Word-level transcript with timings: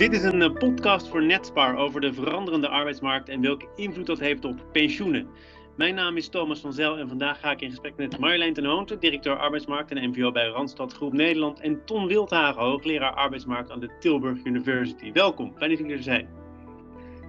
Dit 0.00 0.12
is 0.12 0.22
een 0.22 0.42
eh, 0.42 0.52
podcast 0.52 1.08
voor 1.08 1.22
Netspar 1.22 1.76
over 1.76 2.00
de 2.00 2.12
veranderende 2.12 2.68
arbeidsmarkt 2.68 3.28
en 3.28 3.40
welke 3.40 3.68
invloed 3.76 4.06
dat 4.06 4.18
heeft 4.18 4.44
op 4.44 4.66
pensioenen. 4.72 5.28
Mijn 5.76 5.94
naam 5.94 6.16
is 6.16 6.28
Thomas 6.28 6.60
van 6.60 6.72
Zel 6.72 6.98
en 6.98 7.08
vandaag 7.08 7.40
ga 7.40 7.50
ik 7.50 7.60
in 7.60 7.70
gesprek 7.70 7.96
met 7.96 8.18
Marjolein 8.18 8.52
ten 8.52 8.64
Hoonte, 8.64 8.98
directeur 8.98 9.38
arbeidsmarkt 9.38 9.90
en 9.90 10.08
MVO 10.08 10.32
bij 10.32 10.46
Randstad 10.46 10.92
Groep 10.92 11.12
Nederland 11.12 11.60
en 11.60 11.84
Ton 11.84 12.06
Wildhagen, 12.06 12.62
hoogleraar 12.62 13.14
arbeidsmarkt 13.14 13.70
aan 13.70 13.80
de 13.80 13.96
Tilburg 13.98 14.44
University. 14.44 15.12
Welkom, 15.12 15.54
fijn 15.56 15.70
dat 15.70 15.78
jullie 15.78 15.96
er 15.96 16.02
zijn. 16.02 16.28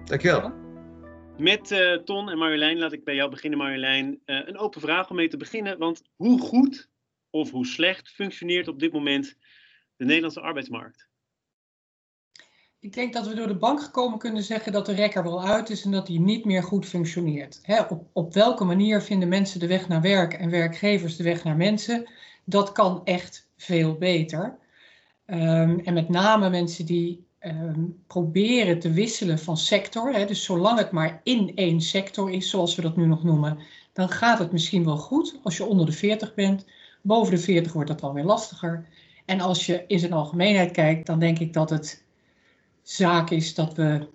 Dankjewel. 0.04 0.52
Met 1.38 1.70
uh, 1.70 1.94
Ton 1.94 2.30
en 2.30 2.38
Marjolein 2.38 2.78
laat 2.78 2.92
ik 2.92 3.04
bij 3.04 3.14
jou 3.14 3.30
beginnen, 3.30 3.58
Marjolein. 3.58 4.20
Uh, 4.26 4.40
een 4.46 4.58
open 4.58 4.80
vraag 4.80 5.10
om 5.10 5.16
mee 5.16 5.28
te 5.28 5.36
beginnen, 5.36 5.78
want 5.78 6.02
hoe 6.16 6.40
goed 6.40 6.90
of 7.30 7.50
hoe 7.50 7.66
slecht 7.66 8.08
functioneert 8.08 8.68
op 8.68 8.78
dit 8.78 8.92
moment 8.92 9.36
de 9.96 10.04
Nederlandse 10.04 10.40
arbeidsmarkt? 10.40 11.10
Ik 12.82 12.92
denk 12.92 13.12
dat 13.12 13.26
we 13.26 13.34
door 13.34 13.46
de 13.46 13.54
bank 13.54 13.82
gekomen 13.82 14.18
kunnen 14.18 14.42
zeggen 14.42 14.72
dat 14.72 14.86
de 14.86 14.94
rek 14.94 15.14
er 15.14 15.22
wel 15.22 15.44
uit 15.44 15.70
is 15.70 15.84
en 15.84 15.90
dat 15.90 16.06
die 16.06 16.20
niet 16.20 16.44
meer 16.44 16.62
goed 16.62 16.86
functioneert. 16.86 17.60
op, 17.88 18.06
op 18.12 18.34
welke 18.34 18.64
manier 18.64 19.02
vinden 19.02 19.28
mensen 19.28 19.60
de 19.60 19.66
weg 19.66 19.88
naar 19.88 20.00
werk 20.00 20.32
en 20.32 20.50
werkgevers 20.50 21.16
de 21.16 21.22
weg 21.22 21.44
naar 21.44 21.56
mensen? 21.56 22.08
Dat 22.44 22.72
kan 22.72 23.00
echt 23.04 23.48
veel 23.56 23.94
beter. 23.94 24.58
Um, 25.26 25.80
en 25.80 25.94
met 25.94 26.08
name 26.08 26.50
mensen 26.50 26.86
die 26.86 27.26
um, 27.40 28.02
proberen 28.06 28.78
te 28.78 28.90
wisselen 28.90 29.38
van 29.38 29.56
sector. 29.56 30.26
Dus 30.26 30.44
zolang 30.44 30.78
het 30.78 30.90
maar 30.90 31.20
in 31.22 31.52
één 31.54 31.80
sector 31.80 32.30
is, 32.30 32.50
zoals 32.50 32.74
we 32.74 32.82
dat 32.82 32.96
nu 32.96 33.06
nog 33.06 33.24
noemen, 33.24 33.58
dan 33.92 34.08
gaat 34.08 34.38
het 34.38 34.52
misschien 34.52 34.84
wel 34.84 34.98
goed 34.98 35.38
als 35.42 35.56
je 35.56 35.64
onder 35.64 35.86
de 35.86 35.92
40 35.92 36.34
bent. 36.34 36.66
Boven 37.02 37.34
de 37.34 37.40
40 37.40 37.72
wordt 37.72 37.88
dat 37.88 38.00
wel 38.00 38.12
weer 38.12 38.24
lastiger. 38.24 38.86
En 39.24 39.40
als 39.40 39.66
je 39.66 39.84
in 39.86 39.98
zijn 39.98 40.12
algemeenheid 40.12 40.70
kijkt, 40.70 41.06
dan 41.06 41.18
denk 41.18 41.38
ik 41.38 41.52
dat 41.52 41.70
het 41.70 42.01
zaak 42.82 43.30
is 43.30 43.54
dat 43.54 43.74
we, 43.74 44.08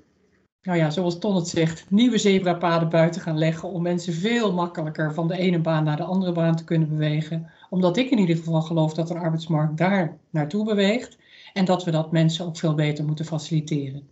nou 0.62 0.78
ja, 0.78 0.90
zoals 0.90 1.20
Ton 1.20 1.36
het 1.36 1.48
zegt, 1.48 1.90
nieuwe 1.90 2.18
zebrapaden 2.18 2.90
buiten 2.90 3.22
gaan 3.22 3.38
leggen 3.38 3.70
om 3.70 3.82
mensen 3.82 4.14
veel 4.14 4.54
makkelijker 4.54 5.14
van 5.14 5.28
de 5.28 5.38
ene 5.38 5.60
baan 5.60 5.84
naar 5.84 5.98
de 5.98 6.04
andere 6.04 6.32
baan 6.32 6.56
te 6.56 6.64
kunnen 6.64 6.90
bewegen. 6.90 7.52
Omdat 7.70 7.98
ik 7.98 8.10
in 8.10 8.18
ieder 8.18 8.36
geval 8.36 8.62
geloof 8.62 8.94
dat 8.94 9.08
de 9.08 9.20
arbeidsmarkt 9.20 9.78
daar 9.78 10.18
naartoe 10.30 10.66
beweegt 10.66 11.18
en 11.54 11.66
dat 11.66 11.84
we 11.84 11.92
dat 11.92 12.12
mensen 12.12 12.46
ook 12.46 12.58
veel 12.58 12.76
beter 12.76 13.06
moeten 13.06 13.26
faciliteren. 13.26 14.08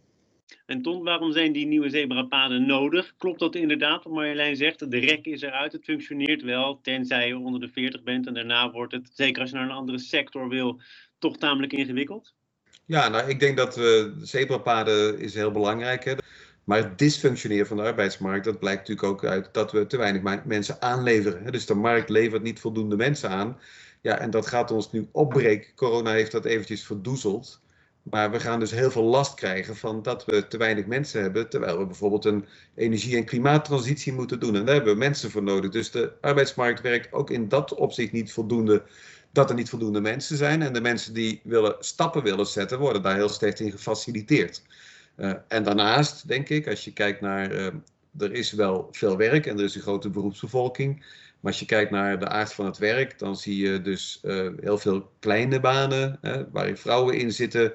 En 0.65 0.81
Ton, 0.81 1.03
waarom 1.03 1.31
zijn 1.31 1.51
die 1.51 1.65
nieuwe 1.65 1.89
zebrapaden 1.89 2.65
nodig? 2.65 3.13
Klopt 3.17 3.39
dat 3.39 3.55
inderdaad, 3.55 4.03
wat 4.03 4.13
Marjolein 4.13 4.55
zegt? 4.55 4.91
De 4.91 4.97
rek 4.97 5.25
is 5.25 5.41
eruit, 5.41 5.71
het 5.71 5.83
functioneert 5.83 6.41
wel, 6.41 6.79
tenzij 6.81 7.27
je 7.27 7.37
onder 7.37 7.59
de 7.59 7.69
40 7.69 8.03
bent. 8.03 8.27
En 8.27 8.33
daarna 8.33 8.71
wordt 8.71 8.93
het, 8.93 9.09
zeker 9.13 9.41
als 9.41 9.49
je 9.49 9.55
naar 9.55 9.65
een 9.65 9.75
andere 9.75 9.99
sector 9.99 10.49
wil, 10.49 10.79
toch 11.19 11.37
tamelijk 11.37 11.73
ingewikkeld? 11.73 12.33
Ja, 12.85 13.07
nou, 13.09 13.29
ik 13.29 13.39
denk 13.39 13.57
dat 13.57 13.75
we 13.75 14.13
zebrapaden 14.21 15.19
is 15.19 15.33
heel 15.33 15.51
belangrijk. 15.51 16.03
Hè. 16.03 16.13
Maar 16.63 16.77
het 16.77 16.97
dysfunctioneren 16.97 17.67
van 17.67 17.77
de 17.77 17.83
arbeidsmarkt, 17.83 18.45
dat 18.45 18.59
blijkt 18.59 18.87
natuurlijk 18.87 19.07
ook 19.07 19.25
uit 19.31 19.49
dat 19.51 19.71
we 19.71 19.87
te 19.87 19.97
weinig 19.97 20.43
mensen 20.45 20.81
aanleveren. 20.81 21.43
Hè. 21.43 21.51
Dus 21.51 21.65
de 21.65 21.73
markt 21.73 22.09
levert 22.09 22.43
niet 22.43 22.59
voldoende 22.59 22.95
mensen 22.95 23.29
aan. 23.29 23.59
Ja, 24.01 24.17
en 24.17 24.29
dat 24.29 24.47
gaat 24.47 24.71
ons 24.71 24.91
nu 24.91 25.07
opbreken. 25.11 25.75
Corona 25.75 26.11
heeft 26.11 26.31
dat 26.31 26.45
eventjes 26.45 26.85
verdoezeld. 26.85 27.63
Maar 28.03 28.31
we 28.31 28.39
gaan 28.39 28.59
dus 28.59 28.71
heel 28.71 28.91
veel 28.91 29.03
last 29.03 29.33
krijgen 29.33 29.75
van 29.75 30.01
dat 30.01 30.25
we 30.25 30.47
te 30.47 30.57
weinig 30.57 30.85
mensen 30.85 31.21
hebben, 31.21 31.49
terwijl 31.49 31.77
we 31.77 31.85
bijvoorbeeld 31.85 32.25
een 32.25 32.45
energie- 32.75 33.15
en 33.15 33.25
klimaattransitie 33.25 34.13
moeten 34.13 34.39
doen. 34.39 34.55
En 34.55 34.65
daar 34.65 34.75
hebben 34.75 34.93
we 34.93 34.99
mensen 34.99 35.31
voor 35.31 35.43
nodig. 35.43 35.71
Dus 35.71 35.91
de 35.91 36.11
arbeidsmarkt 36.21 36.81
werkt 36.81 37.13
ook 37.13 37.29
in 37.29 37.47
dat 37.47 37.73
opzicht 37.73 38.11
niet 38.11 38.33
voldoende, 38.33 38.83
dat 39.35 39.49
er 39.49 39.55
niet 39.55 39.69
voldoende 39.69 40.01
mensen 40.01 40.37
zijn. 40.37 40.61
En 40.61 40.73
de 40.73 40.81
mensen 40.81 41.13
die 41.13 41.41
willen, 41.43 41.75
stappen 41.79 42.23
willen 42.23 42.45
zetten, 42.45 42.79
worden 42.79 43.01
daar 43.01 43.15
heel 43.15 43.29
sterk 43.29 43.59
in 43.59 43.71
gefaciliteerd. 43.71 44.61
Uh, 45.17 45.33
en 45.47 45.63
daarnaast, 45.63 46.27
denk 46.27 46.49
ik, 46.49 46.67
als 46.67 46.83
je 46.83 46.93
kijkt 46.93 47.21
naar, 47.21 47.51
uh, 47.51 47.65
er 48.17 48.33
is 48.33 48.51
wel 48.51 48.87
veel 48.91 49.17
werk 49.17 49.45
en 49.45 49.57
er 49.57 49.63
is 49.63 49.75
een 49.75 49.81
grote 49.81 50.09
beroepsbevolking. 50.09 50.97
Maar 51.39 51.51
als 51.51 51.59
je 51.59 51.65
kijkt 51.65 51.91
naar 51.91 52.19
de 52.19 52.27
aard 52.27 52.53
van 52.53 52.65
het 52.65 52.77
werk, 52.77 53.19
dan 53.19 53.35
zie 53.35 53.57
je 53.57 53.81
dus 53.81 54.19
uh, 54.23 54.47
heel 54.59 54.77
veel 54.77 55.11
kleine 55.19 55.59
banen 55.59 56.19
waarin 56.51 56.77
vrouwen 56.77 57.17
in 57.17 57.31
zitten. 57.31 57.73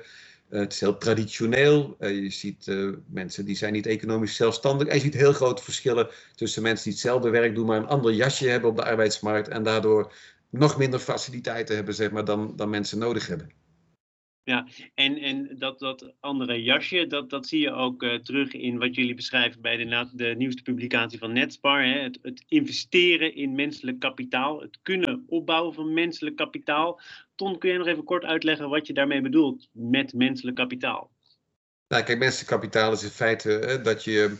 Het 0.48 0.72
is 0.72 0.80
heel 0.80 0.98
traditioneel. 0.98 1.96
Je 1.98 2.30
ziet 2.30 2.66
mensen 3.06 3.44
die 3.44 3.56
zijn 3.56 3.72
niet 3.72 3.86
economisch 3.86 4.36
zelfstandig. 4.36 4.88
En 4.88 4.94
je 4.94 5.00
ziet 5.00 5.14
heel 5.14 5.32
grote 5.32 5.62
verschillen 5.62 6.08
tussen 6.34 6.62
mensen 6.62 6.84
die 6.84 6.92
hetzelfde 6.92 7.30
werk 7.30 7.54
doen, 7.54 7.66
maar 7.66 7.76
een 7.76 7.86
ander 7.86 8.12
jasje 8.12 8.48
hebben 8.48 8.70
op 8.70 8.76
de 8.76 8.84
arbeidsmarkt. 8.84 9.48
En 9.48 9.62
daardoor 9.62 10.12
nog 10.50 10.78
minder 10.78 11.00
faciliteiten 11.00 11.76
hebben 11.76 11.94
zeg 11.94 12.10
maar, 12.10 12.24
dan, 12.24 12.56
dan 12.56 12.70
mensen 12.70 12.98
nodig 12.98 13.26
hebben. 13.26 13.50
Ja, 14.42 14.66
en, 14.94 15.18
en 15.18 15.58
dat, 15.58 15.78
dat 15.78 16.12
andere 16.20 16.62
jasje, 16.62 17.06
dat, 17.06 17.30
dat 17.30 17.46
zie 17.46 17.60
je 17.60 17.70
ook 17.70 18.02
uh, 18.02 18.14
terug 18.14 18.52
in 18.52 18.78
wat 18.78 18.94
jullie 18.94 19.14
beschrijven 19.14 19.60
bij 19.60 19.76
de, 19.76 20.08
de 20.12 20.34
nieuwste 20.36 20.62
publicatie 20.62 21.18
van 21.18 21.32
Netspar. 21.32 21.84
Hè? 21.84 22.00
Het, 22.00 22.18
het, 22.22 22.44
investeren 22.48 23.34
in 23.34 23.54
menselijk 23.54 23.98
kapitaal, 23.98 24.60
het 24.60 24.78
kunnen 24.82 25.24
opbouwen 25.26 25.74
van 25.74 25.94
menselijk 25.94 26.36
kapitaal. 26.36 27.00
Ton, 27.34 27.58
kun 27.58 27.68
jij 27.68 27.78
nog 27.78 27.86
even 27.86 28.04
kort 28.04 28.24
uitleggen 28.24 28.68
wat 28.68 28.86
je 28.86 28.92
daarmee 28.92 29.20
bedoelt 29.20 29.68
met 29.72 30.12
menselijk 30.12 30.56
kapitaal? 30.56 31.10
Nou, 31.88 32.02
kijk, 32.02 32.18
menselijk 32.18 32.50
kapitaal 32.50 32.92
is 32.92 33.02
in 33.02 33.08
feite 33.08 33.48
hè, 33.48 33.80
dat 33.82 34.04
je 34.04 34.36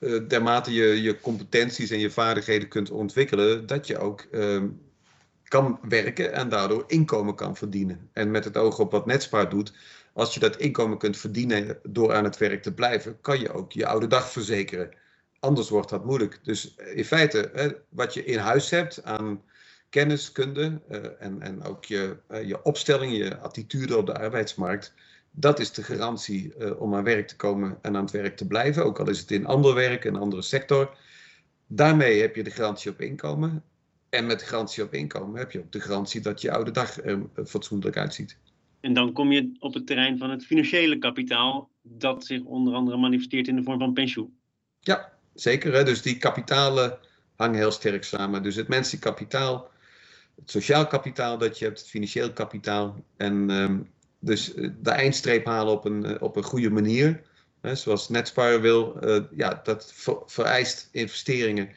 uh, 0.00 0.28
dermate 0.28 0.72
je, 0.72 1.02
je 1.02 1.20
competenties 1.20 1.90
en 1.90 1.98
je 1.98 2.10
vaardigheden 2.10 2.68
kunt 2.68 2.90
ontwikkelen, 2.90 3.66
dat 3.66 3.86
je 3.86 3.98
ook. 3.98 4.26
Uh, 4.32 4.62
kan 5.52 5.78
werken 5.88 6.32
en 6.32 6.48
daardoor 6.48 6.84
inkomen 6.86 7.34
kan 7.34 7.56
verdienen. 7.56 8.08
En 8.12 8.30
met 8.30 8.44
het 8.44 8.56
oog 8.56 8.78
op 8.78 8.90
wat 8.90 9.06
Netspaar 9.06 9.48
doet, 9.48 9.72
als 10.12 10.34
je 10.34 10.40
dat 10.40 10.56
inkomen 10.56 10.98
kunt 10.98 11.16
verdienen 11.16 11.78
door 11.82 12.14
aan 12.14 12.24
het 12.24 12.38
werk 12.38 12.62
te 12.62 12.74
blijven, 12.74 13.20
kan 13.20 13.40
je 13.40 13.52
ook 13.52 13.72
je 13.72 13.86
oude 13.86 14.06
dag 14.06 14.30
verzekeren. 14.30 14.90
Anders 15.40 15.68
wordt 15.68 15.88
dat 15.88 16.04
moeilijk. 16.04 16.38
Dus 16.42 16.74
in 16.74 17.04
feite, 17.04 17.82
wat 17.88 18.14
je 18.14 18.24
in 18.24 18.38
huis 18.38 18.70
hebt 18.70 19.04
aan 19.04 19.42
kennis, 19.88 20.32
kunde 20.32 20.80
eh, 20.88 21.00
en, 21.18 21.40
en 21.40 21.62
ook 21.62 21.84
je, 21.84 22.16
eh, 22.26 22.48
je 22.48 22.62
opstelling, 22.62 23.16
je 23.16 23.38
attitude 23.38 23.96
op 23.96 24.06
de 24.06 24.18
arbeidsmarkt, 24.18 24.94
dat 25.30 25.58
is 25.58 25.72
de 25.72 25.82
garantie 25.82 26.54
eh, 26.54 26.80
om 26.80 26.94
aan 26.94 27.04
werk 27.04 27.28
te 27.28 27.36
komen 27.36 27.78
en 27.82 27.96
aan 27.96 28.02
het 28.02 28.12
werk 28.12 28.36
te 28.36 28.46
blijven, 28.46 28.84
ook 28.84 29.00
al 29.00 29.08
is 29.08 29.18
het 29.18 29.30
in 29.30 29.46
ander 29.46 29.74
werk, 29.74 30.04
een 30.04 30.16
andere 30.16 30.42
sector. 30.42 30.96
Daarmee 31.66 32.20
heb 32.20 32.36
je 32.36 32.42
de 32.42 32.50
garantie 32.50 32.90
op 32.90 33.00
inkomen. 33.00 33.64
En 34.12 34.26
met 34.26 34.42
garantie 34.42 34.82
op 34.82 34.94
inkomen 34.94 35.38
heb 35.38 35.52
je 35.52 35.58
ook 35.58 35.72
de 35.72 35.80
garantie 35.80 36.20
dat 36.20 36.40
je 36.40 36.52
oude 36.52 36.70
dag 36.70 37.04
er 37.04 37.20
fatsoenlijk 37.46 37.96
uitziet. 37.96 38.36
En 38.80 38.94
dan 38.94 39.12
kom 39.12 39.32
je 39.32 39.52
op 39.58 39.74
het 39.74 39.86
terrein 39.86 40.18
van 40.18 40.30
het 40.30 40.44
financiële 40.44 40.98
kapitaal, 40.98 41.70
dat 41.82 42.24
zich 42.24 42.42
onder 42.42 42.74
andere 42.74 42.96
manifesteert 42.96 43.48
in 43.48 43.56
de 43.56 43.62
vorm 43.62 43.78
van 43.78 43.92
pensioen. 43.92 44.36
Ja, 44.80 45.12
zeker. 45.34 45.72
Hè? 45.72 45.84
Dus 45.84 46.02
die 46.02 46.16
kapitalen 46.16 46.98
hangen 47.36 47.58
heel 47.58 47.70
sterk 47.70 48.04
samen. 48.04 48.42
Dus 48.42 48.56
het 48.56 48.68
menselijk 48.68 49.02
kapitaal, 49.02 49.70
het 50.36 50.50
sociaal 50.50 50.86
kapitaal 50.86 51.38
dat 51.38 51.58
je 51.58 51.64
hebt, 51.64 51.78
het 51.78 51.88
financieel 51.88 52.32
kapitaal. 52.32 53.04
En 53.16 53.50
um, 53.50 53.90
dus 54.18 54.54
eh, 54.54 54.68
de 54.82 54.90
eindstreep 54.90 55.44
halen 55.44 55.72
op 55.72 55.84
een, 55.84 56.04
eh, 56.04 56.22
op 56.22 56.36
een 56.36 56.42
goede 56.42 56.70
manier. 56.70 57.22
Hè? 57.60 57.74
Zoals 57.74 58.08
Netspar 58.08 58.60
wil, 58.60 58.96
uh, 59.04 59.22
ja, 59.36 59.60
dat 59.64 59.92
vereist 60.26 60.88
investeringen 60.90 61.68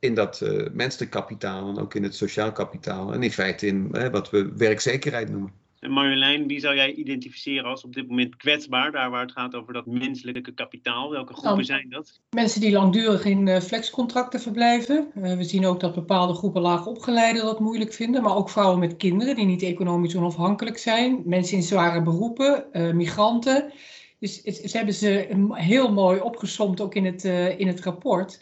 in 0.00 0.14
dat 0.14 0.40
uh, 0.42 0.66
menselijk 0.72 1.10
kapitaal 1.10 1.68
en 1.68 1.78
ook 1.78 1.94
in 1.94 2.02
het 2.02 2.14
sociaal 2.14 2.52
kapitaal. 2.52 3.12
En 3.12 3.22
in 3.22 3.32
feite 3.32 3.66
in 3.66 3.88
hè, 3.92 4.10
wat 4.10 4.30
we 4.30 4.52
werkzekerheid 4.56 5.30
noemen. 5.30 5.52
En 5.80 5.90
Marjolein, 5.90 6.46
wie 6.46 6.60
zou 6.60 6.74
jij 6.74 6.92
identificeren 6.92 7.64
als 7.64 7.84
op 7.84 7.94
dit 7.94 8.08
moment 8.08 8.36
kwetsbaar, 8.36 8.92
daar 8.92 9.10
waar 9.10 9.20
het 9.20 9.32
gaat 9.32 9.54
over 9.54 9.72
dat 9.72 9.86
menselijke 9.86 10.52
kapitaal? 10.52 11.10
Welke 11.10 11.32
groepen 11.32 11.52
nou, 11.52 11.64
zijn 11.64 11.90
dat? 11.90 12.20
Mensen 12.30 12.60
die 12.60 12.72
langdurig 12.72 13.24
in 13.24 13.46
uh, 13.46 13.60
flexcontracten 13.60 14.40
verblijven. 14.40 15.10
Uh, 15.16 15.36
we 15.36 15.44
zien 15.44 15.66
ook 15.66 15.80
dat 15.80 15.94
bepaalde 15.94 16.34
groepen 16.34 16.62
laag 16.62 16.86
opgeleiden 16.86 17.44
dat 17.44 17.60
moeilijk 17.60 17.92
vinden, 17.92 18.22
maar 18.22 18.36
ook 18.36 18.50
vrouwen 18.50 18.78
met 18.78 18.96
kinderen 18.96 19.36
die 19.36 19.46
niet 19.46 19.62
economisch 19.62 20.16
onafhankelijk 20.16 20.78
zijn. 20.78 21.22
Mensen 21.24 21.56
in 21.56 21.62
zware 21.62 22.02
beroepen, 22.02 22.64
migranten. 22.96 23.72
Dus 24.18 24.40
het, 24.44 24.56
ze 24.70 24.76
hebben 24.76 24.94
ze 24.94 25.28
heel 25.52 25.92
mooi 25.92 26.20
opgesomd 26.20 26.80
ook 26.80 26.94
in 26.94 27.04
het, 27.04 27.24
in 27.58 27.66
het 27.66 27.80
rapport. 27.80 28.40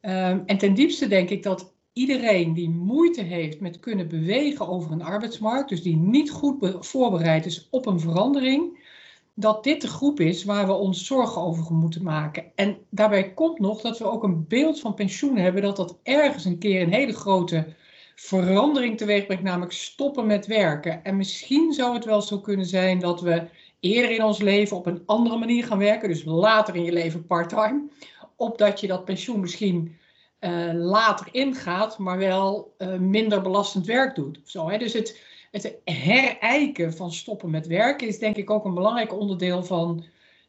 Um, 0.00 0.42
en 0.46 0.58
ten 0.58 0.74
diepste 0.74 1.08
denk 1.08 1.30
ik 1.30 1.42
dat 1.42 1.72
iedereen 1.92 2.52
die 2.52 2.70
moeite 2.70 3.22
heeft 3.22 3.60
met 3.60 3.80
kunnen 3.80 4.08
bewegen 4.08 4.68
over 4.68 4.92
een 4.92 5.02
arbeidsmarkt, 5.02 5.68
dus 5.68 5.82
die 5.82 5.96
niet 5.96 6.30
goed 6.30 6.76
voorbereid 6.80 7.46
is 7.46 7.68
op 7.70 7.86
een 7.86 8.00
verandering, 8.00 8.86
dat 9.34 9.64
dit 9.64 9.80
de 9.80 9.88
groep 9.88 10.20
is 10.20 10.44
waar 10.44 10.66
we 10.66 10.72
ons 10.72 11.06
zorgen 11.06 11.42
over 11.42 11.74
moeten 11.74 12.02
maken. 12.02 12.44
En 12.54 12.78
daarbij 12.90 13.34
komt 13.34 13.58
nog 13.58 13.80
dat 13.80 13.98
we 13.98 14.04
ook 14.04 14.22
een 14.22 14.46
beeld 14.46 14.80
van 14.80 14.94
pensioen 14.94 15.36
hebben 15.36 15.62
dat 15.62 15.76
dat 15.76 15.98
ergens 16.02 16.44
een 16.44 16.58
keer 16.58 16.82
een 16.82 16.92
hele 16.92 17.12
grote 17.12 17.66
verandering 18.14 18.96
teweeg 18.96 19.26
brengt, 19.26 19.42
namelijk 19.42 19.72
stoppen 19.72 20.26
met 20.26 20.46
werken. 20.46 21.04
En 21.04 21.16
misschien 21.16 21.72
zou 21.72 21.94
het 21.94 22.04
wel 22.04 22.22
zo 22.22 22.40
kunnen 22.40 22.66
zijn 22.66 22.98
dat 22.98 23.20
we 23.20 23.48
eerder 23.80 24.10
in 24.10 24.24
ons 24.24 24.38
leven 24.38 24.76
op 24.76 24.86
een 24.86 25.02
andere 25.06 25.38
manier 25.38 25.64
gaan 25.64 25.78
werken, 25.78 26.08
dus 26.08 26.24
later 26.24 26.76
in 26.76 26.84
je 26.84 26.92
leven 26.92 27.26
parttime 27.26 27.88
opdat 28.38 28.80
je 28.80 28.86
dat 28.86 29.04
pensioen 29.04 29.40
misschien 29.40 29.96
uh, 30.40 30.70
later 30.74 31.28
ingaat, 31.32 31.98
maar 31.98 32.18
wel 32.18 32.74
uh, 32.78 32.98
minder 32.98 33.42
belastend 33.42 33.86
werk 33.86 34.14
doet. 34.14 34.40
Hè? 34.52 34.78
Dus 34.78 34.92
het, 34.92 35.24
het 35.50 35.80
herijken 35.84 36.92
van 36.92 37.12
stoppen 37.12 37.50
met 37.50 37.66
werken 37.66 38.08
is 38.08 38.18
denk 38.18 38.36
ik 38.36 38.50
ook 38.50 38.64
een 38.64 38.74
belangrijk 38.74 39.18
onderdeel 39.18 39.62
van 39.62 40.04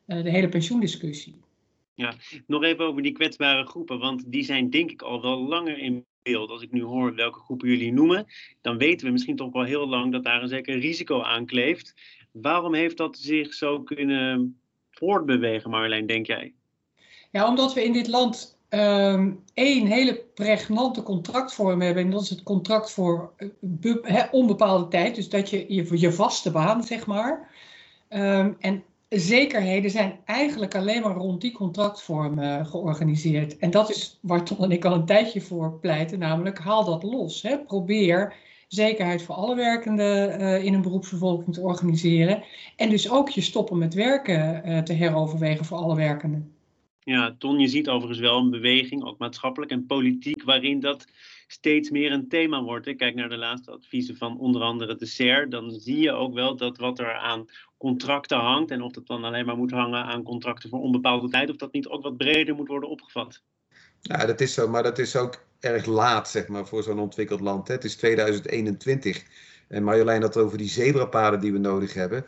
de 0.06 0.30
hele 0.30 0.50
pensioendiscussie. 0.50 1.36
Ja, 1.94 2.14
nog 2.48 2.64
even 2.64 2.86
over 2.86 3.02
die 3.02 3.12
kwetsbare 3.12 3.66
groepen, 3.66 4.00
want 4.00 4.32
die 4.32 4.44
zijn 4.44 4.70
denk 4.70 4.92
ik 4.92 5.02
al 5.02 5.22
wel 5.22 5.48
langer 5.48 5.78
in 5.78 6.06
beeld. 6.22 6.50
Als 6.50 6.62
ik 6.62 6.72
nu 6.72 6.84
hoor 6.84 7.16
welke 7.16 7.40
groepen 7.40 7.68
jullie 7.68 7.94
noemen, 7.94 8.26
dan 8.62 8.78
weten 8.78 9.06
we 9.06 9.12
misschien 9.12 9.36
toch 9.36 9.52
wel 9.52 9.64
heel 9.64 9.88
lang 9.88 10.12
dat 10.12 10.24
daar 10.24 10.42
een 10.42 10.48
zeker 10.48 10.80
risico 10.80 11.22
aan 11.22 11.46
kleeft. 11.46 11.94
Waarom 12.32 12.74
heeft 12.74 12.98
dat 12.98 13.18
zich 13.18 13.54
zo 13.54 13.82
kunnen 13.82 14.60
voortbewegen, 14.92 15.70
Marjolein, 15.70 16.06
denk 16.06 16.26
jij? 16.26 16.54
Ja, 17.32 17.48
omdat 17.48 17.74
we 17.74 17.84
in 17.84 17.94
dit 17.94 18.08
land 18.08 18.60
um, 18.70 19.44
één 19.54 19.88
hele 19.88 20.24
pregnante 20.34 21.04
contractvorm 21.04 21.82
hebben. 21.82 22.04
En 22.04 22.10
dat 22.10 22.22
is 22.22 22.30
het 22.30 22.44
contract 22.44 22.92
voor 22.92 23.34
uh, 23.82 24.24
onbepaalde 24.32 24.88
tijd. 24.88 25.16
Dus 25.16 25.30
dat 25.30 25.50
je 25.50 25.66
je, 26.00 26.12
vaste 26.12 26.52
baan, 26.52 26.84
zeg 26.84 27.06
maar. 27.06 27.50
Um, 28.10 28.56
en 28.60 28.84
zekerheden 29.10 29.92
zijn 29.92 30.20
eigenlijk 30.26 30.76
alleen 30.76 31.02
maar 31.02 31.16
rond 31.16 31.42
die 31.42 31.52
contractvorm 31.52 32.40
uh, 32.40 32.66
georganiseerd. 32.66 33.58
En 33.58 33.72
dat 33.72 33.90
is 33.90 34.20
waar 34.22 34.44
Ton 34.44 34.64
en 34.64 34.72
ik 34.72 34.86
al 34.86 34.94
een 34.94 35.06
tijdje 35.06 35.42
voor 35.42 35.74
pleiten, 35.74 36.20
namelijk 36.20 36.60
haal 36.60 36.86
dat 36.86 37.04
los. 37.04 37.48
Probeer 37.68 38.34
zekerheid 38.68 39.22
voor 39.22 39.36
alle 39.36 39.56
werkenden 39.56 40.42
uh, 40.42 40.64
in 40.64 40.74
een 40.74 40.82
beroepsbevolking 40.82 41.54
te 41.54 41.62
organiseren. 41.62 42.44
En 42.76 42.90
dus 42.90 43.12
ook 43.12 43.30
je 43.30 43.42
stoppen 43.42 43.78
met 43.78 43.94
werken 43.94 44.84
te 44.84 44.94
heroverwegen 44.94 45.66
voor 45.66 45.78
alle 45.78 45.96
werkenden. 45.96 46.54
Ja, 47.10 47.36
Ton, 47.38 47.60
je 47.60 47.68
ziet 47.68 47.90
overigens 47.90 48.20
wel 48.20 48.38
een 48.38 48.50
beweging, 48.50 49.04
ook 49.04 49.18
maatschappelijk 49.18 49.72
en 49.72 49.86
politiek, 49.86 50.44
waarin 50.44 50.80
dat 50.80 51.06
steeds 51.48 51.90
meer 51.90 52.12
een 52.12 52.28
thema 52.28 52.64
wordt. 52.64 52.88
Ik 52.88 52.98
kijk 52.98 53.16
naar 53.16 53.30
de 53.30 53.38
laatste 53.38 53.72
adviezen 53.72 54.18
van 54.18 54.40
onder 54.40 54.62
andere 54.62 54.96
de 54.96 55.06
SER. 55.06 55.50
Dan 55.50 55.72
zie 55.72 56.00
je 56.00 56.12
ook 56.12 56.34
wel 56.34 56.56
dat 56.56 56.78
wat 56.78 57.00
er 57.00 57.14
aan 57.14 57.46
contracten 57.78 58.38
hangt, 58.38 58.72
en 58.72 58.82
of 58.82 58.92
dat 58.92 59.08
dan 59.08 59.24
alleen 59.24 59.46
maar 59.46 59.58
moet 59.58 59.72
hangen 59.72 60.04
aan 60.04 60.24
contracten 60.24 60.70
voor 60.70 60.80
onbepaalde 60.80 61.30
tijd, 61.30 61.50
of 61.50 61.56
dat 61.56 61.74
niet 61.74 61.88
ook 61.88 62.04
wat 62.04 62.18
breder 62.18 62.56
moet 62.56 62.68
worden 62.68 62.90
opgevat. 62.90 63.44
Ja, 64.02 64.26
dat 64.26 64.42
is 64.42 64.54
zo, 64.54 64.68
maar 64.68 64.84
dat 64.84 65.00
is 65.00 65.16
ook 65.16 65.46
erg 65.60 65.86
laat, 65.86 66.30
zeg 66.30 66.48
maar, 66.48 66.68
voor 66.68 66.84
zo'n 66.84 67.00
ontwikkeld 67.00 67.40
land. 67.40 67.68
Het 67.68 67.84
is 67.84 67.96
2021. 67.96 69.24
En 69.70 69.84
Marjolein 69.84 70.22
had 70.22 70.38
over 70.38 70.58
die 70.58 70.70
zebrapaden 70.70 71.40
die 71.40 71.52
we 71.52 71.58
nodig 71.58 71.94
hebben. 71.94 72.26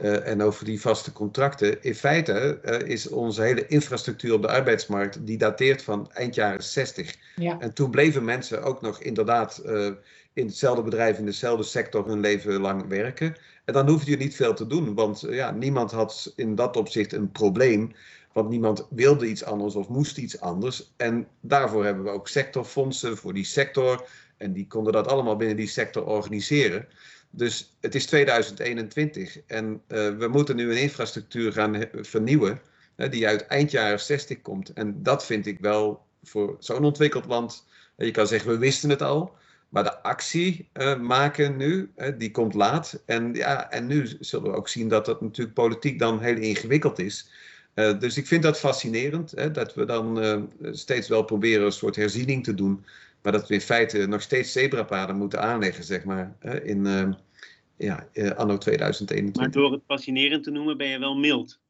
Uh, 0.00 0.26
en 0.26 0.42
over 0.42 0.64
die 0.64 0.80
vaste 0.80 1.12
contracten. 1.12 1.82
In 1.82 1.94
feite 1.94 2.60
uh, 2.64 2.88
is 2.88 3.08
onze 3.08 3.42
hele 3.42 3.66
infrastructuur 3.66 4.32
op 4.32 4.42
de 4.42 4.48
arbeidsmarkt, 4.48 5.26
die 5.26 5.38
dateert 5.38 5.82
van 5.82 6.10
eind 6.12 6.34
jaren 6.34 6.62
60. 6.62 7.16
Ja. 7.36 7.60
En 7.60 7.74
toen 7.74 7.90
bleven 7.90 8.24
mensen 8.24 8.62
ook 8.62 8.80
nog 8.80 9.00
inderdaad 9.00 9.62
uh, 9.66 9.90
in 10.32 10.46
hetzelfde 10.46 10.82
bedrijf, 10.82 11.18
in 11.18 11.24
dezelfde 11.24 11.64
sector 11.64 12.06
hun 12.06 12.20
leven 12.20 12.60
lang 12.60 12.88
werken. 12.88 13.36
En 13.64 13.74
dan 13.74 13.88
hoefde 13.88 14.10
je 14.10 14.16
niet 14.16 14.36
veel 14.36 14.54
te 14.54 14.66
doen, 14.66 14.94
want 14.94 15.24
ja, 15.28 15.50
niemand 15.50 15.90
had 15.90 16.32
in 16.36 16.54
dat 16.54 16.76
opzicht 16.76 17.12
een 17.12 17.30
probleem. 17.30 17.92
Want 18.32 18.48
niemand 18.48 18.86
wilde 18.90 19.26
iets 19.26 19.44
anders 19.44 19.74
of 19.74 19.88
moest 19.88 20.18
iets 20.18 20.40
anders. 20.40 20.92
En 20.96 21.28
daarvoor 21.40 21.84
hebben 21.84 22.04
we 22.04 22.10
ook 22.10 22.28
sectorfondsen 22.28 23.16
voor 23.16 23.34
die 23.34 23.44
sector. 23.44 24.06
En 24.42 24.52
die 24.52 24.66
konden 24.66 24.92
dat 24.92 25.08
allemaal 25.08 25.36
binnen 25.36 25.56
die 25.56 25.68
sector 25.68 26.04
organiseren. 26.04 26.86
Dus 27.30 27.76
het 27.80 27.94
is 27.94 28.06
2021 28.06 29.38
en 29.46 29.82
uh, 29.88 30.16
we 30.18 30.28
moeten 30.28 30.56
nu 30.56 30.70
een 30.70 30.80
infrastructuur 30.80 31.52
gaan 31.52 31.84
vernieuwen 31.92 32.60
die 32.96 33.26
uit 33.26 33.46
eind 33.46 33.70
jaren 33.70 34.00
60 34.00 34.42
komt. 34.42 34.72
En 34.72 35.02
dat 35.02 35.26
vind 35.26 35.46
ik 35.46 35.58
wel 35.60 36.04
voor 36.22 36.56
zo'n 36.58 36.84
ontwikkeld 36.84 37.26
land. 37.26 37.66
Je 37.96 38.10
kan 38.10 38.26
zeggen, 38.26 38.50
we 38.50 38.58
wisten 38.58 38.90
het 38.90 39.02
al. 39.02 39.34
Maar 39.68 39.84
de 39.84 40.02
actie 40.02 40.68
uh, 40.74 40.98
maken 40.98 41.56
nu, 41.56 41.90
die 42.18 42.30
komt 42.30 42.54
laat. 42.54 43.02
En, 43.06 43.34
ja, 43.34 43.70
en 43.70 43.86
nu 43.86 44.16
zullen 44.20 44.50
we 44.50 44.56
ook 44.56 44.68
zien 44.68 44.88
dat 44.88 45.06
dat 45.06 45.20
natuurlijk 45.20 45.54
politiek 45.54 45.98
dan 45.98 46.20
heel 46.20 46.36
ingewikkeld 46.36 46.98
is. 46.98 47.30
Uh, 47.74 47.98
dus 47.98 48.16
ik 48.16 48.26
vind 48.26 48.42
dat 48.42 48.58
fascinerend, 48.58 49.30
hè, 49.30 49.50
dat 49.50 49.74
we 49.74 49.84
dan 49.84 50.48
steeds 50.60 51.08
wel 51.08 51.22
proberen 51.22 51.66
een 51.66 51.72
soort 51.72 51.96
herziening 51.96 52.44
te 52.44 52.54
doen. 52.54 52.84
Maar 53.22 53.32
dat 53.32 53.48
we 53.48 53.54
in 53.54 53.60
feite 53.60 54.06
nog 54.06 54.22
steeds 54.22 54.52
zebrapaden 54.52 55.16
moeten 55.16 55.40
aanleggen, 55.40 55.84
zeg 55.84 56.04
maar, 56.04 56.36
in 56.62 57.16
ja, 57.76 58.08
anno 58.36 58.58
2021. 58.58 59.42
Maar 59.42 59.50
door 59.50 59.72
het 59.72 59.82
fascinerend 59.86 60.44
te 60.44 60.50
noemen 60.50 60.76
ben 60.76 60.86
je 60.86 60.98
wel 60.98 61.16
mild. 61.16 61.60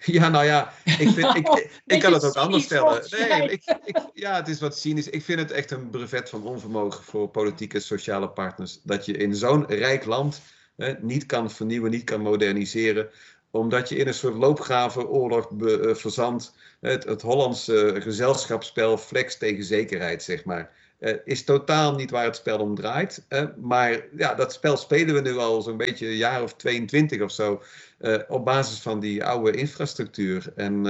Ja, 0.04 0.28
nou 0.28 0.44
ja, 0.44 0.72
ik, 0.84 1.08
vind, 1.08 1.36
ik, 1.36 1.48
ik, 1.48 1.82
ik 1.86 2.00
kan 2.00 2.12
het 2.12 2.24
ook 2.24 2.34
anders 2.34 2.64
stellen. 2.64 3.04
Nee, 3.10 3.50
ik, 3.50 3.76
ik, 3.84 4.00
ja, 4.14 4.36
het 4.36 4.48
is 4.48 4.60
wat 4.60 4.78
cynisch. 4.78 5.08
Ik 5.08 5.22
vind 5.22 5.38
het 5.38 5.50
echt 5.50 5.70
een 5.70 5.90
brevet 5.90 6.28
van 6.28 6.42
onvermogen 6.42 7.04
voor 7.04 7.28
politieke 7.28 7.80
sociale 7.80 8.28
partners. 8.28 8.80
Dat 8.82 9.04
je 9.04 9.16
in 9.16 9.34
zo'n 9.34 9.66
rijk 9.66 10.04
land 10.04 10.42
hè, 10.76 10.92
niet 11.00 11.26
kan 11.26 11.50
vernieuwen, 11.50 11.90
niet 11.90 12.04
kan 12.04 12.20
moderniseren 12.20 13.10
omdat 13.50 13.88
je 13.88 13.96
in 13.96 14.06
een 14.06 14.14
soort 14.14 14.34
loopgravenoorlog 14.34 15.50
be, 15.50 15.94
verzandt. 15.94 16.54
Het, 16.80 17.04
het 17.04 17.22
Hollandse 17.22 17.96
gezelschapsspel 17.98 18.98
flex 18.98 19.38
tegen 19.38 19.64
zekerheid, 19.64 20.22
zeg 20.22 20.44
maar. 20.44 20.72
Uh, 21.00 21.14
is 21.24 21.44
totaal 21.44 21.94
niet 21.94 22.10
waar 22.10 22.24
het 22.24 22.36
spel 22.36 22.58
om 22.58 22.74
draait. 22.74 23.24
Uh, 23.28 23.44
maar 23.60 24.04
ja, 24.16 24.34
dat 24.34 24.52
spel 24.52 24.76
spelen 24.76 25.14
we 25.14 25.20
nu 25.20 25.36
al 25.36 25.62
zo'n 25.62 25.76
beetje 25.76 26.06
een 26.06 26.16
jaar 26.16 26.42
of 26.42 26.54
22 26.54 27.20
of 27.20 27.30
zo. 27.30 27.62
Uh, 28.00 28.18
op 28.28 28.44
basis 28.44 28.78
van 28.78 29.00
die 29.00 29.24
oude 29.24 29.58
infrastructuur. 29.58 30.52
En 30.56 30.80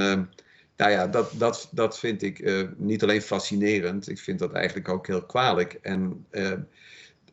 nou 0.77 0.91
ja, 0.93 1.07
dat, 1.07 1.33
dat, 1.35 1.69
dat 1.71 1.99
vind 1.99 2.23
ik 2.23 2.65
niet 2.77 3.03
alleen 3.03 3.23
fascinerend. 3.23 4.09
Ik 4.09 4.19
vind 4.19 4.39
dat 4.39 4.53
eigenlijk 4.53 4.89
ook 4.89 5.07
heel 5.07 5.27
kwalijk. 5.27 5.79
En 5.83 6.27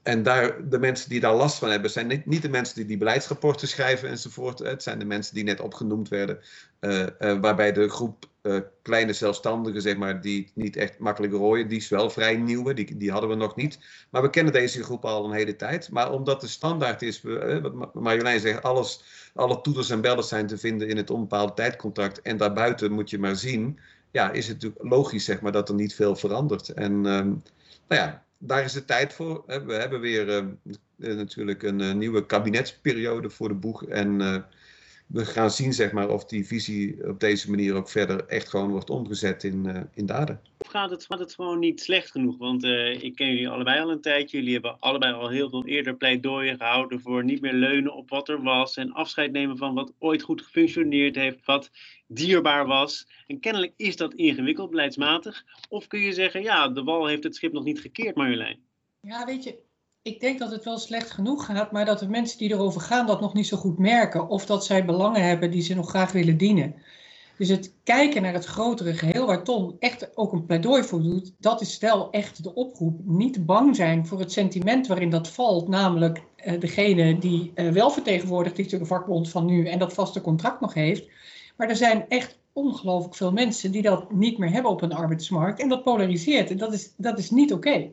en 0.07 0.23
daar, 0.23 0.69
de 0.69 0.79
mensen 0.79 1.09
die 1.09 1.19
daar 1.19 1.35
last 1.35 1.57
van 1.57 1.69
hebben, 1.69 1.89
zijn 1.89 2.23
niet, 2.25 2.41
de 2.41 2.49
mensen 2.49 2.75
die 2.75 2.85
die 2.85 2.97
beleidsrapporten 2.97 3.67
schrijven 3.67 4.09
enzovoort. 4.09 4.59
Het 4.59 4.83
zijn 4.83 4.99
de 4.99 5.05
mensen 5.05 5.35
die 5.35 5.43
net 5.43 5.59
opgenoemd 5.59 6.09
werden. 6.09 6.39
Uh, 6.79 7.05
uh, 7.19 7.39
waarbij 7.39 7.71
de 7.71 7.89
groep 7.89 8.25
uh, 8.41 8.59
kleine 8.81 9.13
zelfstandigen, 9.13 9.81
zeg 9.81 9.97
maar, 9.97 10.21
die 10.21 10.51
niet 10.53 10.75
echt 10.75 10.99
makkelijk 10.99 11.33
rooien, 11.33 11.67
die 11.67 11.77
is 11.77 11.89
wel 11.89 12.09
vrij 12.09 12.35
nieuw. 12.35 12.73
Die, 12.73 12.97
die 12.97 13.11
hadden 13.11 13.29
we 13.29 13.35
nog 13.35 13.55
niet. 13.55 13.79
Maar 14.09 14.21
we 14.21 14.29
kennen 14.29 14.53
deze 14.53 14.83
groep 14.83 15.05
al 15.05 15.25
een 15.25 15.31
hele 15.31 15.55
tijd. 15.55 15.91
Maar 15.91 16.11
omdat 16.11 16.41
de 16.41 16.47
standaard 16.47 17.01
is, 17.01 17.21
wat 17.61 17.93
Marjolein 17.93 18.39
zegt, 18.39 18.63
alles, 18.63 19.03
alle 19.33 19.61
toeters 19.61 19.89
en 19.89 20.01
bellen 20.01 20.23
zijn 20.23 20.47
te 20.47 20.57
vinden 20.57 20.87
in 20.87 20.97
het 20.97 21.09
onbepaalde 21.09 21.53
tijdcontract. 21.53 22.21
En 22.21 22.37
daarbuiten 22.37 22.91
moet 22.91 23.09
je 23.09 23.19
maar 23.19 23.35
zien. 23.35 23.79
Ja, 24.11 24.31
is 24.31 24.47
het 24.47 24.55
natuurlijk 24.61 24.89
logisch, 24.89 25.25
zeg 25.25 25.41
maar, 25.41 25.51
dat 25.51 25.69
er 25.69 25.75
niet 25.75 25.95
veel 25.95 26.15
verandert. 26.15 26.69
En 26.69 26.91
um, 26.91 27.43
nou 27.87 28.01
ja, 28.01 28.25
daar 28.37 28.63
is 28.63 28.73
de 28.73 28.85
tijd 28.85 29.13
voor. 29.13 29.43
We 29.45 29.73
hebben 29.73 29.99
weer 29.99 30.27
uh, 30.97 31.15
natuurlijk 31.15 31.63
een 31.63 31.79
uh, 31.79 31.93
nieuwe 31.93 32.25
kabinetsperiode 32.25 33.29
voor 33.29 33.47
de 33.47 33.53
boeg. 33.53 33.85
En 33.85 34.19
uh, 34.19 34.37
we 35.07 35.25
gaan 35.25 35.51
zien 35.51 35.73
zeg 35.73 35.91
maar, 35.91 36.09
of 36.09 36.25
die 36.25 36.47
visie 36.47 37.09
op 37.09 37.19
deze 37.19 37.49
manier 37.49 37.73
ook 37.73 37.89
verder 37.89 38.25
echt 38.25 38.49
gewoon 38.49 38.71
wordt 38.71 38.89
omgezet 38.89 39.43
in, 39.43 39.89
in 39.93 40.05
daden. 40.05 40.41
Of 40.57 40.67
gaat 40.67 40.89
het, 40.89 41.05
gaat 41.05 41.19
het 41.19 41.33
gewoon 41.33 41.59
niet 41.59 41.81
slecht 41.81 42.11
genoeg? 42.11 42.37
Want 42.37 42.63
ik 43.01 43.15
ken 43.15 43.27
jullie 43.27 43.49
allebei 43.49 43.81
al 43.81 43.91
een 43.91 44.01
tijdje. 44.01 44.37
Jullie 44.37 44.53
hebben 44.53 44.79
allebei 44.79 45.13
al 45.13 45.29
heel 45.29 45.49
veel 45.49 45.65
eerder 45.65 45.95
pleidooien 45.95 46.57
gehouden 46.57 47.01
voor 47.01 47.23
niet 47.23 47.41
meer 47.41 47.53
leunen 47.53 47.93
op 47.93 48.09
wat 48.09 48.29
er 48.29 48.43
was. 48.43 48.77
En 48.77 48.91
afscheid 48.91 49.31
nemen 49.31 49.57
van 49.57 49.73
wat 49.73 49.93
ooit 49.99 50.21
goed 50.21 50.41
gefunctioneerd 50.41 51.15
heeft. 51.15 51.45
Wat 51.45 51.71
dierbaar 52.07 52.65
was. 52.65 53.07
En 53.27 53.39
kennelijk 53.39 53.73
is 53.75 53.95
dat 53.95 54.13
ingewikkeld, 54.13 54.69
beleidsmatig. 54.69 55.45
Of 55.69 55.87
kun 55.87 55.99
je 55.99 56.13
zeggen, 56.13 56.41
ja, 56.41 56.69
de 56.69 56.83
wal 56.83 57.07
heeft 57.07 57.23
het 57.23 57.35
schip 57.35 57.53
nog 57.53 57.63
niet 57.63 57.79
gekeerd, 57.79 58.15
Marjolein? 58.15 58.59
Ja, 59.01 59.25
weet 59.25 59.43
je, 59.43 59.57
ik 60.07 60.19
denk 60.19 60.39
dat 60.39 60.51
het 60.51 60.63
wel 60.63 60.77
slecht 60.77 61.11
genoeg 61.11 61.45
gaat, 61.45 61.71
maar 61.71 61.85
dat 61.85 61.99
de 61.99 62.09
mensen 62.09 62.37
die 62.37 62.51
erover 62.51 62.81
gaan 62.81 63.07
dat 63.07 63.21
nog 63.21 63.33
niet 63.33 63.47
zo 63.47 63.57
goed 63.57 63.77
merken. 63.77 64.29
Of 64.29 64.45
dat 64.45 64.65
zij 64.65 64.85
belangen 64.85 65.23
hebben 65.23 65.51
die 65.51 65.61
ze 65.61 65.75
nog 65.75 65.89
graag 65.89 66.11
willen 66.11 66.37
dienen. 66.37 66.75
Dus 67.37 67.49
het 67.49 67.73
kijken 67.83 68.21
naar 68.21 68.33
het 68.33 68.45
grotere 68.45 68.93
geheel, 68.93 69.25
waar 69.25 69.43
Tom 69.43 69.75
echt 69.79 70.17
ook 70.17 70.33
een 70.33 70.45
pleidooi 70.45 70.83
voor 70.83 71.01
doet, 71.01 71.33
dat 71.39 71.61
is 71.61 71.77
wel 71.79 72.11
echt 72.11 72.43
de 72.43 72.53
oproep. 72.53 72.99
Niet 73.03 73.45
bang 73.45 73.75
zijn 73.75 74.07
voor 74.07 74.19
het 74.19 74.31
sentiment 74.31 74.87
waarin 74.87 75.09
dat 75.09 75.27
valt, 75.27 75.67
namelijk 75.67 76.23
uh, 76.45 76.59
degene 76.59 77.17
die 77.17 77.51
uh, 77.55 77.71
wel 77.71 77.89
vertegenwoordigd 77.89 78.59
is 78.59 78.69
door 78.69 78.79
de 78.79 78.85
vakbond 78.85 79.29
van 79.29 79.45
nu 79.45 79.67
en 79.67 79.79
dat 79.79 79.93
vaste 79.93 80.21
contract 80.21 80.61
nog 80.61 80.73
heeft. 80.73 81.07
Maar 81.57 81.69
er 81.69 81.75
zijn 81.75 82.05
echt 82.07 82.39
ongelooflijk 82.53 83.15
veel 83.15 83.31
mensen 83.31 83.71
die 83.71 83.81
dat 83.81 84.11
niet 84.11 84.37
meer 84.37 84.51
hebben 84.51 84.71
op 84.71 84.81
een 84.81 84.93
arbeidsmarkt. 84.93 85.59
En 85.59 85.69
dat 85.69 85.83
polariseert. 85.83 86.49
En 86.49 86.57
dat 86.57 86.73
is, 86.73 86.93
dat 86.97 87.19
is 87.19 87.29
niet 87.29 87.53
oké. 87.53 87.89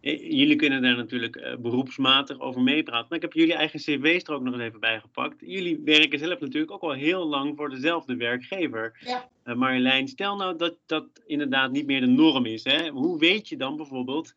Eh, 0.00 0.30
jullie 0.30 0.56
kunnen 0.56 0.82
daar 0.82 0.96
natuurlijk 0.96 1.36
uh, 1.36 1.56
beroepsmatig 1.56 2.40
over 2.40 2.62
meepraten. 2.62 3.06
Maar 3.08 3.18
ik 3.18 3.24
heb 3.24 3.32
jullie 3.32 3.54
eigen 3.54 3.80
cv's 3.80 4.24
er 4.24 4.34
ook 4.34 4.42
nog 4.42 4.54
eens 4.54 4.62
even 4.62 4.80
bij 4.80 5.00
gepakt. 5.00 5.36
Jullie 5.40 5.80
werken 5.84 6.18
zelf 6.18 6.40
natuurlijk 6.40 6.72
ook 6.72 6.82
al 6.82 6.92
heel 6.92 7.26
lang 7.26 7.56
voor 7.56 7.70
dezelfde 7.70 8.16
werkgever. 8.16 8.98
Ja. 9.00 9.28
Uh, 9.44 9.54
Marjolein, 9.54 10.08
stel 10.08 10.36
nou 10.36 10.56
dat 10.56 10.78
dat 10.86 11.06
inderdaad 11.26 11.72
niet 11.72 11.86
meer 11.86 12.00
de 12.00 12.06
norm 12.06 12.46
is. 12.46 12.64
Hè? 12.64 12.88
Hoe 12.88 13.18
weet 13.18 13.48
je 13.48 13.56
dan 13.56 13.76
bijvoorbeeld 13.76 14.34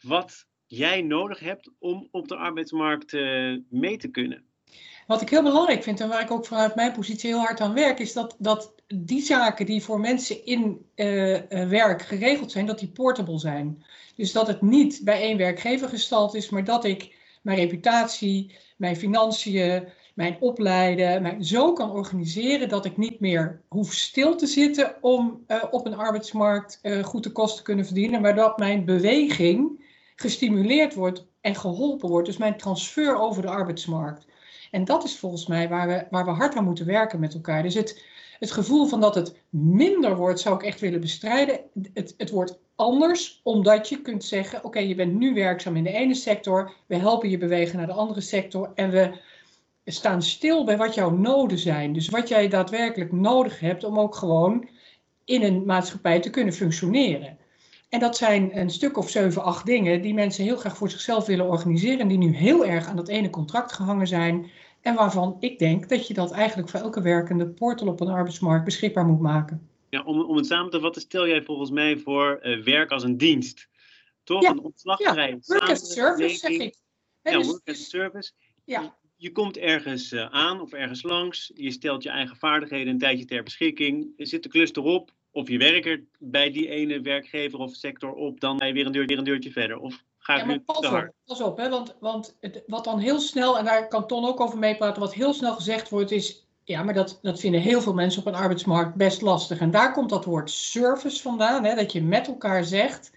wat 0.00 0.46
jij 0.66 1.02
nodig 1.02 1.38
hebt 1.38 1.70
om 1.78 2.08
op 2.10 2.28
de 2.28 2.36
arbeidsmarkt 2.36 3.12
mee 3.68 3.96
te 3.96 4.08
kunnen? 4.10 4.44
Wat 5.06 5.20
ik 5.20 5.30
heel 5.30 5.42
belangrijk 5.42 5.82
vind 5.82 6.00
en 6.00 6.08
waar 6.08 6.22
ik 6.22 6.30
ook 6.30 6.46
vanuit 6.46 6.74
mijn 6.74 6.92
positie 6.92 7.30
heel 7.30 7.38
hard 7.38 7.60
aan 7.60 7.74
werk, 7.74 7.98
is 7.98 8.12
dat, 8.12 8.36
dat 8.38 8.74
die 8.86 9.22
zaken 9.22 9.66
die 9.66 9.82
voor 9.82 10.00
mensen 10.00 10.44
in 10.44 10.86
uh, 10.96 11.38
werk 11.68 12.02
geregeld 12.02 12.52
zijn, 12.52 12.66
dat 12.66 12.78
die 12.78 12.88
portable 12.88 13.38
zijn. 13.38 13.84
Dus 14.16 14.32
dat 14.32 14.46
het 14.46 14.62
niet 14.62 15.00
bij 15.04 15.20
één 15.20 15.36
werkgever 15.36 15.88
gestald 15.88 16.34
is, 16.34 16.50
maar 16.50 16.64
dat 16.64 16.84
ik 16.84 17.14
mijn 17.42 17.58
reputatie, 17.58 18.58
mijn 18.76 18.96
financiën, 18.96 19.88
mijn 20.14 20.36
opleiden, 20.40 21.22
mijn 21.22 21.44
zo 21.44 21.72
kan 21.72 21.90
organiseren 21.90 22.68
dat 22.68 22.84
ik 22.84 22.96
niet 22.96 23.20
meer 23.20 23.62
hoef 23.68 23.92
stil 23.92 24.36
te 24.36 24.46
zitten 24.46 24.94
om 25.00 25.44
uh, 25.48 25.64
op 25.70 25.86
een 25.86 25.96
arbeidsmarkt 25.96 26.80
goed 27.02 27.22
de 27.22 27.32
kosten 27.32 27.56
te 27.56 27.62
kunnen 27.62 27.84
verdienen, 27.84 28.20
maar 28.20 28.34
dat 28.34 28.58
mijn 28.58 28.84
beweging 28.84 29.84
gestimuleerd 30.16 30.94
wordt 30.94 31.26
en 31.40 31.54
geholpen 31.54 32.08
wordt. 32.08 32.26
Dus 32.26 32.36
mijn 32.36 32.56
transfer 32.56 33.16
over 33.16 33.42
de 33.42 33.48
arbeidsmarkt. 33.48 34.26
En 34.74 34.84
dat 34.84 35.04
is 35.04 35.18
volgens 35.18 35.46
mij 35.46 35.68
waar 35.68 35.88
we, 35.88 36.06
waar 36.10 36.24
we 36.24 36.30
hard 36.30 36.56
aan 36.56 36.64
moeten 36.64 36.86
werken 36.86 37.20
met 37.20 37.34
elkaar. 37.34 37.62
Dus 37.62 37.74
het, 37.74 38.04
het 38.38 38.50
gevoel 38.50 38.86
van 38.86 39.00
dat 39.00 39.14
het 39.14 39.36
minder 39.50 40.16
wordt, 40.16 40.40
zou 40.40 40.54
ik 40.54 40.62
echt 40.62 40.80
willen 40.80 41.00
bestrijden. 41.00 41.60
Het, 41.92 42.14
het 42.18 42.30
wordt 42.30 42.58
anders, 42.74 43.40
omdat 43.42 43.88
je 43.88 44.02
kunt 44.02 44.24
zeggen: 44.24 44.64
oké, 44.64 44.78
je 44.78 44.94
bent 44.94 45.14
nu 45.14 45.34
werkzaam 45.34 45.76
in 45.76 45.84
de 45.84 45.92
ene 45.92 46.14
sector, 46.14 46.72
we 46.86 46.96
helpen 46.96 47.30
je 47.30 47.38
bewegen 47.38 47.76
naar 47.76 47.86
de 47.86 47.92
andere 47.92 48.20
sector 48.20 48.72
en 48.74 48.90
we 48.90 49.10
staan 49.84 50.22
stil 50.22 50.64
bij 50.64 50.76
wat 50.76 50.94
jouw 50.94 51.10
noden 51.10 51.58
zijn. 51.58 51.92
Dus 51.92 52.08
wat 52.08 52.28
jij 52.28 52.48
daadwerkelijk 52.48 53.12
nodig 53.12 53.60
hebt 53.60 53.84
om 53.84 53.98
ook 53.98 54.14
gewoon 54.14 54.68
in 55.24 55.42
een 55.42 55.64
maatschappij 55.64 56.20
te 56.20 56.30
kunnen 56.30 56.54
functioneren. 56.54 57.38
En 57.88 58.00
dat 58.00 58.16
zijn 58.16 58.58
een 58.58 58.70
stuk 58.70 58.96
of 58.96 59.10
zeven, 59.10 59.42
acht 59.42 59.66
dingen 59.66 60.02
die 60.02 60.14
mensen 60.14 60.44
heel 60.44 60.56
graag 60.56 60.76
voor 60.76 60.90
zichzelf 60.90 61.26
willen 61.26 61.48
organiseren. 61.48 61.98
En 61.98 62.08
die 62.08 62.18
nu 62.18 62.36
heel 62.36 62.66
erg 62.66 62.86
aan 62.86 62.96
dat 62.96 63.08
ene 63.08 63.30
contract 63.30 63.72
gehangen 63.72 64.06
zijn. 64.06 64.50
En 64.84 64.94
waarvan 64.94 65.36
ik 65.40 65.58
denk 65.58 65.88
dat 65.88 66.06
je 66.06 66.14
dat 66.14 66.32
eigenlijk 66.32 66.68
voor 66.68 66.80
elke 66.80 67.02
werkende 67.02 67.46
portal 67.46 67.88
op 67.88 68.00
een 68.00 68.08
arbeidsmarkt 68.08 68.64
beschikbaar 68.64 69.06
moet 69.06 69.20
maken. 69.20 69.68
Ja, 69.88 70.02
om, 70.02 70.20
om 70.20 70.36
het 70.36 70.46
samen 70.46 70.70
te 70.70 70.80
vatten, 70.80 71.02
stel 71.02 71.28
jij 71.28 71.42
volgens 71.42 71.70
mij 71.70 71.98
voor 71.98 72.40
uh, 72.42 72.62
werk 72.64 72.90
als 72.90 73.02
een 73.02 73.16
dienst. 73.16 73.68
Toch? 74.24 74.42
Ja, 74.42 74.50
een 74.50 74.60
ontslagvrij. 74.60 75.30
Ja, 75.30 75.38
work 75.40 75.70
as 75.70 75.92
service, 75.92 76.36
zeg 76.36 76.50
ik. 76.50 76.76
Ja, 77.22 77.38
dus, 77.38 77.46
work 77.46 77.68
as 77.68 77.88
service. 77.88 78.32
Ja. 78.64 78.96
Je 79.16 79.32
komt 79.32 79.56
ergens 79.56 80.12
uh, 80.12 80.26
aan 80.30 80.60
of 80.60 80.72
ergens 80.72 81.02
langs. 81.02 81.52
Je 81.54 81.70
stelt 81.70 82.02
je 82.02 82.08
eigen 82.08 82.36
vaardigheden 82.36 82.92
een 82.92 82.98
tijdje 82.98 83.24
ter 83.24 83.42
beschikking. 83.42 84.12
Er 84.16 84.26
zit 84.26 84.42
de 84.42 84.48
klus 84.48 84.72
erop. 84.72 85.12
Of 85.30 85.48
je 85.48 85.58
werkt 85.58 86.06
bij 86.18 86.50
die 86.50 86.68
ene 86.68 87.00
werkgever 87.00 87.58
of 87.58 87.74
sector 87.74 88.12
op, 88.12 88.40
dan 88.40 88.58
ga 88.58 88.66
je 88.66 88.72
weer 88.72 88.86
een, 88.86 88.92
deur, 88.92 89.06
weer 89.06 89.18
een 89.18 89.24
deurtje 89.24 89.50
verder. 89.50 89.78
Of 89.78 90.04
ja, 90.26 90.44
maar 90.44 90.46
nu 90.46 90.60
pas 90.60 90.86
op, 90.86 91.12
pas 91.24 91.40
op 91.40 91.56
hè, 91.56 91.68
want, 91.68 91.96
want 92.00 92.36
het, 92.40 92.62
wat 92.66 92.84
dan 92.84 92.98
heel 92.98 93.20
snel, 93.20 93.58
en 93.58 93.64
daar 93.64 93.88
kan 93.88 94.06
Ton 94.06 94.26
ook 94.26 94.40
over 94.40 94.58
meepraten, 94.58 95.02
wat 95.02 95.14
heel 95.14 95.32
snel 95.32 95.54
gezegd 95.54 95.88
wordt 95.88 96.10
is, 96.10 96.46
ja, 96.64 96.82
maar 96.82 96.94
dat, 96.94 97.18
dat 97.22 97.40
vinden 97.40 97.60
heel 97.60 97.80
veel 97.80 97.94
mensen 97.94 98.20
op 98.20 98.26
een 98.26 98.34
arbeidsmarkt 98.34 98.94
best 98.94 99.22
lastig. 99.22 99.58
En 99.58 99.70
daar 99.70 99.92
komt 99.92 100.10
dat 100.10 100.24
woord 100.24 100.50
service 100.50 101.22
vandaan, 101.22 101.64
hè, 101.64 101.74
dat 101.74 101.92
je 101.92 102.02
met 102.02 102.26
elkaar 102.26 102.64
zegt, 102.64 103.10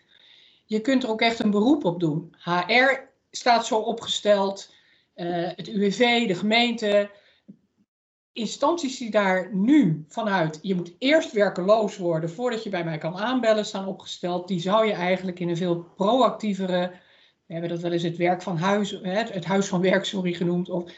je 0.65 0.81
kunt 0.81 1.03
er 1.03 1.09
ook 1.09 1.21
echt 1.21 1.39
een 1.39 1.51
beroep 1.51 1.85
op 1.85 1.99
doen. 1.99 2.35
HR 2.43 2.99
staat 3.31 3.65
zo 3.65 3.77
opgesteld, 3.77 4.73
uh, 5.15 5.49
het 5.55 5.67
UWV, 5.67 6.27
de 6.27 6.35
gemeente, 6.35 7.09
instanties 8.37 8.97
die 8.97 9.11
daar 9.11 9.49
nu 9.53 10.05
vanuit, 10.07 10.59
je 10.61 10.75
moet 10.75 10.95
eerst 10.99 11.31
werkeloos 11.31 11.97
worden 11.97 12.29
voordat 12.29 12.63
je 12.63 12.69
bij 12.69 12.83
mij 12.83 12.97
kan 12.97 13.15
aanbellen, 13.15 13.65
staan 13.65 13.87
opgesteld. 13.87 14.47
Die 14.47 14.59
zou 14.59 14.85
je 14.85 14.93
eigenlijk 14.93 15.39
in 15.39 15.49
een 15.49 15.57
veel 15.57 15.85
proactievere, 15.95 16.91
we 17.45 17.53
hebben 17.53 17.69
dat 17.69 17.81
wel 17.81 17.91
eens 17.91 18.03
het 18.03 18.17
werk 18.17 18.41
van 18.41 18.57
huis, 18.57 18.99
het 19.01 19.45
huis 19.45 19.67
van 19.67 19.81
werk, 19.81 20.05
sorry, 20.05 20.33
genoemd, 20.33 20.69
of 20.69 20.91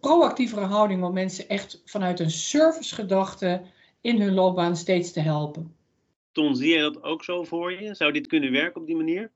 proactievere 0.00 0.64
houding 0.64 1.04
om 1.04 1.12
mensen 1.12 1.48
echt 1.48 1.82
vanuit 1.84 2.20
een 2.20 2.30
servicegedachte 2.30 3.62
in 4.00 4.20
hun 4.20 4.34
loopbaan 4.34 4.76
steeds 4.76 5.12
te 5.12 5.20
helpen. 5.20 5.74
Ton, 6.32 6.56
zie 6.56 6.68
jij 6.68 6.80
dat 6.80 7.02
ook 7.02 7.24
zo 7.24 7.44
voor 7.44 7.72
je? 7.72 7.94
Zou 7.94 8.12
dit 8.12 8.26
kunnen 8.26 8.52
werken 8.52 8.80
op 8.80 8.86
die 8.86 8.96
manier? 8.96 9.30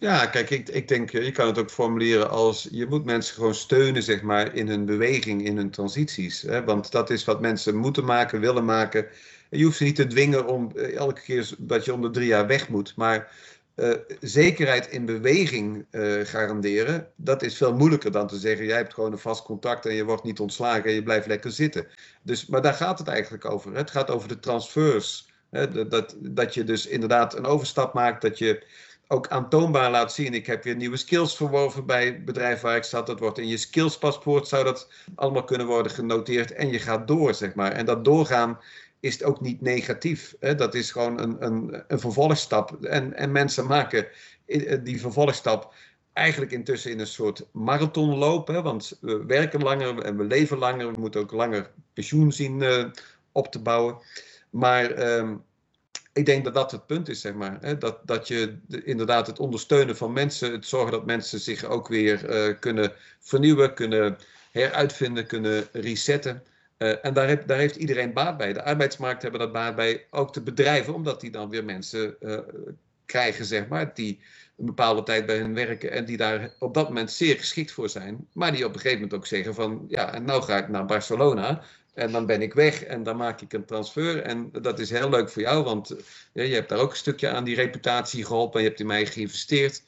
Ja, 0.00 0.26
kijk, 0.26 0.50
ik, 0.50 0.68
ik 0.68 0.88
denk, 0.88 1.10
je 1.10 1.32
kan 1.32 1.46
het 1.46 1.58
ook 1.58 1.70
formuleren 1.70 2.30
als 2.30 2.68
je 2.70 2.86
moet 2.86 3.04
mensen 3.04 3.34
gewoon 3.34 3.54
steunen, 3.54 4.02
zeg 4.02 4.22
maar, 4.22 4.54
in 4.54 4.68
hun 4.68 4.84
beweging, 4.84 5.44
in 5.44 5.56
hun 5.56 5.70
transities. 5.70 6.42
Hè? 6.42 6.64
Want 6.64 6.92
dat 6.92 7.10
is 7.10 7.24
wat 7.24 7.40
mensen 7.40 7.76
moeten 7.76 8.04
maken, 8.04 8.40
willen 8.40 8.64
maken. 8.64 9.06
Je 9.50 9.64
hoeft 9.64 9.76
ze 9.76 9.84
niet 9.84 9.96
te 9.96 10.06
dwingen 10.06 10.46
om 10.46 10.70
elke 10.76 11.20
keer 11.20 11.50
dat 11.58 11.84
je 11.84 11.92
om 11.92 12.02
de 12.02 12.10
drie 12.10 12.26
jaar 12.26 12.46
weg 12.46 12.68
moet. 12.68 12.96
Maar 12.96 13.32
uh, 13.76 13.94
zekerheid 14.20 14.86
in 14.88 15.04
beweging 15.04 15.86
garanderen, 16.24 17.08
dat 17.16 17.42
is 17.42 17.56
veel 17.56 17.76
moeilijker 17.76 18.12
dan 18.12 18.26
te 18.26 18.38
zeggen, 18.38 18.66
jij 18.66 18.76
hebt 18.76 18.94
gewoon 18.94 19.12
een 19.12 19.18
vast 19.18 19.42
contact 19.42 19.86
en 19.86 19.94
je 19.94 20.04
wordt 20.04 20.24
niet 20.24 20.40
ontslagen 20.40 20.84
en 20.84 20.94
je 20.94 21.02
blijft 21.02 21.26
lekker 21.26 21.50
zitten. 21.50 21.86
Dus, 22.22 22.46
maar 22.46 22.62
daar 22.62 22.74
gaat 22.74 22.98
het 22.98 23.08
eigenlijk 23.08 23.44
over. 23.44 23.74
Het 23.74 23.90
gaat 23.90 24.10
over 24.10 24.28
de 24.28 24.40
transfers. 24.40 25.28
Hè? 25.50 25.88
Dat, 25.88 26.16
dat 26.18 26.54
je 26.54 26.64
dus 26.64 26.86
inderdaad 26.86 27.36
een 27.36 27.46
overstap 27.46 27.94
maakt, 27.94 28.22
dat 28.22 28.38
je 28.38 28.64
ook 29.12 29.28
aantoonbaar 29.28 29.90
laat 29.90 30.12
zien. 30.12 30.34
Ik 30.34 30.46
heb 30.46 30.64
weer 30.64 30.76
nieuwe 30.76 30.96
skills 30.96 31.36
verworven 31.36 31.86
bij 31.86 32.04
het 32.04 32.24
bedrijf 32.24 32.60
waar 32.60 32.76
ik 32.76 32.84
zat. 32.84 33.06
Dat 33.06 33.18
wordt 33.18 33.38
in 33.38 33.46
je 33.46 33.56
skillspaspoort 33.56 34.48
zou 34.48 34.64
dat 34.64 34.88
allemaal 35.14 35.44
kunnen 35.44 35.66
worden 35.66 35.92
genoteerd. 35.92 36.52
En 36.52 36.70
je 36.70 36.78
gaat 36.78 37.08
door, 37.08 37.34
zeg 37.34 37.54
maar. 37.54 37.72
En 37.72 37.86
dat 37.86 38.04
doorgaan 38.04 38.58
is 39.00 39.22
ook 39.22 39.40
niet 39.40 39.60
negatief. 39.60 40.34
Hè? 40.40 40.54
Dat 40.54 40.74
is 40.74 40.92
gewoon 40.92 41.20
een, 41.20 41.36
een, 41.44 41.84
een 41.88 42.00
vervolgstap. 42.00 42.84
En, 42.84 43.16
en 43.16 43.32
mensen 43.32 43.66
maken 43.66 44.06
die 44.82 45.00
vervolgstap 45.00 45.74
eigenlijk 46.12 46.52
intussen 46.52 46.90
in 46.90 47.00
een 47.00 47.06
soort 47.06 47.46
marathon 47.52 48.16
lopen. 48.16 48.62
Want 48.62 48.98
we 49.00 49.24
werken 49.24 49.62
langer 49.62 49.98
en 49.98 50.16
we 50.16 50.24
leven 50.24 50.58
langer. 50.58 50.92
We 50.92 51.00
moeten 51.00 51.20
ook 51.20 51.32
langer 51.32 51.70
pensioen 51.94 52.32
zien 52.32 52.60
uh, 52.60 52.84
op 53.32 53.52
te 53.52 53.62
bouwen. 53.62 53.98
Maar... 54.50 55.16
Um, 55.16 55.48
ik 56.12 56.26
denk 56.26 56.44
dat 56.44 56.54
dat 56.54 56.70
het 56.70 56.86
punt 56.86 57.08
is, 57.08 57.20
zeg 57.20 57.34
maar. 57.34 57.58
Hè? 57.60 57.78
Dat, 57.78 58.06
dat 58.06 58.28
je 58.28 58.58
de, 58.66 58.84
inderdaad 58.84 59.26
het 59.26 59.38
ondersteunen 59.38 59.96
van 59.96 60.12
mensen, 60.12 60.52
het 60.52 60.66
zorgen 60.66 60.92
dat 60.92 61.06
mensen 61.06 61.40
zich 61.40 61.64
ook 61.64 61.88
weer 61.88 62.48
uh, 62.48 62.58
kunnen 62.58 62.92
vernieuwen, 63.20 63.74
kunnen 63.74 64.18
heruitvinden, 64.50 65.26
kunnen 65.26 65.68
resetten. 65.72 66.42
Uh, 66.78 67.04
en 67.04 67.14
daar, 67.14 67.46
daar, 67.46 67.58
heeft 67.58 67.76
iedereen 67.76 68.12
baat 68.12 68.36
bij. 68.36 68.52
De 68.52 68.62
arbeidsmarkt 68.62 69.22
hebben 69.22 69.40
dat 69.40 69.52
baat 69.52 69.76
bij, 69.76 70.06
ook 70.10 70.32
de 70.32 70.40
bedrijven, 70.40 70.94
omdat 70.94 71.20
die 71.20 71.30
dan 71.30 71.48
weer 71.50 71.64
mensen 71.64 72.16
uh, 72.20 72.38
krijgen, 73.06 73.44
zeg 73.44 73.68
maar, 73.68 73.94
die 73.94 74.20
een 74.58 74.66
bepaalde 74.66 75.02
tijd 75.02 75.26
bij 75.26 75.36
hen 75.36 75.54
werken 75.54 75.90
en 75.90 76.04
die 76.04 76.16
daar 76.16 76.54
op 76.58 76.74
dat 76.74 76.88
moment 76.88 77.10
zeer 77.10 77.36
geschikt 77.36 77.72
voor 77.72 77.88
zijn. 77.88 78.28
Maar 78.32 78.52
die 78.52 78.64
op 78.64 78.74
een 78.74 78.80
gegeven 78.80 79.00
moment 79.00 79.18
ook 79.20 79.26
zeggen 79.26 79.54
van, 79.54 79.84
ja, 79.88 80.14
en 80.14 80.24
nou 80.24 80.42
ga 80.42 80.56
ik 80.56 80.68
naar 80.68 80.84
Barcelona 80.84 81.62
en 82.00 82.12
dan 82.12 82.26
ben 82.26 82.42
ik 82.42 82.54
weg 82.54 82.84
en 82.84 83.02
dan 83.02 83.16
maak 83.16 83.40
ik 83.40 83.52
een 83.52 83.64
transfer. 83.64 84.22
En 84.22 84.50
dat 84.62 84.78
is 84.78 84.90
heel 84.90 85.10
leuk 85.10 85.30
voor 85.30 85.42
jou, 85.42 85.64
want 85.64 85.96
ja, 86.32 86.42
je 86.42 86.54
hebt 86.54 86.68
daar 86.68 86.78
ook 86.78 86.90
een 86.90 86.96
stukje 86.96 87.28
aan 87.28 87.44
die 87.44 87.54
reputatie 87.54 88.24
geholpen. 88.24 88.54
En 88.54 88.62
je 88.62 88.68
hebt 88.68 88.80
in 88.80 88.86
mij 88.86 89.06
geïnvesteerd. 89.06 89.84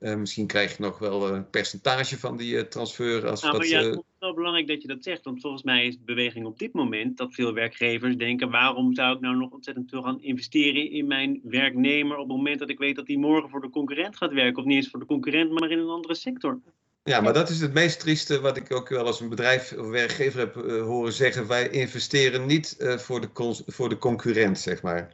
Uh, 0.00 0.14
misschien 0.14 0.46
krijg 0.46 0.76
je 0.76 0.82
nog 0.82 0.98
wel 0.98 1.28
een 1.28 1.50
percentage 1.50 2.18
van 2.18 2.36
die 2.36 2.54
uh, 2.54 2.60
transfer. 2.60 3.28
Als 3.28 3.42
nou, 3.42 3.58
dat, 3.58 3.68
ja, 3.68 3.80
uh... 3.80 3.86
het 3.86 3.96
is 3.96 4.02
wel 4.18 4.34
belangrijk 4.34 4.66
dat 4.66 4.82
je 4.82 4.88
dat 4.88 5.02
zegt. 5.04 5.24
Want 5.24 5.40
volgens 5.40 5.62
mij 5.62 5.86
is 5.86 5.96
de 5.96 6.04
beweging 6.04 6.46
op 6.46 6.58
dit 6.58 6.72
moment 6.72 7.16
dat 7.16 7.34
veel 7.34 7.52
werkgevers 7.52 8.16
denken: 8.16 8.50
waarom 8.50 8.94
zou 8.94 9.14
ik 9.14 9.20
nou 9.20 9.36
nog 9.36 9.50
ontzettend 9.50 9.90
veel 9.90 10.02
gaan 10.02 10.22
investeren 10.22 10.90
in 10.90 11.06
mijn 11.06 11.40
werknemer 11.42 12.16
op 12.16 12.28
het 12.28 12.36
moment 12.36 12.58
dat 12.58 12.70
ik 12.70 12.78
weet 12.78 12.96
dat 12.96 13.06
hij 13.06 13.16
morgen 13.16 13.50
voor 13.50 13.60
de 13.60 13.70
concurrent 13.70 14.16
gaat 14.16 14.32
werken? 14.32 14.62
Of 14.62 14.64
niet 14.64 14.76
eens 14.76 14.90
voor 14.90 15.00
de 15.00 15.06
concurrent, 15.06 15.50
maar 15.50 15.70
in 15.70 15.78
een 15.78 15.88
andere 15.88 16.14
sector. 16.14 16.60
Ja, 17.06 17.20
maar 17.20 17.32
dat 17.32 17.48
is 17.48 17.60
het 17.60 17.72
meest 17.72 18.00
trieste 18.00 18.40
wat 18.40 18.56
ik 18.56 18.72
ook 18.74 18.88
wel 18.88 19.06
als 19.06 19.20
een 19.20 19.28
bedrijf 19.28 19.72
of 19.72 19.88
werkgever 19.88 20.40
heb 20.40 20.56
uh, 20.56 20.82
horen 20.82 21.12
zeggen. 21.12 21.46
Wij 21.46 21.68
investeren 21.68 22.46
niet 22.46 22.76
uh, 22.78 22.98
voor, 22.98 23.20
de 23.20 23.62
voor 23.66 23.88
de 23.88 23.98
concurrent, 23.98 24.58
zeg 24.58 24.82
maar. 24.82 25.12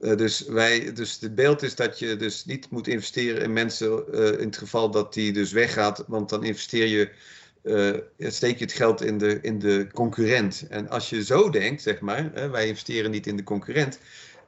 Uh, 0.00 0.16
dus, 0.16 0.40
wij, 0.40 0.92
dus 0.92 1.18
het 1.20 1.34
beeld 1.34 1.62
is 1.62 1.74
dat 1.74 1.98
je 1.98 2.16
dus 2.16 2.44
niet 2.44 2.70
moet 2.70 2.88
investeren 2.88 3.42
in 3.42 3.52
mensen 3.52 4.12
in 4.38 4.46
het 4.46 4.56
geval 4.56 4.90
dat 4.90 5.14
die 5.14 5.32
dus 5.32 5.52
weggaat. 5.52 6.04
Want 6.06 6.28
dan 6.28 6.44
investeer 6.44 6.86
je, 6.86 7.10
steek 8.18 8.58
je 8.58 8.64
het 8.64 8.74
geld 8.74 9.00
in 9.02 9.18
de, 9.18 9.38
in 9.42 9.58
de 9.58 9.86
concurrent. 9.92 10.66
En 10.68 10.88
als 10.88 11.10
je 11.10 11.24
zo 11.24 11.50
denkt, 11.50 11.82
zeg 11.82 12.00
maar, 12.00 12.50
wij 12.50 12.68
investeren 12.68 13.10
niet 13.10 13.26
in 13.26 13.36
de 13.36 13.42
concurrent 13.42 13.98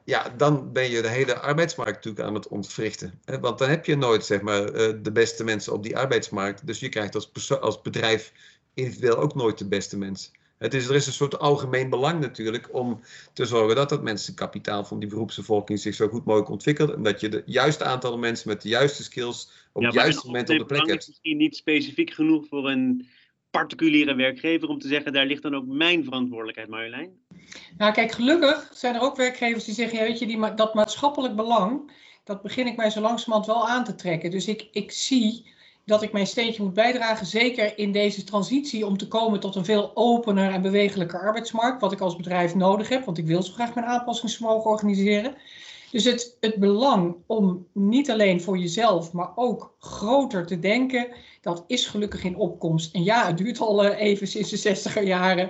ja, 0.09 0.33
dan 0.37 0.73
ben 0.73 0.89
je 0.89 1.01
de 1.01 1.09
hele 1.09 1.39
arbeidsmarkt 1.39 1.95
natuurlijk 1.95 2.25
aan 2.25 2.33
het 2.33 2.47
ontwrichten. 2.47 3.21
Want 3.41 3.57
dan 3.59 3.69
heb 3.69 3.85
je 3.85 3.95
nooit 3.95 4.25
zeg 4.25 4.41
maar, 4.41 4.65
de 5.01 5.11
beste 5.13 5.43
mensen 5.43 5.73
op 5.73 5.83
die 5.83 5.97
arbeidsmarkt. 5.97 6.67
Dus 6.67 6.79
je 6.79 6.89
krijgt 6.89 7.15
als, 7.15 7.59
als 7.59 7.81
bedrijf 7.81 8.31
individueel 8.73 9.17
ook 9.17 9.35
nooit 9.35 9.57
de 9.57 9.67
beste 9.67 9.97
mensen. 9.97 10.31
Het 10.57 10.73
is, 10.73 10.87
er 10.87 10.95
is 10.95 11.07
een 11.07 11.13
soort 11.13 11.39
algemeen 11.39 11.89
belang 11.89 12.19
natuurlijk 12.19 12.73
om 12.73 12.99
te 13.33 13.45
zorgen 13.45 13.75
dat 13.75 13.89
het 13.89 14.01
mensenkapitaal 14.01 14.83
van 14.83 14.99
die 14.99 15.09
beroepsbevolking 15.09 15.79
zich 15.79 15.95
zo 15.95 16.07
goed 16.07 16.25
mogelijk 16.25 16.49
ontwikkelt. 16.49 16.91
En 16.91 17.03
dat 17.03 17.19
je 17.19 17.29
de 17.29 17.43
juiste 17.45 17.83
aantal 17.83 18.17
mensen 18.17 18.49
met 18.49 18.61
de 18.61 18.69
juiste 18.69 19.03
skills 19.03 19.51
op 19.71 19.81
ja, 19.81 19.87
het 19.87 19.97
juiste 19.97 20.25
moment 20.25 20.49
op 20.49 20.57
de 20.57 20.65
plek 20.65 20.87
hebt. 20.87 21.01
is 21.01 21.07
misschien 21.07 21.37
niet 21.37 21.55
specifiek 21.55 22.11
genoeg 22.11 22.47
voor 22.47 22.69
een 22.69 23.07
particuliere 23.49 24.15
werkgever 24.15 24.67
om 24.67 24.79
te 24.79 24.87
zeggen, 24.87 25.13
daar 25.13 25.25
ligt 25.25 25.41
dan 25.41 25.55
ook 25.55 25.65
mijn 25.67 26.03
verantwoordelijkheid, 26.03 26.69
Marjolein? 26.69 27.11
Nou, 27.77 27.93
kijk, 27.93 28.11
gelukkig 28.11 28.69
zijn 28.73 28.95
er 28.95 29.01
ook 29.01 29.15
werkgevers 29.15 29.63
die 29.63 29.73
zeggen, 29.73 29.99
weet 29.99 30.19
je, 30.19 30.27
die, 30.27 30.53
dat 30.53 30.73
maatschappelijk 30.73 31.35
belang, 31.35 31.91
dat 32.23 32.41
begin 32.41 32.67
ik 32.67 32.75
mij 32.75 32.89
zo 32.89 33.01
langzamerhand 33.01 33.45
wel 33.45 33.67
aan 33.67 33.83
te 33.83 33.95
trekken. 33.95 34.31
Dus 34.31 34.47
ik, 34.47 34.67
ik 34.71 34.91
zie 34.91 35.45
dat 35.85 36.01
ik 36.01 36.11
mijn 36.11 36.27
steentje 36.27 36.63
moet 36.63 36.73
bijdragen, 36.73 37.25
zeker 37.25 37.77
in 37.77 37.91
deze 37.91 38.23
transitie, 38.23 38.85
om 38.85 38.97
te 38.97 39.07
komen 39.07 39.39
tot 39.39 39.55
een 39.55 39.65
veel 39.65 39.91
opener 39.93 40.51
en 40.51 40.61
bewegelijker 40.61 41.19
arbeidsmarkt, 41.19 41.81
wat 41.81 41.91
ik 41.91 41.99
als 41.99 42.15
bedrijf 42.15 42.55
nodig 42.55 42.89
heb, 42.89 43.05
want 43.05 43.17
ik 43.17 43.25
wil 43.25 43.43
zo 43.43 43.53
graag 43.53 43.75
mijn 43.75 43.87
aanpassingsvermogen 43.87 44.69
organiseren. 44.69 45.35
Dus 45.91 46.03
het, 46.03 46.37
het 46.39 46.55
belang 46.55 47.15
om 47.25 47.67
niet 47.73 48.11
alleen 48.11 48.41
voor 48.41 48.57
jezelf, 48.57 49.11
maar 49.11 49.31
ook 49.35 49.75
groter 49.79 50.45
te 50.45 50.59
denken, 50.59 51.07
dat 51.41 51.63
is 51.67 51.85
gelukkig 51.85 52.23
in 52.23 52.35
opkomst. 52.35 52.95
En 52.95 53.03
ja, 53.03 53.27
het 53.27 53.37
duurt 53.37 53.59
al 53.59 53.85
uh, 53.85 53.99
even 53.99 54.27
sinds 54.27 54.49
de 54.49 54.57
60 54.57 55.03
jaren. 55.03 55.49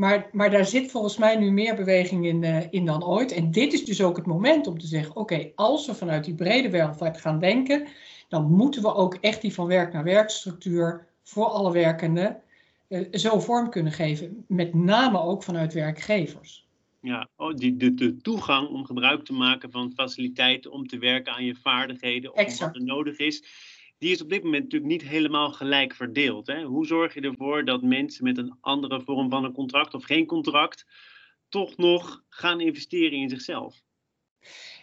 Maar, 0.00 0.28
maar 0.32 0.50
daar 0.50 0.64
zit 0.64 0.90
volgens 0.90 1.16
mij 1.16 1.36
nu 1.36 1.50
meer 1.50 1.74
beweging 1.74 2.26
in, 2.26 2.42
uh, 2.42 2.72
in 2.72 2.84
dan 2.84 3.04
ooit. 3.04 3.32
En 3.32 3.50
dit 3.50 3.72
is 3.72 3.84
dus 3.84 4.02
ook 4.02 4.16
het 4.16 4.26
moment 4.26 4.66
om 4.66 4.78
te 4.78 4.86
zeggen: 4.86 5.16
oké, 5.16 5.50
als 5.54 5.86
we 5.86 5.94
vanuit 5.94 6.24
die 6.24 6.34
brede 6.34 6.70
welvaart 6.70 7.20
gaan 7.20 7.38
denken, 7.38 7.86
dan 8.28 8.50
moeten 8.50 8.82
we 8.82 8.94
ook 8.94 9.14
echt 9.14 9.40
die 9.40 9.54
van 9.54 9.66
werk 9.66 9.92
naar 9.92 10.04
werkstructuur 10.04 11.06
voor 11.22 11.46
alle 11.46 11.72
werkenden 11.72 12.42
uh, 12.88 13.06
zo 13.12 13.40
vorm 13.40 13.70
kunnen 13.70 13.92
geven. 13.92 14.44
Met 14.48 14.74
name 14.74 15.20
ook 15.20 15.42
vanuit 15.42 15.72
werkgevers. 15.72 16.68
Ja, 17.00 17.28
oh, 17.36 17.54
die, 17.54 17.76
de, 17.76 17.94
de 17.94 18.16
toegang 18.16 18.68
om 18.68 18.84
gebruik 18.84 19.24
te 19.24 19.32
maken 19.32 19.70
van 19.70 19.92
faciliteiten 19.94 20.72
om 20.72 20.86
te 20.86 20.98
werken 20.98 21.32
aan 21.32 21.44
je 21.44 21.54
vaardigheden 21.54 22.34
of 22.34 22.58
wat 22.58 22.74
er 22.74 22.84
nodig 22.84 23.18
is, 23.18 23.44
die 24.00 24.12
is 24.12 24.22
op 24.22 24.28
dit 24.28 24.42
moment 24.42 24.62
natuurlijk 24.62 24.90
niet 24.90 25.10
helemaal 25.10 25.52
gelijk 25.52 25.94
verdeeld. 25.94 26.46
Hè? 26.46 26.62
Hoe 26.62 26.86
zorg 26.86 27.14
je 27.14 27.20
ervoor 27.20 27.64
dat 27.64 27.82
mensen 27.82 28.24
met 28.24 28.38
een 28.38 28.56
andere 28.60 29.00
vorm 29.00 29.30
van 29.30 29.44
een 29.44 29.52
contract 29.52 29.94
of 29.94 30.04
geen 30.04 30.26
contract 30.26 30.86
toch 31.48 31.76
nog 31.76 32.22
gaan 32.28 32.60
investeren 32.60 33.18
in 33.18 33.28
zichzelf? 33.28 33.82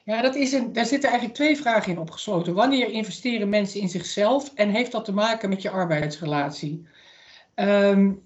Ja, 0.04 0.22
dat 0.22 0.36
is 0.36 0.52
een, 0.54 0.74
daar 0.74 0.86
zitten 0.86 1.10
eigenlijk 1.10 1.40
twee 1.40 1.58
vragen 1.58 1.92
in 1.92 2.00
opgesloten. 2.00 2.54
Wanneer 2.54 2.90
investeren 2.90 3.50
mensen 3.50 3.82
in 3.82 3.90
zichzelf 3.90 4.54
en 4.54 4.70
heeft 4.70 4.92
dat 4.92 5.06
te 5.06 5.14
maken 5.14 5.50
met 5.50 5.62
je 5.62 5.70
arbeidsrelatie? 5.70 6.88
Um, 7.56 8.22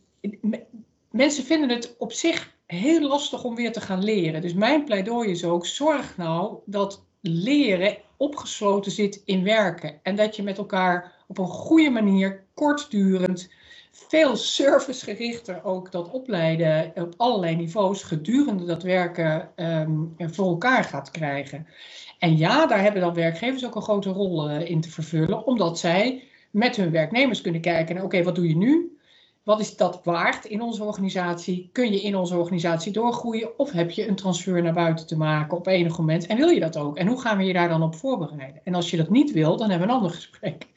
mensen 1.12 1.44
vinden 1.44 1.70
het 1.70 1.96
op 1.98 2.12
zich 2.12 2.56
heel 2.66 3.08
lastig 3.08 3.44
om 3.44 3.56
weer 3.56 3.72
te 3.72 3.82
gaan 3.82 4.04
leren. 4.04 4.42
Dus 4.42 4.54
mijn 4.54 4.84
pleidooi 4.84 5.30
is 5.30 5.44
ook: 5.44 5.66
zorg 5.66 6.18
nou 6.18 6.58
dat 6.66 7.06
leren 7.22 7.98
opgesloten 8.18 8.92
zit 8.92 9.22
in 9.26 9.44
werken. 9.44 10.00
En 10.04 10.16
dat 10.16 10.36
je 10.36 10.44
met 10.44 10.58
elkaar 10.58 11.12
op 11.28 11.38
een 11.38 11.48
goede 11.48 11.90
manier, 11.90 12.44
kortdurend, 12.54 13.50
veel 13.92 14.36
servicegerichter 14.36 15.64
ook 15.64 15.92
dat 15.92 16.12
opleiden 16.12 16.92
op 16.96 17.14
allerlei 17.18 17.56
niveaus 17.56 18.04
gedurende 18.04 18.66
dat 18.66 18.84
werken 18.84 19.50
um, 19.56 20.14
voor 20.18 20.48
elkaar 20.48 20.84
gaat 20.84 21.12
krijgen. 21.12 21.68
En 22.20 22.38
ja, 22.38 22.66
daar 22.66 22.82
hebben 22.82 23.02
dan 23.02 23.14
werkgevers 23.14 23.66
ook 23.66 23.76
een 23.76 23.82
grote 23.82 24.10
rol 24.10 24.50
uh, 24.50 24.70
in 24.70 24.82
te 24.82 24.90
vervullen, 24.90 25.46
omdat 25.46 25.80
zij 25.80 26.24
met 26.52 26.76
hun 26.76 26.92
werknemers 26.92 27.42
kunnen 27.42 27.62
kijken 27.62 28.04
oké, 28.04 28.24
wat 28.24 28.36
doe 28.36 28.48
je 28.48 28.56
nu? 28.56 28.98
Wat 29.44 29.60
is 29.60 29.76
dat 29.76 30.04
waard 30.04 30.46
in 30.46 30.62
onze 30.62 30.84
organisatie? 30.84 31.70
Kun 31.72 31.92
je 31.92 32.02
in 32.02 32.16
onze 32.16 32.38
organisatie 32.38 32.92
doorgroeien? 32.92 33.60
Of 33.60 33.72
heb 33.72 33.92
je 33.92 34.08
een 34.08 34.16
transfer 34.16 34.62
naar 34.62 34.74
buiten 34.74 35.08
te 35.08 35.18
maken 35.18 35.58
op 35.58 35.68
enig 35.68 35.98
moment? 35.98 36.26
En 36.26 36.38
wil 36.38 36.50
je 36.50 36.60
dat 36.60 36.78
ook? 36.78 36.98
En 36.98 37.08
hoe 37.08 37.22
gaan 37.22 37.38
we 37.38 37.44
je 37.44 37.54
daar 37.54 37.70
dan 37.70 37.84
op 37.84 37.96
voorbereiden? 37.96 38.62
En 38.64 38.76
als 38.76 38.90
je 38.90 38.98
dat 38.98 39.10
niet 39.10 39.32
wil, 39.32 39.58
dan 39.58 39.70
hebben 39.70 39.88
we 39.88 39.94
een 39.94 40.00
ander 40.00 40.16
gesprek. 40.16 40.68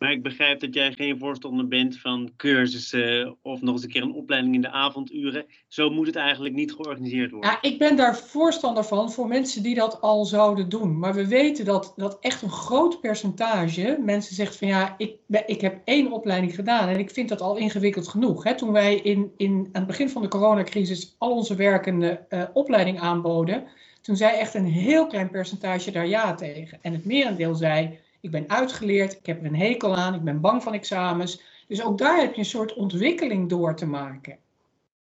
Maar 0.00 0.12
ik 0.12 0.22
begrijp 0.22 0.60
dat 0.60 0.74
jij 0.74 0.92
geen 0.92 1.18
voorstander 1.18 1.68
bent 1.68 1.98
van 1.98 2.30
cursussen 2.36 3.36
of 3.42 3.60
nog 3.60 3.74
eens 3.74 3.82
een 3.82 3.90
keer 3.90 4.02
een 4.02 4.12
opleiding 4.12 4.54
in 4.54 4.60
de 4.60 4.70
avonduren. 4.70 5.46
Zo 5.68 5.90
moet 5.90 6.06
het 6.06 6.16
eigenlijk 6.16 6.54
niet 6.54 6.72
georganiseerd 6.72 7.30
worden. 7.30 7.50
Ja, 7.50 7.58
ik 7.60 7.78
ben 7.78 7.96
daar 7.96 8.16
voorstander 8.16 8.84
van 8.84 9.12
voor 9.12 9.28
mensen 9.28 9.62
die 9.62 9.74
dat 9.74 10.00
al 10.00 10.24
zouden 10.24 10.68
doen. 10.68 10.98
Maar 10.98 11.14
we 11.14 11.26
weten 11.26 11.64
dat, 11.64 11.92
dat 11.96 12.18
echt 12.20 12.42
een 12.42 12.50
groot 12.50 13.00
percentage 13.00 13.98
mensen 14.04 14.34
zegt 14.34 14.56
van 14.56 14.68
ja, 14.68 14.94
ik, 14.98 15.16
ik 15.46 15.60
heb 15.60 15.80
één 15.84 16.12
opleiding 16.12 16.54
gedaan 16.54 16.88
en 16.88 16.98
ik 16.98 17.10
vind 17.10 17.28
dat 17.28 17.40
al 17.40 17.56
ingewikkeld 17.56 18.08
genoeg. 18.08 18.52
Toen 18.52 18.72
wij 18.72 18.94
in, 18.94 19.32
in, 19.36 19.52
aan 19.52 19.68
het 19.72 19.86
begin 19.86 20.08
van 20.08 20.22
de 20.22 20.28
coronacrisis 20.28 21.14
al 21.18 21.30
onze 21.30 21.54
werkende 21.54 22.26
uh, 22.28 22.42
opleiding 22.52 23.00
aanboden, 23.00 23.64
toen 24.00 24.16
zei 24.16 24.36
echt 24.36 24.54
een 24.54 24.66
heel 24.66 25.06
klein 25.06 25.30
percentage 25.30 25.90
daar 25.90 26.06
ja 26.06 26.34
tegen. 26.34 26.78
En 26.82 26.92
het 26.92 27.04
merendeel 27.04 27.54
zei 27.54 27.98
ik 28.20 28.30
ben 28.30 28.48
uitgeleerd, 28.48 29.12
ik 29.12 29.26
heb 29.26 29.40
er 29.40 29.46
een 29.46 29.56
hekel 29.56 29.96
aan, 29.96 30.14
ik 30.14 30.22
ben 30.22 30.40
bang 30.40 30.62
van 30.62 30.74
examens. 30.74 31.42
Dus 31.68 31.82
ook 31.82 31.98
daar 31.98 32.20
heb 32.20 32.32
je 32.32 32.38
een 32.38 32.44
soort 32.44 32.74
ontwikkeling 32.74 33.48
door 33.48 33.76
te 33.76 33.86
maken. 33.86 34.38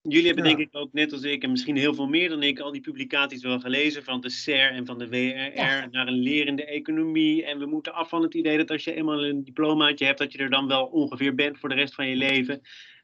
Jullie 0.09 0.27
hebben 0.27 0.45
denk 0.45 0.59
ik 0.59 0.69
ook 0.73 0.93
net 0.93 1.13
als 1.13 1.23
ik, 1.23 1.43
en 1.43 1.51
misschien 1.51 1.77
heel 1.77 1.95
veel 1.95 2.07
meer 2.07 2.29
dan 2.29 2.43
ik, 2.43 2.59
al 2.59 2.73
die 2.73 2.81
publicaties 2.81 3.43
wel 3.43 3.61
gelezen 3.61 4.05
van 4.05 4.21
de 4.21 4.31
SER 4.31 4.71
en 4.71 4.87
van 4.87 4.99
de 4.99 5.09
WRR 5.09 5.89
naar 5.91 6.07
een 6.07 6.19
lerende 6.23 6.65
economie. 6.65 7.45
En 7.45 7.59
we 7.59 7.67
moeten 7.67 7.95
af 7.95 8.09
van 8.09 8.23
het 8.23 8.35
idee 8.35 8.57
dat 8.57 8.71
als 8.71 8.85
je 8.85 8.95
eenmaal 8.95 9.25
een 9.25 9.45
diplomaatje 9.45 10.05
hebt, 10.05 10.19
dat 10.19 10.33
je 10.33 10.39
er 10.39 10.51
dan 10.51 10.67
wel 10.67 10.87
ongeveer 10.87 11.35
bent 11.35 11.59
voor 11.59 11.69
de 11.69 11.75
rest 11.75 11.95
van 11.95 12.09
je 12.09 12.17
leven. 12.17 12.61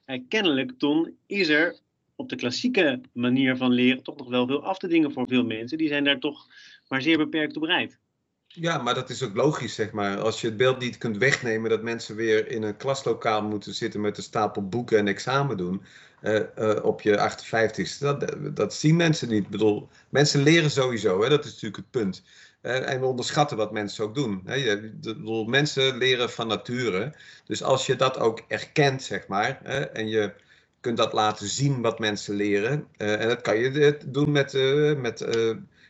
Uh, 0.07 0.21
kennelijk, 0.29 0.73
Ton, 0.79 1.17
is 1.27 1.49
er 1.49 1.79
op 2.17 2.29
de 2.29 2.37
klassieke 2.37 3.01
manier 3.13 3.57
van 3.57 3.73
leren 3.73 4.03
toch 4.03 4.17
nog 4.17 4.29
wel 4.29 4.47
veel 4.47 4.65
af 4.65 4.79
te 4.79 4.87
dingen 4.87 5.13
voor 5.13 5.29
veel 5.29 5.45
mensen. 5.45 5.79
Die 5.79 5.89
zijn 5.89 6.05
daar 6.05 6.19
toch 6.19 6.47
maar 6.89 7.03
zeer 7.03 7.17
beperkt 7.17 7.55
op 7.55 7.63
bereid. 7.63 7.99
Ja, 8.55 8.79
maar 8.79 8.95
dat 8.95 9.11
is 9.11 9.23
ook 9.23 9.35
logisch, 9.35 9.75
zeg 9.75 9.93
maar. 9.93 10.21
Als 10.21 10.41
je 10.41 10.47
het 10.47 10.57
beeld 10.57 10.79
niet 10.79 10.99
kunt 10.99 11.17
wegnemen 11.17 11.71
dat 11.71 11.83
mensen 11.83 12.17
weer 12.17 12.49
in 12.51 12.63
een 12.63 12.77
klaslokaal 12.77 13.43
moeten 13.43 13.75
zitten 13.75 14.01
met 14.01 14.17
een 14.17 14.23
stapel 14.23 14.69
boeken 14.69 14.99
en 14.99 15.09
examen 15.09 15.57
doen 15.57 15.83
uh, 16.23 16.41
uh, 16.59 16.85
op 16.85 17.01
je 17.01 17.31
58ste, 17.31 17.99
dat, 17.99 18.57
dat 18.57 18.75
zien 18.75 18.97
mensen 18.97 19.29
niet. 19.29 19.45
Ik 19.45 19.51
bedoel, 19.51 19.89
mensen 20.09 20.43
leren 20.43 20.71
sowieso, 20.71 21.23
hè? 21.23 21.29
dat 21.29 21.45
is 21.45 21.51
natuurlijk 21.53 21.77
het 21.77 21.91
punt. 21.91 22.23
Uh, 22.63 22.91
en 22.91 23.01
we 23.01 23.07
onderschatten 23.07 23.57
wat 23.57 23.73
mensen 23.73 24.05
ook 24.05 24.15
doen. 24.15 24.43
Hè? 24.45 24.55
Je, 24.55 24.93
bedoel, 25.01 25.45
mensen 25.45 25.99
leren 25.99 26.31
van 26.31 26.47
nature. 26.47 27.15
Dus 27.45 27.63
als 27.63 27.87
je 27.87 27.97
dat 27.97 28.19
ook 28.19 28.43
erkent, 28.49 29.03
zeg 29.03 29.27
maar, 29.27 29.61
hè, 29.63 29.81
en 29.81 30.09
je 30.09 30.33
kunt 30.81 30.97
dat 30.97 31.13
laten 31.13 31.47
zien 31.47 31.81
wat 31.81 31.99
mensen 31.99 32.35
leren, 32.35 32.87
en 32.97 33.29
dat 33.29 33.41
kan 33.41 33.59
je 33.59 33.99
doen 34.07 34.31
met, 34.33 34.53
met 34.97 35.25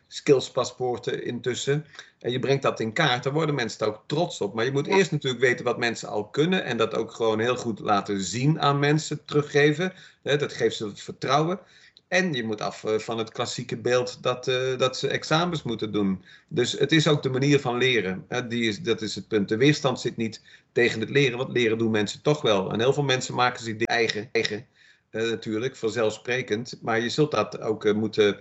skillspaspoorten 0.07 1.25
intussen. 1.25 1.85
En 2.21 2.31
je 2.31 2.39
brengt 2.39 2.63
dat 2.63 2.81
in 2.81 2.93
kaart, 2.93 3.23
dan 3.23 3.33
worden 3.33 3.55
mensen 3.55 3.81
er 3.81 3.87
ook 3.87 4.03
trots 4.07 4.41
op. 4.41 4.55
Maar 4.55 4.65
je 4.65 4.73
moet 4.73 4.87
eerst 4.87 5.11
natuurlijk 5.11 5.43
weten 5.43 5.65
wat 5.65 5.79
mensen 5.79 6.09
al 6.09 6.25
kunnen 6.25 6.65
en 6.65 6.77
dat 6.77 6.95
ook 6.95 7.13
gewoon 7.13 7.39
heel 7.39 7.57
goed 7.57 7.79
laten 7.79 8.21
zien 8.21 8.61
aan 8.61 8.79
mensen, 8.79 9.25
teruggeven. 9.25 9.93
Dat 10.23 10.53
geeft 10.53 10.77
ze 10.77 10.91
vertrouwen. 10.95 11.61
En 12.09 12.33
je 12.33 12.45
moet 12.45 12.61
af 12.61 12.85
eh, 12.85 12.99
van 12.99 13.19
het 13.19 13.33
klassieke 13.33 13.77
beeld 13.77 14.23
dat, 14.23 14.49
uh, 14.49 14.79
dat 14.79 14.97
ze 14.97 15.09
examens 15.09 15.63
moeten 15.63 15.93
doen. 15.93 16.25
Dus 16.49 16.73
het 16.73 16.93
is 16.93 17.09
ook 17.09 17.23
de 17.23 17.31
manier 17.31 17.61
van 17.61 17.77
leren. 17.77 18.27
Die 18.49 18.69
is, 18.69 18.81
dat 18.81 19.03
is 19.03 19.15
het 19.15 19.29
punt. 19.29 19.49
De 19.49 19.57
weerstand 19.57 20.01
zit 20.01 20.17
niet 20.17 20.43
tegen 20.73 21.01
het 21.01 21.11
leren, 21.11 21.39
want 21.39 21.53
leren 21.53 21.79
doen 21.79 21.91
mensen 21.91 22.23
toch 22.23 22.43
wel. 22.43 22.73
En 22.73 22.81
heel 22.81 22.93
veel 22.93 23.03
mensen 23.03 23.35
maken 23.35 23.65
zich 23.65 23.83
eigen, 23.83 24.29
eigen 24.33 24.67
uh, 25.11 25.31
natuurlijk, 25.31 25.77
vanzelfsprekend. 25.77 26.79
Maar 26.83 27.01
je 27.01 27.09
zult 27.09 27.31
dat 27.31 27.61
ook 27.61 27.95
moeten 27.95 28.41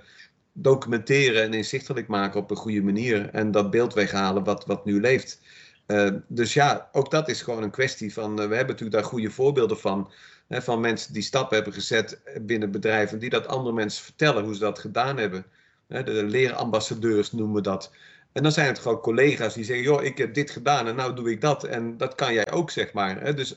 documenteren 0.61 1.43
en 1.43 1.53
inzichtelijk 1.53 2.07
maken 2.07 2.39
op 2.39 2.51
een 2.51 2.57
goede 2.57 2.81
manier. 2.81 3.29
En 3.29 3.51
dat 3.51 3.71
beeld 3.71 3.93
weghalen 3.93 4.43
wat, 4.43 4.65
wat 4.65 4.85
nu 4.85 4.99
leeft. 4.99 5.41
Uh, 5.87 6.09
dus 6.27 6.53
ja, 6.53 6.89
ook 6.91 7.11
dat 7.11 7.29
is 7.29 7.41
gewoon 7.41 7.63
een 7.63 7.71
kwestie 7.71 8.13
van. 8.13 8.29
Uh, 8.31 8.35
we 8.35 8.55
hebben 8.55 8.67
natuurlijk 8.67 8.91
daar 8.91 9.03
goede 9.03 9.31
voorbeelden 9.31 9.79
van. 9.79 10.11
Hè, 10.47 10.61
van 10.61 10.79
mensen 10.79 11.13
die 11.13 11.21
stappen 11.21 11.55
hebben 11.55 11.73
gezet 11.73 12.21
binnen 12.41 12.71
bedrijven. 12.71 13.19
die 13.19 13.29
dat 13.29 13.47
andere 13.47 13.75
mensen 13.75 14.03
vertellen 14.03 14.43
hoe 14.43 14.53
ze 14.53 14.59
dat 14.59 14.79
gedaan 14.79 15.17
hebben. 15.17 15.45
De 15.87 16.23
leerambassadeurs 16.23 17.31
noemen 17.31 17.55
we 17.55 17.61
dat. 17.61 17.91
En 18.31 18.43
dan 18.43 18.51
zijn 18.51 18.67
het 18.67 18.79
gewoon 18.79 18.99
collega's 18.99 19.53
die 19.53 19.63
zeggen: 19.63 19.85
joh, 19.85 20.03
ik 20.03 20.17
heb 20.17 20.33
dit 20.33 20.51
gedaan 20.51 20.87
en 20.87 20.95
nou 20.95 21.15
doe 21.15 21.31
ik 21.31 21.41
dat. 21.41 21.63
En 21.63 21.97
dat 21.97 22.15
kan 22.15 22.33
jij 22.33 22.51
ook, 22.51 22.71
zeg 22.71 22.93
maar. 22.93 23.21
Hè. 23.21 23.33
Dus 23.33 23.55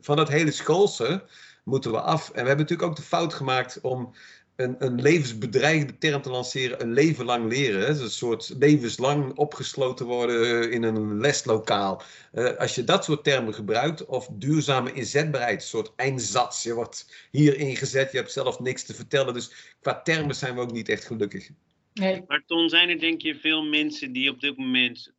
van 0.00 0.16
dat 0.16 0.28
hele 0.28 0.50
schoolse 0.50 1.24
moeten 1.64 1.90
we 1.90 2.00
af. 2.00 2.28
En 2.28 2.42
we 2.42 2.48
hebben 2.48 2.58
natuurlijk 2.58 2.88
ook 2.88 2.96
de 2.96 3.02
fout 3.02 3.34
gemaakt 3.34 3.80
om 3.80 4.14
een, 4.56 4.76
een 4.78 5.02
levensbedreigende 5.02 5.98
term 5.98 6.22
te 6.22 6.30
lanceren, 6.30 6.82
een 6.82 6.92
leven 6.92 7.24
lang 7.24 7.48
leren. 7.48 7.80
Hè? 7.80 7.88
een 7.88 8.10
soort 8.10 8.54
levenslang 8.58 9.36
opgesloten 9.36 10.06
worden 10.06 10.62
eh, 10.62 10.72
in 10.72 10.82
een 10.82 11.20
leslokaal. 11.20 12.02
Uh, 12.32 12.56
als 12.56 12.74
je 12.74 12.84
dat 12.84 13.04
soort 13.04 13.24
termen 13.24 13.54
gebruikt, 13.54 14.06
of 14.06 14.28
duurzame 14.32 14.92
inzetbaarheid, 14.92 15.60
een 15.60 15.68
soort 15.68 15.92
eindzats. 15.96 16.62
Je 16.62 16.74
wordt 16.74 17.28
hier 17.30 17.56
ingezet, 17.56 18.12
je 18.12 18.18
hebt 18.18 18.32
zelf 18.32 18.60
niks 18.60 18.82
te 18.82 18.94
vertellen. 18.94 19.34
Dus 19.34 19.74
qua 19.80 20.02
termen 20.02 20.34
zijn 20.34 20.54
we 20.54 20.60
ook 20.60 20.72
niet 20.72 20.88
echt 20.88 21.04
gelukkig. 21.04 21.48
Nee. 21.94 22.24
Maar 22.26 22.42
Ton, 22.46 22.68
zijn 22.68 22.88
er 22.88 22.98
denk 22.98 23.20
je 23.20 23.34
veel 23.34 23.62
mensen 23.62 24.12
die 24.12 24.30
op 24.30 24.40
dit 24.40 24.56
moment 24.56 25.12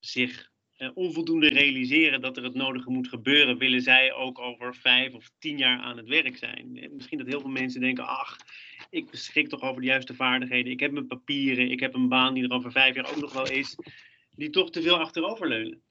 zich 0.00 0.52
onvoldoende 0.94 1.48
realiseren 1.48 2.20
dat 2.20 2.36
er 2.36 2.42
het 2.42 2.54
nodige 2.54 2.90
moet 2.90 3.08
gebeuren, 3.08 3.58
willen 3.58 3.82
zij 3.82 4.12
ook 4.12 4.38
over 4.38 4.74
vijf 4.74 5.14
of 5.14 5.30
tien 5.38 5.58
jaar 5.58 5.78
aan 5.78 5.96
het 5.96 6.08
werk 6.08 6.36
zijn. 6.36 6.90
Misschien 6.92 7.18
dat 7.18 7.26
heel 7.26 7.40
veel 7.40 7.50
mensen 7.50 7.80
denken, 7.80 8.06
ach, 8.06 8.36
ik 8.90 9.10
beschik 9.10 9.48
toch 9.48 9.62
over 9.62 9.80
de 9.80 9.86
juiste 9.86 10.14
vaardigheden, 10.14 10.72
ik 10.72 10.80
heb 10.80 10.92
mijn 10.92 11.06
papieren, 11.06 11.70
ik 11.70 11.80
heb 11.80 11.94
een 11.94 12.08
baan 12.08 12.34
die 12.34 12.44
er 12.44 12.54
over 12.54 12.72
vijf 12.72 12.94
jaar 12.94 13.10
ook 13.10 13.20
nog 13.20 13.32
wel 13.32 13.50
is, 13.50 13.76
die 14.30 14.50
toch 14.50 14.70
te 14.70 14.82
veel 14.82 14.98
achteroverleunen. 14.98 15.82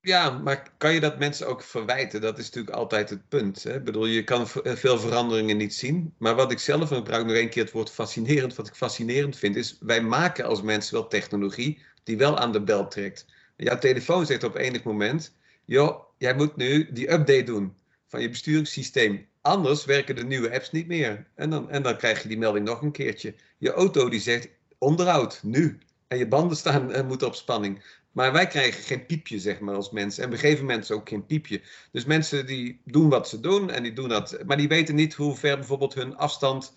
Ja, 0.00 0.30
maar 0.30 0.72
kan 0.78 0.94
je 0.94 1.00
dat 1.00 1.18
mensen 1.18 1.46
ook 1.46 1.62
verwijten? 1.62 2.20
Dat 2.20 2.38
is 2.38 2.44
natuurlijk 2.44 2.76
altijd 2.76 3.10
het 3.10 3.28
punt. 3.28 3.62
Hè? 3.62 3.82
Bedoel, 3.82 4.06
je 4.06 4.24
kan 4.24 4.46
eh, 4.62 4.72
veel 4.72 4.98
veranderingen 4.98 5.56
niet 5.56 5.74
zien. 5.74 6.14
Maar 6.18 6.34
wat 6.34 6.52
ik 6.52 6.58
zelf, 6.58 6.90
en 6.90 6.96
ik 6.96 7.02
gebruik 7.02 7.26
nog 7.26 7.36
één 7.36 7.50
keer 7.50 7.62
het 7.62 7.72
woord 7.72 7.90
fascinerend, 7.90 8.54
wat 8.54 8.66
ik 8.66 8.74
fascinerend 8.74 9.36
vind, 9.36 9.56
is 9.56 9.76
wij 9.80 10.02
maken 10.02 10.44
als 10.44 10.62
mensen 10.62 10.94
wel 10.94 11.08
technologie 11.08 11.82
die 12.02 12.16
wel 12.16 12.38
aan 12.38 12.52
de 12.52 12.62
bel 12.62 12.88
trekt. 12.88 13.26
Jouw 13.56 13.78
telefoon 13.78 14.26
zegt 14.26 14.44
op 14.44 14.56
enig 14.56 14.82
moment: 14.82 15.34
joh, 15.64 16.04
jij 16.18 16.34
moet 16.34 16.56
nu 16.56 16.92
die 16.92 17.12
update 17.12 17.42
doen 17.42 17.74
van 18.06 18.20
je 18.20 18.28
besturingssysteem. 18.28 19.26
Anders 19.40 19.84
werken 19.84 20.16
de 20.16 20.24
nieuwe 20.24 20.52
apps 20.54 20.70
niet 20.70 20.86
meer. 20.86 21.26
En 21.34 21.50
dan, 21.50 21.70
en 21.70 21.82
dan 21.82 21.96
krijg 21.96 22.22
je 22.22 22.28
die 22.28 22.38
melding 22.38 22.66
nog 22.66 22.82
een 22.82 22.92
keertje. 22.92 23.34
Je 23.58 23.72
auto 23.72 24.08
die 24.08 24.20
zegt 24.20 24.48
onderhoud, 24.78 25.40
nu. 25.42 25.78
en 26.08 26.18
je 26.18 26.28
banden 26.28 26.56
staan, 26.56 27.06
moeten 27.06 27.26
op 27.26 27.34
spanning. 27.34 27.82
Maar 28.12 28.32
wij 28.32 28.46
krijgen 28.46 28.82
geen 28.82 29.06
piepje, 29.06 29.38
zeg 29.38 29.60
maar, 29.60 29.74
als 29.74 29.90
mensen. 29.90 30.24
En 30.24 30.30
we 30.30 30.38
geven 30.38 30.64
mensen 30.64 30.94
ook 30.94 31.08
geen 31.08 31.26
piepje. 31.26 31.60
Dus 31.92 32.04
mensen 32.04 32.46
die 32.46 32.80
doen 32.84 33.08
wat 33.08 33.28
ze 33.28 33.40
doen 33.40 33.70
en 33.70 33.82
die 33.82 33.92
doen 33.92 34.08
dat. 34.08 34.38
Maar 34.46 34.56
die 34.56 34.68
weten 34.68 34.94
niet 34.94 35.14
hoe 35.14 35.36
ver 35.36 35.56
bijvoorbeeld 35.56 35.94
hun 35.94 36.16
afstand 36.16 36.74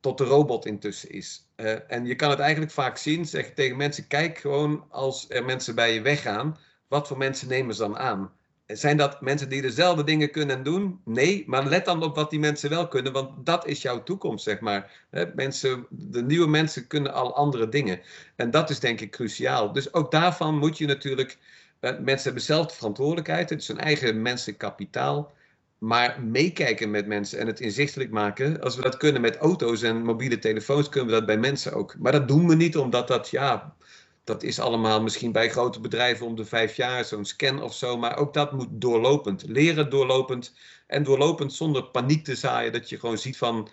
tot 0.00 0.18
de 0.18 0.24
robot 0.24 0.66
intussen 0.66 1.10
is. 1.10 1.46
Uh, 1.56 1.74
en 1.88 2.06
je 2.06 2.14
kan 2.14 2.30
het 2.30 2.38
eigenlijk 2.38 2.72
vaak 2.72 2.96
zien, 2.96 3.26
zeg 3.26 3.54
tegen 3.54 3.76
mensen, 3.76 4.06
kijk 4.06 4.38
gewoon 4.38 4.84
als 4.90 5.26
er 5.28 5.44
mensen 5.44 5.74
bij 5.74 5.94
je 5.94 6.00
weggaan, 6.00 6.58
wat 6.88 7.08
voor 7.08 7.18
mensen 7.18 7.48
nemen 7.48 7.74
ze 7.74 7.80
dan 7.80 7.98
aan? 7.98 8.32
Zijn 8.66 8.96
dat 8.96 9.20
mensen 9.20 9.48
die 9.48 9.62
dezelfde 9.62 10.04
dingen 10.04 10.30
kunnen 10.30 10.62
doen? 10.62 11.00
Nee, 11.04 11.44
maar 11.46 11.66
let 11.66 11.84
dan 11.84 12.02
op 12.02 12.14
wat 12.14 12.30
die 12.30 12.38
mensen 12.38 12.70
wel 12.70 12.88
kunnen, 12.88 13.12
want 13.12 13.46
dat 13.46 13.66
is 13.66 13.82
jouw 13.82 14.02
toekomst, 14.02 14.44
zeg 14.44 14.60
maar. 14.60 15.06
Mensen, 15.34 15.86
de 15.90 16.22
nieuwe 16.22 16.48
mensen 16.48 16.86
kunnen 16.86 17.12
al 17.12 17.34
andere 17.34 17.68
dingen. 17.68 18.00
En 18.36 18.50
dat 18.50 18.70
is 18.70 18.80
denk 18.80 19.00
ik 19.00 19.10
cruciaal. 19.10 19.72
Dus 19.72 19.92
ook 19.94 20.10
daarvan 20.10 20.58
moet 20.58 20.78
je 20.78 20.86
natuurlijk. 20.86 21.38
Eh, 21.80 21.98
mensen 21.98 22.24
hebben 22.24 22.42
zelf 22.42 22.66
de 22.66 22.74
verantwoordelijkheid, 22.74 23.50
het 23.50 23.60
is 23.60 23.68
hun 23.68 23.78
eigen 23.78 24.22
menselijk 24.22 24.58
kapitaal. 24.58 25.32
Maar 25.78 26.22
meekijken 26.22 26.90
met 26.90 27.06
mensen 27.06 27.38
en 27.38 27.46
het 27.46 27.60
inzichtelijk 27.60 28.10
maken. 28.10 28.60
Als 28.60 28.76
we 28.76 28.82
dat 28.82 28.96
kunnen 28.96 29.20
met 29.20 29.36
auto's 29.36 29.82
en 29.82 30.02
mobiele 30.02 30.38
telefoons, 30.38 30.88
kunnen 30.88 31.08
we 31.10 31.16
dat 31.16 31.26
bij 31.26 31.38
mensen 31.38 31.72
ook. 31.72 31.98
Maar 31.98 32.12
dat 32.12 32.28
doen 32.28 32.48
we 32.48 32.54
niet 32.54 32.76
omdat 32.76 33.08
dat, 33.08 33.28
ja, 33.28 33.76
dat 34.24 34.42
is 34.42 34.60
allemaal 34.60 35.02
misschien 35.02 35.32
bij 35.32 35.50
grote 35.50 35.80
bedrijven 35.80 36.26
om 36.26 36.36
de 36.36 36.44
vijf 36.44 36.76
jaar, 36.76 37.04
zo'n 37.04 37.24
scan 37.24 37.62
of 37.62 37.74
zo. 37.74 37.96
Maar 37.96 38.16
ook 38.16 38.34
dat 38.34 38.52
moet 38.52 38.68
doorlopend. 38.70 39.44
Leren 39.46 39.90
doorlopend. 39.90 40.54
En 40.86 41.02
doorlopend 41.02 41.52
zonder 41.52 41.84
paniek 41.84 42.24
te 42.24 42.34
zaaien. 42.34 42.72
Dat 42.72 42.88
je 42.88 42.98
gewoon 42.98 43.18
ziet 43.18 43.36
van. 43.36 43.68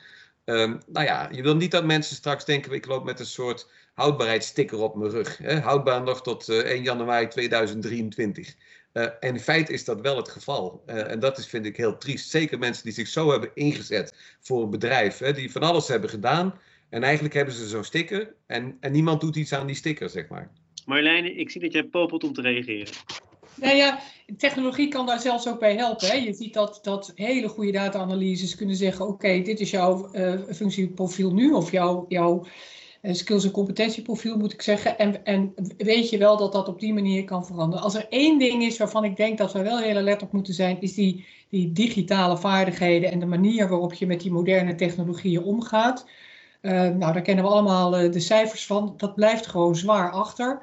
Um, 0.45 0.79
nou 0.87 1.05
ja, 1.05 1.29
je 1.31 1.41
wil 1.41 1.55
niet 1.55 1.71
dat 1.71 1.85
mensen 1.85 2.15
straks 2.15 2.45
denken: 2.45 2.71
ik 2.71 2.85
loop 2.85 3.03
met 3.03 3.19
een 3.19 3.25
soort 3.25 3.69
houdbaarheidssticker 3.93 4.77
op 4.77 4.95
mijn 4.95 5.11
rug. 5.11 5.37
Hè? 5.37 5.59
Houdbaar 5.59 6.03
nog 6.03 6.21
tot 6.21 6.49
uh, 6.49 6.59
eh, 6.59 6.65
1 6.65 6.83
januari 6.83 7.27
2023. 7.27 8.55
Uh, 8.97 9.03
eh, 9.03 9.11
en 9.19 9.33
in 9.33 9.39
feite 9.39 9.73
is 9.73 9.85
dat 9.85 10.01
wel 10.01 10.17
het 10.17 10.29
geval. 10.29 10.83
Uh, 10.87 11.11
en 11.11 11.19
dat 11.19 11.37
is, 11.37 11.47
vind 11.47 11.65
ik 11.65 11.77
heel 11.77 11.97
triest. 11.97 12.29
Zeker 12.29 12.59
mensen 12.59 12.83
die 12.83 12.93
zich 12.93 13.07
zo 13.07 13.31
hebben 13.31 13.51
ingezet 13.53 14.15
voor 14.39 14.63
een 14.63 14.69
bedrijf, 14.69 15.17
hè, 15.17 15.33
die 15.33 15.51
van 15.51 15.61
alles 15.61 15.87
hebben 15.87 16.09
gedaan. 16.09 16.59
En 16.89 17.03
eigenlijk 17.03 17.33
hebben 17.33 17.53
ze 17.53 17.67
zo'n 17.67 17.83
sticker 17.83 18.33
en, 18.47 18.77
en 18.79 18.91
niemand 18.91 19.21
doet 19.21 19.35
iets 19.35 19.53
aan 19.53 19.67
die 19.67 19.75
sticker, 19.75 20.09
zeg 20.09 20.27
maar. 20.27 20.51
Marjoleine, 20.85 21.35
ik 21.35 21.49
zie 21.49 21.61
dat 21.61 21.71
jij 21.71 21.83
popelt 21.83 22.23
om 22.23 22.33
te 22.33 22.41
reageren. 22.41 22.93
Nou 23.55 23.75
ja, 23.75 23.99
technologie 24.37 24.87
kan 24.87 25.05
daar 25.05 25.19
zelfs 25.19 25.47
ook 25.47 25.59
bij 25.59 25.75
helpen. 25.75 26.07
Hè. 26.07 26.13
Je 26.13 26.33
ziet 26.33 26.53
dat, 26.53 26.79
dat 26.83 27.11
hele 27.15 27.47
goede 27.47 27.71
data-analyses 27.71 28.55
kunnen 28.55 28.75
zeggen: 28.75 29.07
oké, 29.07 29.41
dit 29.41 29.59
is 29.59 29.71
jouw 29.71 30.09
uh, 30.13 30.33
functieprofiel 30.53 31.33
nu, 31.33 31.51
of 31.51 31.71
jouw, 31.71 32.05
jouw 32.07 32.45
skills- 33.11 33.43
en 33.43 33.51
competentieprofiel, 33.51 34.37
moet 34.37 34.53
ik 34.53 34.61
zeggen. 34.61 34.97
En, 34.97 35.25
en 35.25 35.53
weet 35.77 36.09
je 36.09 36.17
wel 36.17 36.37
dat 36.37 36.51
dat 36.51 36.67
op 36.67 36.79
die 36.79 36.93
manier 36.93 37.23
kan 37.23 37.45
veranderen. 37.45 37.83
Als 37.83 37.95
er 37.95 38.07
één 38.09 38.39
ding 38.39 38.63
is 38.63 38.77
waarvan 38.77 39.03
ik 39.03 39.17
denk 39.17 39.37
dat 39.37 39.53
we 39.53 39.61
wel 39.61 39.79
heel 39.79 39.97
alert 39.97 40.21
op 40.21 40.31
moeten 40.31 40.53
zijn, 40.53 40.81
is 40.81 40.93
die, 40.93 41.25
die 41.49 41.71
digitale 41.71 42.37
vaardigheden 42.37 43.11
en 43.11 43.19
de 43.19 43.25
manier 43.25 43.69
waarop 43.69 43.93
je 43.93 44.07
met 44.07 44.21
die 44.21 44.31
moderne 44.31 44.75
technologieën 44.75 45.43
omgaat. 45.43 46.05
Uh, 46.61 46.71
nou, 46.71 47.13
daar 47.13 47.21
kennen 47.21 47.43
we 47.43 47.49
allemaal 47.49 48.03
uh, 48.03 48.11
de 48.11 48.19
cijfers 48.19 48.65
van. 48.65 48.93
Dat 48.97 49.15
blijft 49.15 49.47
gewoon 49.47 49.75
zwaar 49.75 50.11
achter. 50.11 50.61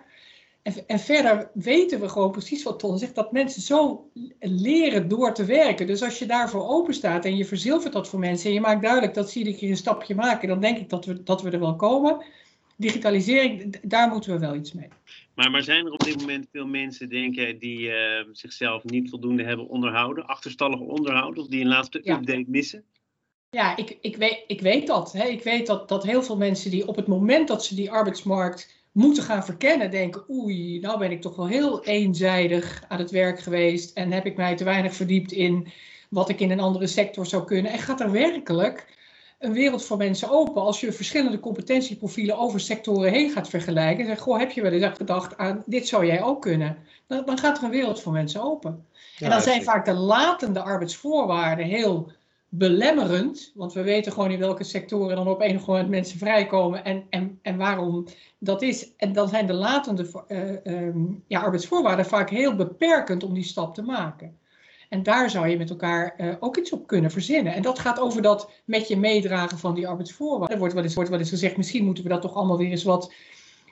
En, 0.63 0.87
en, 0.87 0.99
verder 0.99 1.51
weten 1.55 2.01
we 2.01 2.09
gewoon 2.09 2.31
precies 2.31 2.63
wat 2.63 2.79
Ton 2.79 2.99
zegt, 2.99 3.15
dat 3.15 3.33
mensen 3.33 3.63
zo 3.63 4.11
leren 4.41 5.09
door 5.09 5.35
te 5.35 5.45
werken. 5.45 5.87
Dus 5.87 6.03
als 6.03 6.19
je 6.19 6.27
daarvoor 6.27 6.69
open 6.69 6.95
staat 6.95 7.25
en 7.25 7.37
je 7.37 7.45
verzilvert 7.45 7.93
dat 7.93 8.09
voor 8.09 8.19
mensen 8.19 8.49
en 8.49 8.55
je 8.55 8.61
maakt 8.61 8.83
duidelijk 8.83 9.15
dat 9.15 9.31
zie 9.31 9.45
ik 9.45 9.59
hier 9.59 9.71
een 9.71 9.77
stapje 9.77 10.15
maken, 10.15 10.49
dan 10.49 10.61
denk 10.61 10.79
ik 10.79 10.89
dat 10.89 11.05
we, 11.05 11.23
dat 11.23 11.43
we 11.43 11.51
er 11.51 11.61
wel 11.61 11.77
komen. 11.77 12.25
Digitalisering, 12.77 13.81
daar 13.83 14.09
moeten 14.09 14.33
we 14.33 14.39
wel 14.39 14.55
iets 14.55 14.73
mee. 14.73 14.89
Maar, 15.35 15.51
maar 15.51 15.63
zijn 15.63 15.87
er 15.87 15.93
op 15.93 16.05
dit 16.05 16.21
moment 16.21 16.49
veel 16.53 16.67
mensen, 16.67 17.09
denk 17.09 17.35
jij, 17.35 17.59
die 17.59 17.79
uh, 17.79 17.95
zichzelf 18.33 18.85
niet 18.85 19.11
voldoende 19.11 19.45
hebben 19.45 19.69
onderhouden, 19.69 20.27
achterstallig 20.27 20.81
onderhouden, 20.81 21.43
of 21.43 21.49
die 21.49 21.61
een 21.61 21.69
laatste 21.69 22.01
ja. 22.03 22.17
update 22.17 22.45
missen? 22.47 22.85
Ja, 23.51 23.77
ik, 23.77 23.99
ik, 24.01 24.17
weet, 24.17 24.45
ik 24.47 24.61
weet 24.61 24.87
dat. 24.87 25.13
Hè. 25.13 25.25
Ik 25.25 25.43
weet 25.43 25.67
dat, 25.67 25.89
dat 25.89 26.03
heel 26.03 26.23
veel 26.23 26.37
mensen 26.37 26.71
die 26.71 26.89
op 26.89 26.97
het 26.97 27.07
moment 27.07 27.49
dat 27.49 27.65
ze 27.65 27.75
die 27.75 27.91
arbeidsmarkt 27.91 28.82
moeten 28.93 29.23
gaan 29.23 29.45
verkennen, 29.45 29.91
denken: 29.91 30.25
oei, 30.31 30.79
nou 30.81 30.99
ben 30.99 31.11
ik 31.11 31.21
toch 31.21 31.37
wel 31.37 31.47
heel 31.47 31.85
eenzijdig 31.85 32.85
aan 32.89 32.99
het 32.99 33.11
werk 33.11 33.41
geweest 33.41 33.97
en 33.97 34.13
heb 34.13 34.27
ik 34.27 34.37
mij 34.37 34.57
te 34.57 34.65
weinig 34.65 34.95
verdiept 34.95 35.33
in 35.33 35.69
wat 36.11 36.29
ik 36.29 36.41
in 36.41 36.51
een 36.51 36.61
andere 36.61 36.87
sector 36.87 37.27
zou 37.27 37.45
kunnen. 37.45 37.73
En 37.73 37.79
gaat 37.79 38.01
er 38.01 38.11
werkelijk 38.11 38.87
een 39.39 39.53
wereld 39.53 39.85
voor 39.85 39.97
mensen 39.97 40.31
open 40.31 40.63
als 40.63 40.81
je 40.81 40.93
verschillende 40.93 41.41
competentieprofielen 41.41 42.39
over 42.39 42.61
sectoren 42.61 43.13
heen 43.13 43.31
gaat 43.31 43.49
vergelijken. 43.49 44.01
En 44.01 44.07
zegt: 44.07 44.21
Goh, 44.21 44.39
heb 44.39 44.51
je 44.51 44.63
wel 44.63 44.73
eens 44.73 44.97
gedacht 44.97 45.39
aan 45.39 45.63
dit 45.67 45.89
zou 45.89 46.07
jij 46.07 46.23
ook 46.23 46.43
kunnen? 46.43 46.77
Dan, 47.07 47.25
dan 47.25 47.39
gaat 47.39 47.59
er 47.59 47.65
een 47.65 47.71
wereld 47.71 48.01
voor 48.01 48.13
mensen 48.13 48.43
open. 48.43 48.87
en 49.19 49.31
dan 49.31 49.41
zijn 49.41 49.63
vaak 49.63 49.85
de 49.85 49.93
latende 49.93 50.61
arbeidsvoorwaarden 50.61 51.67
heel 51.67 52.13
belemmerend, 52.55 53.53
want 53.55 53.73
we 53.73 53.83
weten 53.83 54.13
gewoon 54.13 54.31
in 54.31 54.39
welke 54.39 54.65
sectoren 54.65 55.17
dan 55.17 55.29
op 55.29 55.41
enig 55.41 55.67
moment 55.67 55.89
mensen 55.89 56.19
vrijkomen 56.19 56.85
en, 56.85 57.05
en, 57.11 57.39
en 57.43 57.57
waarom 57.57 58.07
dat 58.39 58.63
is. 58.63 58.93
En 58.97 59.13
dan 59.13 59.29
zijn 59.29 59.47
de 59.47 59.53
latende 59.53 60.07
uh, 60.65 60.89
ja, 61.27 61.41
arbeidsvoorwaarden 61.41 62.07
vaak 62.07 62.31
heel 62.31 62.55
beperkend 62.55 63.25
om 63.25 63.35
die 63.35 63.45
stap 63.45 63.75
te 63.75 63.83
maken. 63.83 64.39
En 64.89 65.03
daar 65.03 65.31
zou 65.31 65.49
je 65.49 65.59
met 65.59 65.71
elkaar 65.71 66.15
uh, 66.19 66.35
ook 66.41 66.57
iets 66.57 66.73
op 66.73 66.87
kunnen 66.87 67.11
verzinnen. 67.11 67.55
En 67.55 67.63
dat 67.63 67.79
gaat 67.79 68.01
over 68.01 68.23
dat 68.23 68.51
met 68.65 68.89
je 68.89 68.97
meedragen 68.97 69.59
van 69.59 69.75
die 69.75 69.89
arbeidsvoorwaarden. 69.89 70.51
Er 70.51 70.59
wordt 70.59 70.75
wel 70.75 70.83
eens, 70.83 70.95
wordt 70.95 71.11
wel 71.11 71.19
eens 71.19 71.29
gezegd, 71.29 71.57
misschien 71.57 71.85
moeten 71.85 72.05
we 72.05 72.11
dat 72.11 72.23
toch 72.23 72.35
allemaal 72.35 72.59
weer 72.59 72.71
eens 72.71 72.85
wat, 72.85 73.13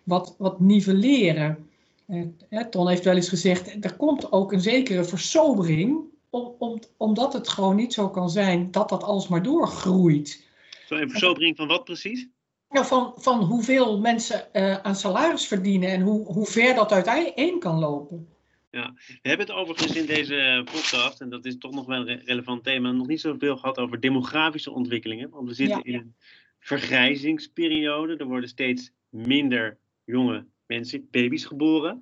wat, 0.05 0.35
wat 0.39 0.61
nivelleren. 0.61 1.69
Uh, 2.07 2.65
Ton 2.71 2.89
heeft 2.89 3.05
wel 3.05 3.15
eens 3.15 3.29
gezegd, 3.29 3.85
er 3.85 3.97
komt 3.97 4.33
ook 4.33 4.53
een 4.53 4.61
zekere 4.61 5.05
versobering 5.05 6.09
om, 6.31 6.55
om, 6.59 6.81
omdat 6.97 7.33
het 7.33 7.49
gewoon 7.49 7.77
niet 7.77 7.93
zo 7.93 8.09
kan 8.09 8.31
zijn 8.31 8.71
dat 8.71 8.89
dat 8.89 9.03
alsmaar 9.03 9.43
doorgroeit. 9.43 10.49
Zo, 10.87 11.35
een 11.39 11.57
van 11.57 11.69
wat 11.69 11.85
precies? 11.85 12.29
Ja, 12.69 12.85
van, 12.85 13.13
van 13.17 13.43
hoeveel 13.43 14.01
mensen 14.01 14.49
uh, 14.53 14.77
aan 14.77 14.97
salaris 14.97 15.47
verdienen 15.47 15.89
en 15.89 16.01
hoe, 16.01 16.27
hoe 16.27 16.47
ver 16.47 16.75
dat 16.75 16.93
uiteen 16.93 17.59
kan 17.59 17.79
lopen. 17.79 18.29
Ja, 18.71 18.93
we 19.23 19.29
hebben 19.29 19.47
het 19.47 19.57
overigens 19.57 19.97
in 19.97 20.07
deze 20.07 20.63
podcast, 20.65 21.21
en 21.21 21.31
dat 21.31 21.45
is 21.45 21.59
toch 21.59 21.73
nog 21.73 21.87
wel 21.87 22.09
een 22.09 22.25
relevant 22.25 22.65
thema, 22.65 22.91
nog 22.91 23.07
niet 23.07 23.21
zoveel 23.21 23.57
gehad 23.57 23.79
over 23.79 24.01
demografische 24.01 24.71
ontwikkelingen. 24.71 25.31
Want 25.31 25.49
we 25.49 25.55
zitten 25.55 25.77
ja, 25.77 25.85
in 25.85 25.95
een 25.95 26.15
vergrijzingsperiode. 26.59 28.17
Er 28.17 28.27
worden 28.27 28.49
steeds 28.49 28.93
minder 29.09 29.79
jonge 30.05 30.47
mensen, 30.67 31.09
baby's 31.11 31.45
geboren. 31.45 32.01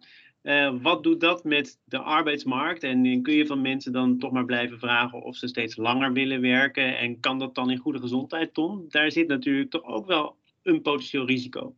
Uh, 0.48 0.74
wat 0.82 1.02
doet 1.02 1.20
dat 1.20 1.44
met 1.44 1.78
de 1.84 1.98
arbeidsmarkt? 1.98 2.82
En 2.82 3.22
kun 3.22 3.34
je 3.34 3.46
van 3.46 3.60
mensen 3.60 3.92
dan 3.92 4.18
toch 4.18 4.32
maar 4.32 4.44
blijven 4.44 4.78
vragen 4.78 5.22
of 5.22 5.36
ze 5.36 5.48
steeds 5.48 5.76
langer 5.76 6.12
willen 6.12 6.40
werken? 6.40 6.98
En 6.98 7.20
kan 7.20 7.38
dat 7.38 7.54
dan 7.54 7.70
in 7.70 7.78
goede 7.78 7.98
gezondheid, 7.98 8.54
Tom? 8.54 8.86
Daar 8.88 9.12
zit 9.12 9.28
natuurlijk 9.28 9.70
toch 9.70 9.84
ook 9.84 10.06
wel 10.06 10.36
een 10.62 10.82
potentieel 10.82 11.26
risico. 11.26 11.74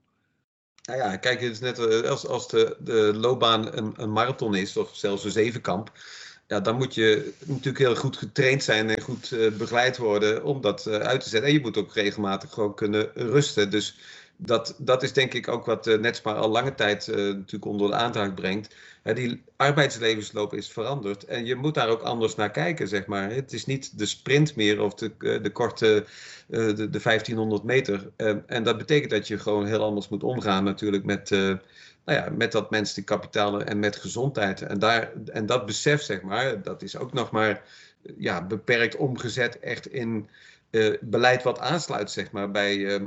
Nou 0.83 0.99
ja, 0.99 1.17
kijk, 1.17 1.41
het 1.41 1.51
is 1.51 1.61
net 1.61 1.79
eh, 1.79 2.11
als, 2.11 2.27
als 2.27 2.49
de, 2.49 2.77
de 2.81 3.13
loopbaan 3.17 3.77
een, 3.77 3.93
een 3.97 4.13
marathon 4.13 4.55
is, 4.55 4.77
of 4.77 4.97
zelfs 4.97 5.25
een 5.25 5.31
zevenkamp. 5.31 5.93
Ja, 6.47 6.61
dan 6.61 6.77
moet 6.77 6.95
je 6.95 7.35
natuurlijk 7.47 7.79
heel 7.79 7.97
goed 7.97 8.17
getraind 8.17 8.63
zijn 8.63 8.89
en 8.89 9.01
goed 9.01 9.37
begeleid 9.59 9.97
worden 9.97 10.45
om 10.45 10.61
dat 10.61 10.87
uit 10.87 11.21
te 11.21 11.29
zetten. 11.29 11.49
En 11.49 11.55
je 11.55 11.61
moet 11.61 11.77
ook 11.77 11.95
regelmatig 11.95 12.51
gewoon 12.53 12.75
kunnen 12.75 13.11
rusten. 13.15 13.71
Dus 13.71 13.97
dat, 14.42 14.74
dat 14.79 15.03
is 15.03 15.12
denk 15.12 15.35
ik 15.35 15.48
ook 15.48 15.64
wat 15.64 15.87
uh, 15.87 16.12
al 16.22 16.48
lange 16.48 16.74
tijd 16.74 17.07
uh, 17.07 17.16
natuurlijk 17.16 17.64
onder 17.64 17.88
de 17.88 17.94
aandacht 17.94 18.35
brengt. 18.35 18.74
Die 19.14 19.42
arbeidslevensloop 19.57 20.55
is 20.55 20.72
veranderd 20.72 21.24
en 21.24 21.46
je 21.46 21.55
moet 21.55 21.74
daar 21.74 21.88
ook 21.88 22.03
anders 22.03 22.35
naar 22.35 22.50
kijken, 22.50 22.88
zeg 22.88 23.07
maar. 23.07 23.31
Het 23.31 23.53
is 23.53 23.66
niet 23.66 23.98
de 23.98 24.07
sprint 24.07 24.57
meer 24.57 24.81
of 24.81 24.94
de, 24.94 25.40
de 25.42 25.50
korte, 25.53 26.05
de, 26.46 26.74
de 26.74 27.00
1500 27.03 27.62
meter. 27.62 28.11
en 28.46 28.62
dat 28.62 28.79
betekent 28.79 29.11
dat 29.11 29.29
je 29.29 29.38
gewoon 29.38 29.66
heel 29.66 29.83
anders 29.83 30.09
moet 30.09 30.22
omgaan 30.22 30.64
natuurlijk 30.64 31.05
met, 31.05 31.31
nou 31.31 31.61
ja, 32.05 32.29
met 32.37 32.53
dat 32.53 32.70
menselijk 32.70 33.07
kapitaal 33.07 33.62
en 33.62 33.79
met 33.79 33.96
gezondheid. 33.96 34.62
En, 34.62 34.79
daar, 34.79 35.12
en 35.33 35.46
dat 35.46 35.66
besef, 35.66 36.03
zeg 36.03 36.22
maar, 36.22 36.62
dat 36.62 36.83
is 36.83 36.96
ook 36.96 37.12
nog 37.12 37.31
maar 37.31 37.62
ja, 38.18 38.46
beperkt 38.46 38.96
omgezet 38.96 39.59
echt 39.59 39.87
in 39.87 40.29
uh, 40.71 40.97
beleid 41.01 41.43
wat 41.43 41.59
aansluit 41.59 42.11
zeg 42.11 42.31
maar, 42.31 42.51
bij 42.51 42.77
uh, 42.77 43.01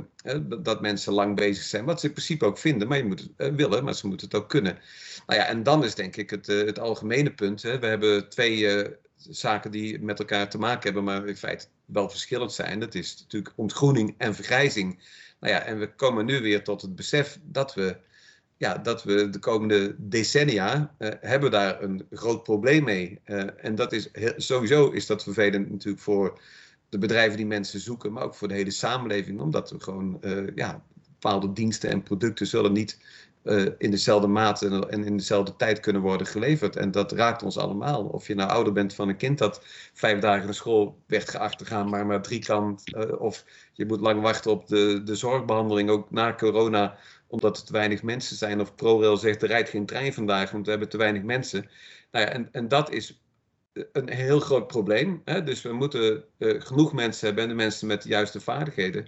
dat 0.58 0.80
mensen 0.80 1.12
lang 1.12 1.36
bezig 1.36 1.64
zijn. 1.64 1.84
Wat 1.84 2.00
ze 2.00 2.06
in 2.06 2.12
principe 2.12 2.44
ook 2.44 2.58
vinden, 2.58 2.88
maar 2.88 2.96
je 2.96 3.04
moet 3.04 3.20
het 3.20 3.50
uh, 3.50 3.56
willen, 3.56 3.84
maar 3.84 3.94
ze 3.94 4.06
moeten 4.06 4.26
het 4.26 4.36
ook 4.36 4.48
kunnen. 4.48 4.78
Nou 5.26 5.40
ja, 5.40 5.46
en 5.46 5.62
dan 5.62 5.84
is 5.84 5.94
denk 5.94 6.16
ik 6.16 6.30
het, 6.30 6.46
het 6.46 6.78
algemene 6.78 7.34
punt. 7.34 7.62
Hè. 7.62 7.78
We 7.78 7.86
hebben 7.86 8.28
twee 8.28 8.86
zaken 9.16 9.70
die 9.70 10.02
met 10.02 10.18
elkaar 10.18 10.50
te 10.50 10.58
maken 10.58 10.82
hebben, 10.82 11.04
maar 11.04 11.28
in 11.28 11.36
feite 11.36 11.66
wel 11.84 12.10
verschillend 12.10 12.52
zijn. 12.52 12.80
Dat 12.80 12.94
is 12.94 13.16
natuurlijk 13.18 13.54
ontgroening 13.56 14.14
en 14.18 14.34
vergrijzing. 14.34 14.98
Nou 15.40 15.52
ja, 15.52 15.60
en 15.60 15.78
we 15.78 15.94
komen 15.94 16.24
nu 16.24 16.40
weer 16.40 16.64
tot 16.64 16.82
het 16.82 16.96
besef 16.96 17.38
dat 17.42 17.74
we, 17.74 17.96
ja, 18.56 18.78
dat 18.78 19.02
we 19.02 19.30
de 19.30 19.38
komende 19.38 19.94
decennia 19.98 20.94
hebben 21.20 21.50
daar 21.50 21.82
een 21.82 22.06
groot 22.10 22.42
probleem 22.42 22.84
mee. 22.84 23.20
en 23.56 23.74
dat 23.74 23.92
is 23.92 24.10
sowieso 24.36 24.90
is 24.90 25.06
dat 25.06 25.22
vervelend 25.22 25.70
natuurlijk 25.70 26.02
voor 26.02 26.40
de 26.94 27.00
bedrijven 27.00 27.36
die 27.36 27.46
mensen 27.46 27.80
zoeken, 27.80 28.12
maar 28.12 28.22
ook 28.22 28.34
voor 28.34 28.48
de 28.48 28.54
hele 28.54 28.70
samenleving. 28.70 29.40
Omdat 29.40 29.70
we 29.70 29.80
gewoon, 29.80 30.18
uh, 30.20 30.46
ja, 30.54 30.82
bepaalde 31.08 31.52
diensten 31.52 31.90
en 31.90 32.02
producten 32.02 32.46
zullen 32.46 32.72
niet 32.72 32.98
uh, 33.44 33.66
in 33.78 33.90
dezelfde 33.90 34.26
mate 34.26 34.86
en 34.88 35.04
in 35.04 35.16
dezelfde 35.16 35.56
tijd 35.56 35.80
kunnen 35.80 36.02
worden 36.02 36.26
geleverd. 36.26 36.76
En 36.76 36.90
dat 36.90 37.12
raakt 37.12 37.42
ons 37.42 37.58
allemaal. 37.58 38.04
Of 38.04 38.26
je 38.26 38.34
nou 38.34 38.50
ouder 38.50 38.72
bent 38.72 38.94
van 38.94 39.08
een 39.08 39.16
kind 39.16 39.38
dat 39.38 39.60
vijf 39.92 40.20
dagen 40.20 40.44
naar 40.44 40.54
school 40.54 40.98
werd 41.06 41.28
geacht 41.28 41.58
te 41.58 41.64
gaan, 41.64 41.88
maar 41.88 42.06
maar 42.06 42.22
drie 42.22 42.44
kan. 42.44 42.78
Uh, 42.84 43.20
of 43.20 43.44
je 43.72 43.86
moet 43.86 44.00
lang 44.00 44.20
wachten 44.20 44.50
op 44.50 44.66
de, 44.66 45.02
de 45.04 45.14
zorgbehandeling, 45.14 45.90
ook 45.90 46.10
na 46.10 46.34
corona, 46.34 46.96
omdat 47.26 47.56
er 47.56 47.64
te 47.64 47.72
weinig 47.72 48.02
mensen 48.02 48.36
zijn. 48.36 48.60
Of 48.60 48.74
ProRail 48.74 49.16
zegt 49.16 49.42
er 49.42 49.48
rijdt 49.48 49.68
geen 49.68 49.86
trein 49.86 50.12
vandaag, 50.12 50.50
want 50.50 50.64
we 50.64 50.70
hebben 50.70 50.88
te 50.88 50.96
weinig 50.96 51.22
mensen. 51.22 51.68
Nou 52.10 52.24
ja, 52.24 52.32
en, 52.32 52.48
en 52.52 52.68
dat 52.68 52.90
is 52.90 53.23
een 53.92 54.08
heel 54.08 54.40
groot 54.40 54.66
probleem. 54.66 55.22
Hè? 55.24 55.42
Dus 55.42 55.62
we 55.62 55.72
moeten 55.72 56.24
uh, 56.38 56.60
genoeg 56.60 56.92
mensen 56.92 57.26
hebben 57.26 57.44
en 57.44 57.50
de 57.50 57.56
mensen 57.56 57.86
met 57.86 58.02
de 58.02 58.08
juiste 58.08 58.40
vaardigheden. 58.40 59.06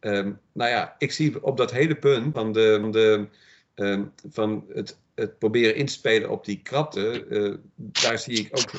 Um, 0.00 0.40
nou 0.52 0.70
ja, 0.70 0.94
ik 0.98 1.12
zie 1.12 1.44
op 1.44 1.56
dat 1.56 1.72
hele 1.72 1.96
punt 1.96 2.34
van, 2.34 2.52
de, 2.52 2.88
de, 2.90 3.28
um, 3.74 4.12
van 4.30 4.64
het, 4.72 4.98
het, 5.14 5.38
proberen 5.38 5.74
in 5.74 5.86
te 5.86 5.92
spelen 5.92 6.30
op 6.30 6.44
die 6.44 6.60
krapte, 6.62 7.26
uh, 7.28 7.54
daar 7.74 8.18
zie 8.18 8.38
ik 8.38 8.48
ook 8.50 8.70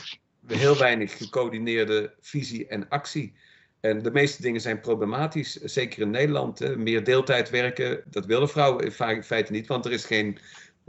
heel 0.47 0.77
weinig 0.77 1.17
gecoördineerde 1.17 2.13
visie 2.21 2.67
en 2.67 2.89
actie. 2.89 3.33
En 3.79 4.01
de 4.01 4.11
meeste 4.11 4.41
dingen 4.41 4.61
zijn 4.61 4.79
problematisch, 4.79 5.55
zeker 5.55 6.01
in 6.01 6.09
Nederland. 6.09 6.59
Hè. 6.59 6.77
Meer 6.77 7.03
deeltijd 7.03 7.49
werken, 7.49 8.03
dat 8.05 8.25
willen 8.25 8.49
vrouwen 8.49 8.85
in 8.85 9.23
feite 9.23 9.51
niet, 9.51 9.67
want 9.67 9.85
er 9.85 9.91
is 9.91 10.05
geen 10.05 10.37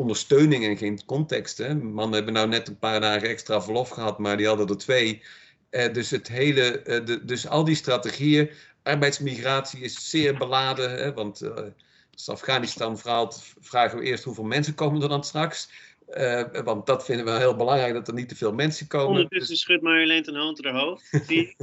ondersteuning 0.00 0.64
en 0.64 0.76
geen 0.76 1.04
context. 1.04 1.58
Hè. 1.58 1.74
Mannen 1.74 2.14
hebben 2.14 2.34
nou 2.34 2.48
net 2.48 2.68
een 2.68 2.78
paar 2.78 3.00
dagen 3.00 3.28
extra 3.28 3.62
verlof 3.62 3.88
gehad, 3.88 4.18
maar 4.18 4.36
die 4.36 4.46
hadden 4.46 4.68
er 4.68 4.76
twee. 4.76 5.22
Uh, 5.70 5.92
dus, 5.92 6.10
het 6.10 6.28
hele, 6.28 6.82
uh, 6.86 7.06
de, 7.06 7.24
dus 7.24 7.48
al 7.48 7.64
die 7.64 7.74
strategieën, 7.74 8.50
arbeidsmigratie 8.82 9.80
is 9.80 10.10
zeer 10.10 10.36
beladen. 10.36 10.90
Hè, 10.90 11.12
want 11.12 11.42
uh, 11.42 11.50
als 12.12 12.28
Afghanistan 12.28 12.98
vraagt, 12.98 13.54
vragen 13.60 13.98
we 13.98 14.04
eerst 14.04 14.24
hoeveel 14.24 14.44
mensen 14.44 14.74
komen 14.74 15.02
er 15.02 15.08
dan 15.08 15.24
straks. 15.24 15.70
want 16.64 16.86
dat 16.86 17.04
vinden 17.04 17.24
we 17.24 17.30
heel 17.30 17.56
belangrijk, 17.56 17.92
dat 17.92 18.08
er 18.08 18.14
niet 18.14 18.28
te 18.28 18.36
veel 18.36 18.52
mensen 18.52 18.86
komen. 18.86 19.08
Ondertussen 19.08 19.48
dus... 19.48 19.60
schudt 19.60 19.82
Marjolein 19.82 20.28
een 20.28 20.34
hand 20.34 20.64
haar 20.64 20.74
hoofd. 20.74 21.10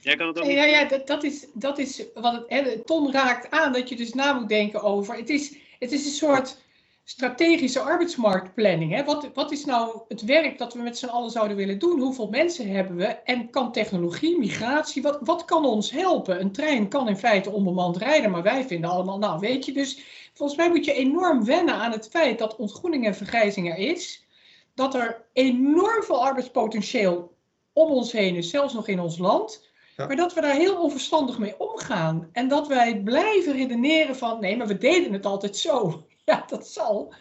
Jij 0.00 0.16
kan 0.16 0.26
het 0.26 0.38
ook 0.38 0.44
ja, 0.44 0.64
ja, 0.64 0.84
dat, 0.84 1.06
dat, 1.06 1.24
is, 1.24 1.46
dat 1.54 1.78
is 1.78 2.04
wat 2.14 2.32
het, 2.32 2.44
hè, 2.46 2.84
Ton 2.84 3.12
raakt 3.12 3.50
aan, 3.50 3.72
dat 3.72 3.88
je 3.88 3.96
dus 3.96 4.14
na 4.14 4.32
moet 4.32 4.48
denken 4.48 4.82
over. 4.82 5.16
Het 5.16 5.28
is, 5.28 5.56
het 5.78 5.92
is 5.92 6.04
een 6.04 6.12
soort 6.12 6.56
strategische 7.04 7.80
arbeidsmarktplanning. 7.80 8.92
Hè? 8.92 9.04
Wat, 9.04 9.28
wat 9.34 9.52
is 9.52 9.64
nou 9.64 10.00
het 10.08 10.24
werk 10.24 10.58
dat 10.58 10.74
we 10.74 10.82
met 10.82 10.98
z'n 10.98 11.06
allen 11.06 11.30
zouden 11.30 11.56
willen 11.56 11.78
doen? 11.78 12.00
Hoeveel 12.00 12.28
mensen 12.28 12.70
hebben 12.70 12.96
we? 12.96 13.04
En 13.04 13.50
kan 13.50 13.72
technologie, 13.72 14.38
migratie, 14.38 15.02
wat, 15.02 15.18
wat 15.20 15.44
kan 15.44 15.64
ons 15.64 15.90
helpen? 15.90 16.40
Een 16.40 16.52
trein 16.52 16.88
kan 16.88 17.08
in 17.08 17.16
feite 17.16 17.50
onbemand 17.50 17.96
rijden, 17.96 18.30
maar 18.30 18.42
wij 18.42 18.64
vinden 18.64 18.90
allemaal, 18.90 19.18
nou 19.18 19.40
weet 19.40 19.64
je, 19.64 19.72
dus 19.72 20.00
volgens 20.34 20.58
mij 20.58 20.68
moet 20.68 20.84
je 20.84 20.92
enorm 20.92 21.44
wennen 21.44 21.74
aan 21.74 21.92
het 21.92 22.08
feit 22.08 22.38
dat 22.38 22.56
ontgroening 22.56 23.06
en 23.06 23.14
vergrijzing 23.14 23.70
er 23.70 23.78
is. 23.78 24.26
Dat 24.74 24.94
er 24.94 25.24
enorm 25.32 26.02
veel 26.02 26.24
arbeidspotentieel 26.24 27.36
om 27.72 27.90
ons 27.90 28.12
heen 28.12 28.36
is, 28.36 28.50
zelfs 28.50 28.74
nog 28.74 28.88
in 28.88 29.00
ons 29.00 29.18
land. 29.18 29.67
Maar 30.06 30.16
dat 30.16 30.34
we 30.34 30.40
daar 30.40 30.54
heel 30.54 30.82
onverstandig 30.82 31.38
mee 31.38 31.58
omgaan. 31.58 32.28
En 32.32 32.48
dat 32.48 32.66
wij 32.66 33.02
blijven 33.02 33.52
redeneren 33.52 34.16
van 34.16 34.40
nee, 34.40 34.56
maar 34.56 34.66
we 34.66 34.78
deden 34.78 35.12
het 35.12 35.26
altijd 35.26 35.56
zo. 35.56 36.06
Ja, 36.24 36.44
dat 36.46 36.66
zal. 36.66 37.14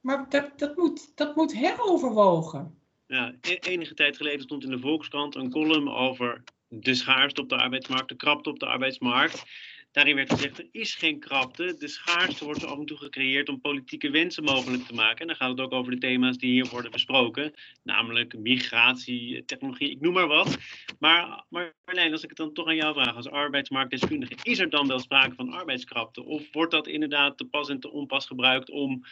Maar 0.00 0.26
dat, 0.28 0.58
dat, 0.58 0.76
moet, 0.76 1.16
dat 1.16 1.36
moet 1.36 1.54
heroverwogen. 1.54 2.78
Ja, 3.06 3.34
e-, 3.40 3.54
enige 3.54 3.94
tijd 3.94 4.16
geleden 4.16 4.40
stond 4.40 4.64
in 4.64 4.70
de 4.70 4.78
Volkskrant 4.78 5.34
een 5.34 5.50
column 5.50 5.88
over 5.88 6.44
de 6.68 6.94
schaarste 6.94 7.40
op 7.40 7.48
de 7.48 7.56
arbeidsmarkt, 7.56 8.08
de 8.08 8.16
krapte 8.16 8.50
op 8.50 8.58
de 8.58 8.66
arbeidsmarkt. 8.66 9.44
Daarin 9.92 10.14
werd 10.14 10.32
gezegd, 10.32 10.58
er 10.58 10.68
is 10.72 10.94
geen 10.94 11.20
krapte. 11.20 11.74
De 11.78 11.88
schaarste 11.88 12.44
wordt 12.44 12.64
af 12.64 12.78
en 12.78 12.86
toe 12.86 12.96
gecreëerd 12.96 13.48
om 13.48 13.60
politieke 13.60 14.10
wensen 14.10 14.44
mogelijk 14.44 14.86
te 14.86 14.94
maken. 14.94 15.18
En 15.18 15.26
dan 15.26 15.36
gaat 15.36 15.50
het 15.50 15.60
ook 15.60 15.72
over 15.72 15.92
de 15.92 15.98
thema's 15.98 16.36
die 16.36 16.50
hier 16.50 16.68
worden 16.70 16.90
besproken. 16.90 17.54
Namelijk 17.82 18.38
migratie, 18.38 19.44
technologie, 19.44 19.90
ik 19.90 20.00
noem 20.00 20.12
maar 20.12 20.26
wat. 20.26 20.58
Maar 20.98 21.44
Marlijn, 21.48 22.12
als 22.12 22.22
ik 22.22 22.28
het 22.28 22.38
dan 22.38 22.52
toch 22.52 22.66
aan 22.66 22.76
jou 22.76 22.94
vraag 22.94 23.14
als 23.14 23.28
arbeidsmarktdeskundige. 23.28 24.34
Is 24.42 24.58
er 24.58 24.70
dan 24.70 24.86
wel 24.86 24.98
sprake 24.98 25.34
van 25.34 25.52
arbeidskrapte? 25.52 26.24
Of 26.24 26.52
wordt 26.52 26.72
dat 26.72 26.86
inderdaad 26.86 27.38
te 27.38 27.44
pas 27.44 27.68
en 27.68 27.80
te 27.80 27.90
onpas 27.90 28.26
gebruikt 28.26 28.70
om 28.70 29.04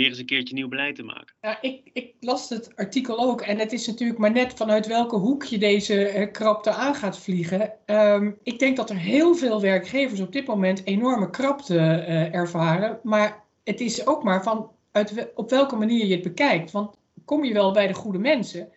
weer 0.00 0.08
eens 0.08 0.18
een 0.18 0.26
keertje 0.26 0.54
nieuw 0.54 0.68
beleid 0.68 0.96
te 0.96 1.02
maken. 1.02 1.34
Ja, 1.40 1.62
ik, 1.62 1.90
ik 1.92 2.14
las 2.20 2.48
het 2.48 2.76
artikel 2.76 3.18
ook 3.18 3.40
en 3.40 3.58
het 3.58 3.72
is 3.72 3.86
natuurlijk 3.86 4.18
maar 4.18 4.32
net 4.32 4.54
vanuit 4.54 4.86
welke 4.86 5.16
hoek 5.16 5.44
je 5.44 5.58
deze 5.58 6.14
uh, 6.14 6.30
krapte 6.32 6.70
aan 6.70 6.94
gaat 6.94 7.18
vliegen. 7.18 7.72
Um, 7.86 8.38
ik 8.42 8.58
denk 8.58 8.76
dat 8.76 8.90
er 8.90 8.96
heel 8.96 9.34
veel 9.34 9.60
werkgevers 9.60 10.20
op 10.20 10.32
dit 10.32 10.46
moment 10.46 10.86
enorme 10.86 11.30
krapte 11.30 11.74
uh, 11.74 12.34
ervaren, 12.34 13.00
maar 13.02 13.44
het 13.64 13.80
is 13.80 14.06
ook 14.06 14.22
maar 14.22 14.42
van 14.42 14.70
uit, 14.92 15.30
op 15.34 15.50
welke 15.50 15.76
manier 15.76 16.06
je 16.06 16.14
het 16.14 16.22
bekijkt. 16.22 16.70
Want 16.70 16.96
kom 17.24 17.44
je 17.44 17.52
wel 17.52 17.72
bij 17.72 17.86
de 17.86 17.94
goede 17.94 18.18
mensen 18.18 18.72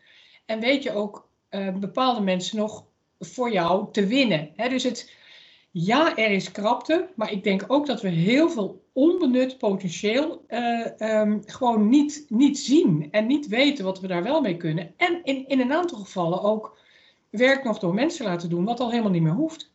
en 0.46 0.60
weet 0.60 0.84
je 0.84 0.94
ook 0.94 1.28
uh, 1.50 1.76
bepaalde 1.76 2.22
mensen 2.22 2.58
nog 2.58 2.86
voor 3.20 3.52
jou 3.52 3.92
te 3.92 4.08
winnen. 4.08 4.54
Dus 4.56 4.84
het, 4.84 5.14
ja, 5.74 6.18
er 6.18 6.32
is 6.32 6.52
krapte, 6.52 7.10
maar 7.16 7.32
ik 7.32 7.44
denk 7.44 7.64
ook 7.68 7.86
dat 7.86 8.02
we 8.02 8.10
heel 8.10 8.50
veel 8.50 8.86
onbenut 8.94 9.58
potentieel 9.58 10.46
uh, 10.50 10.86
um, 11.00 11.42
gewoon 11.46 11.90
niet, 11.90 12.26
niet 12.30 12.60
zien 12.60 13.08
en 13.12 13.28
niet 13.28 13.48
weten 13.48 13.86
wat 13.86 14.00
we 14.00 14.08
daar 14.08 14.24
wel 14.24 14.42
mee 14.42 14.58
kunnen. 14.58 14.94
En 14.98 15.24
in, 15.24 15.48
in 15.48 15.60
een 15.60 15.74
aantal 15.74 15.98
gevallen 15.98 16.42
ook 16.42 16.78
werk 17.30 17.64
nog 17.64 17.80
door 17.80 17.94
mensen 17.94 18.26
laten 18.26 18.50
doen, 18.50 18.66
wat 18.66 18.80
al 18.80 18.90
helemaal 18.90 19.12
niet 19.12 19.22
meer 19.22 19.32
hoeft. 19.32 19.72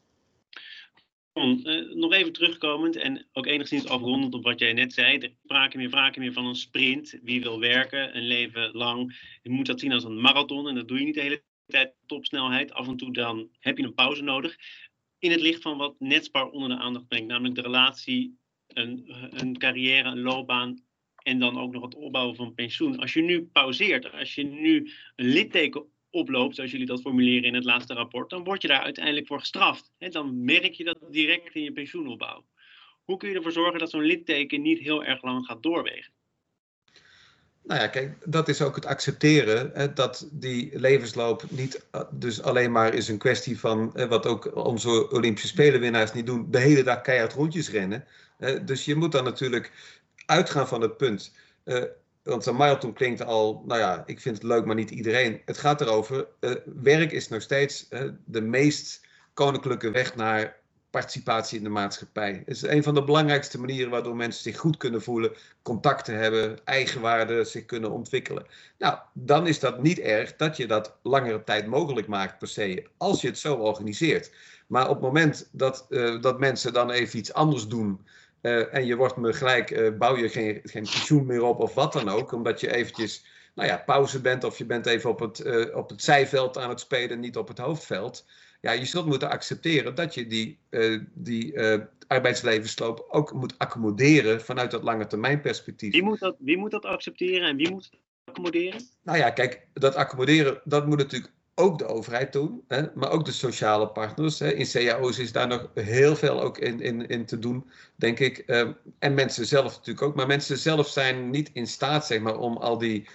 Uh, 1.34 1.94
nog 1.94 2.12
even 2.12 2.32
terugkomend 2.32 2.96
en 2.96 3.26
ook 3.32 3.46
enigszins 3.46 3.88
afrondend 3.88 4.34
op 4.34 4.44
wat 4.44 4.58
jij 4.58 4.72
net 4.72 4.92
zei. 4.92 5.18
Er 5.18 5.32
spraken 5.44 5.78
meer, 5.78 5.90
vragen 5.90 6.20
meer 6.20 6.32
van 6.32 6.46
een 6.46 6.54
sprint. 6.54 7.18
Wie 7.22 7.42
wil 7.42 7.60
werken 7.60 8.16
een 8.16 8.26
leven 8.26 8.70
lang? 8.72 9.20
Je 9.42 9.50
moet 9.50 9.66
dat 9.66 9.80
zien 9.80 9.92
als 9.92 10.04
een 10.04 10.20
marathon 10.20 10.68
en 10.68 10.74
dat 10.74 10.88
doe 10.88 10.98
je 10.98 11.04
niet 11.04 11.14
de 11.14 11.20
hele 11.20 11.42
tijd 11.66 11.92
topsnelheid. 12.06 12.72
Af 12.72 12.86
en 12.86 12.96
toe 12.96 13.12
dan 13.12 13.48
heb 13.58 13.78
je 13.78 13.84
een 13.84 13.94
pauze 13.94 14.22
nodig 14.22 14.56
in 15.18 15.30
het 15.30 15.40
licht 15.40 15.62
van 15.62 15.76
wat 15.76 15.94
Netspar 15.98 16.50
onder 16.50 16.68
de 16.68 16.76
aandacht 16.76 17.08
brengt, 17.08 17.28
namelijk 17.28 17.54
de 17.54 17.60
relatie, 17.60 18.38
een, 18.66 19.14
een 19.30 19.58
carrière, 19.58 20.08
een 20.08 20.20
loopbaan 20.20 20.82
en 21.22 21.38
dan 21.38 21.58
ook 21.58 21.72
nog 21.72 21.82
het 21.82 21.94
opbouwen 21.94 22.36
van 22.36 22.54
pensioen. 22.54 22.98
Als 22.98 23.12
je 23.12 23.22
nu 23.22 23.44
pauzeert, 23.44 24.12
als 24.12 24.34
je 24.34 24.42
nu 24.42 24.90
een 25.16 25.28
litteken 25.28 25.86
oploopt, 26.10 26.54
zoals 26.54 26.70
jullie 26.70 26.86
dat 26.86 27.00
formuleren 27.00 27.44
in 27.44 27.54
het 27.54 27.64
laatste 27.64 27.94
rapport, 27.94 28.30
dan 28.30 28.44
word 28.44 28.62
je 28.62 28.68
daar 28.68 28.82
uiteindelijk 28.82 29.26
voor 29.26 29.40
gestraft. 29.40 29.92
dan 29.98 30.44
merk 30.44 30.72
je 30.72 30.84
dat 30.84 30.98
direct 31.10 31.54
in 31.54 31.62
je 31.62 31.72
pensioenopbouw. 31.72 32.46
Hoe 33.04 33.16
kun 33.16 33.28
je 33.28 33.34
ervoor 33.34 33.52
zorgen 33.52 33.78
dat 33.78 33.90
zo'n 33.90 34.02
litteken 34.02 34.62
niet 34.62 34.78
heel 34.78 35.04
erg 35.04 35.22
lang 35.22 35.46
gaat 35.46 35.62
doorwegen? 35.62 36.12
Nou 37.68 37.80
ja, 37.80 37.86
kijk, 37.86 38.16
dat 38.24 38.48
is 38.48 38.62
ook 38.62 38.74
het 38.74 38.86
accepteren 38.86 39.70
hè, 39.74 39.92
dat 39.92 40.28
die 40.30 40.78
levensloop 40.78 41.44
niet 41.48 41.86
eh, 41.90 42.00
dus 42.10 42.42
alleen 42.42 42.72
maar 42.72 42.94
is 42.94 43.08
een 43.08 43.18
kwestie 43.18 43.58
van, 43.58 43.90
hè, 43.94 44.08
wat 44.08 44.26
ook 44.26 44.56
onze 44.56 45.10
Olympische 45.10 45.48
Spelenwinnaars 45.48 46.12
niet 46.12 46.26
doen, 46.26 46.46
de 46.50 46.58
hele 46.58 46.82
dag 46.82 47.00
keihard 47.00 47.32
rondjes 47.32 47.70
rennen. 47.70 48.04
dus 48.64 48.84
je 48.84 48.94
moet 48.94 49.12
dan 49.12 49.24
natuurlijk 49.24 49.72
uitgaan 50.26 50.68
van 50.68 50.80
het 50.80 50.96
punt. 50.96 51.34
Uh, 51.64 51.82
want 52.22 52.46
een 52.46 52.56
marathon 52.56 52.92
klinkt 52.92 53.24
al, 53.24 53.62
nou 53.66 53.80
ja, 53.80 54.02
ik 54.06 54.20
vind 54.20 54.34
het 54.34 54.44
leuk, 54.44 54.64
maar 54.64 54.74
niet 54.74 54.90
iedereen. 54.90 55.40
Het 55.44 55.58
gaat 55.58 55.80
erover, 55.80 56.26
werk 56.82 57.12
is 57.12 57.28
nog 57.28 57.42
steeds 57.42 57.88
de 58.24 58.40
meest 58.40 59.00
koninklijke 59.34 59.90
weg 59.90 60.16
naar 60.16 60.56
participatie 60.90 61.58
in 61.58 61.64
de 61.64 61.70
maatschappij. 61.70 62.42
Het 62.46 62.56
is 62.56 62.62
een 62.62 62.82
van 62.82 62.94
de 62.94 63.04
belangrijkste 63.04 63.60
manieren 63.60 63.90
waardoor 63.90 64.16
mensen 64.16 64.42
zich 64.42 64.56
goed 64.56 64.76
kunnen 64.76 65.02
voelen, 65.02 65.32
contacten 65.62 66.18
hebben, 66.18 66.58
eigenwaarde 66.64 67.44
zich 67.44 67.64
kunnen 67.64 67.90
ontwikkelen. 67.90 68.46
Nou, 68.78 68.98
dan 69.12 69.46
is 69.46 69.60
dat 69.60 69.82
niet 69.82 69.98
erg 69.98 70.36
dat 70.36 70.56
je 70.56 70.66
dat 70.66 70.96
langere 71.02 71.44
tijd 71.44 71.66
mogelijk 71.66 72.06
maakt 72.06 72.38
per 72.38 72.48
se, 72.48 72.86
als 72.96 73.20
je 73.20 73.28
het 73.28 73.38
zo 73.38 73.54
organiseert. 73.54 74.30
Maar 74.66 74.88
op 74.88 74.94
het 74.94 75.04
moment 75.04 75.48
dat, 75.52 75.86
uh, 75.88 76.20
dat 76.20 76.38
mensen 76.38 76.72
dan 76.72 76.90
even 76.90 77.18
iets 77.18 77.32
anders 77.32 77.68
doen. 77.68 78.06
Uh, 78.42 78.74
en 78.74 78.86
je 78.86 78.96
wordt 78.96 79.16
me 79.16 79.32
gelijk, 79.32 79.70
uh, 79.70 79.96
bouw 79.98 80.16
je 80.16 80.28
geen, 80.28 80.60
geen 80.62 80.82
pensioen 80.82 81.26
meer 81.26 81.42
op 81.42 81.60
of 81.60 81.74
wat 81.74 81.92
dan 81.92 82.08
ook, 82.08 82.32
omdat 82.32 82.60
je 82.60 82.74
eventjes 82.74 83.24
nou 83.58 83.70
ja, 83.70 83.82
pauze 83.86 84.20
bent 84.20 84.44
of 84.44 84.58
je 84.58 84.66
bent 84.66 84.86
even 84.86 85.10
op 85.10 85.20
het, 85.20 85.72
op 85.74 85.88
het 85.88 86.02
zijveld 86.02 86.58
aan 86.58 86.68
het 86.68 86.80
spelen, 86.80 87.20
niet 87.20 87.36
op 87.36 87.48
het 87.48 87.58
hoofdveld 87.58 88.24
ja, 88.60 88.72
je 88.72 88.84
zult 88.84 89.06
moeten 89.06 89.30
accepteren 89.30 89.94
dat 89.94 90.14
je 90.14 90.26
die, 90.26 90.58
uh, 90.70 91.00
die 91.14 91.54
uh, 91.54 91.78
arbeidslevensloop 92.06 93.06
ook 93.08 93.32
moet 93.32 93.58
accommoderen 93.58 94.40
vanuit 94.40 94.70
dat 94.70 94.82
lange 94.82 95.06
termijn 95.06 95.40
perspectief. 95.40 95.92
Wie 95.92 96.02
moet 96.02 96.18
dat, 96.18 96.36
wie 96.38 96.56
moet 96.56 96.70
dat 96.70 96.84
accepteren 96.84 97.48
en 97.48 97.56
wie 97.56 97.70
moet 97.70 97.84
het 97.84 98.00
accommoderen? 98.24 98.80
Nou 99.02 99.18
ja, 99.18 99.30
kijk, 99.30 99.66
dat 99.72 99.94
accommoderen, 99.94 100.60
dat 100.64 100.86
moet 100.86 100.98
natuurlijk 100.98 101.32
ook 101.54 101.78
de 101.78 101.86
overheid 101.86 102.32
doen, 102.32 102.64
hè, 102.68 102.82
maar 102.94 103.10
ook 103.10 103.24
de 103.24 103.32
sociale 103.32 103.88
partners. 103.88 104.38
Hè. 104.38 104.52
In 104.52 104.66
cao's 104.66 105.18
is 105.18 105.32
daar 105.32 105.46
nog 105.46 105.70
heel 105.74 106.16
veel 106.16 106.40
ook 106.40 106.58
in, 106.58 106.80
in, 106.80 107.06
in 107.06 107.26
te 107.26 107.38
doen, 107.38 107.70
denk 107.96 108.18
ik. 108.18 108.42
Um, 108.46 108.76
en 108.98 109.14
mensen 109.14 109.46
zelf 109.46 109.76
natuurlijk 109.76 110.02
ook. 110.02 110.14
Maar 110.14 110.26
mensen 110.26 110.58
zelf 110.58 110.88
zijn 110.88 111.30
niet 111.30 111.50
in 111.52 111.66
staat 111.66 112.06
zeg 112.06 112.20
maar, 112.20 112.38
om 112.38 112.56
al 112.56 112.78
die 112.78 113.08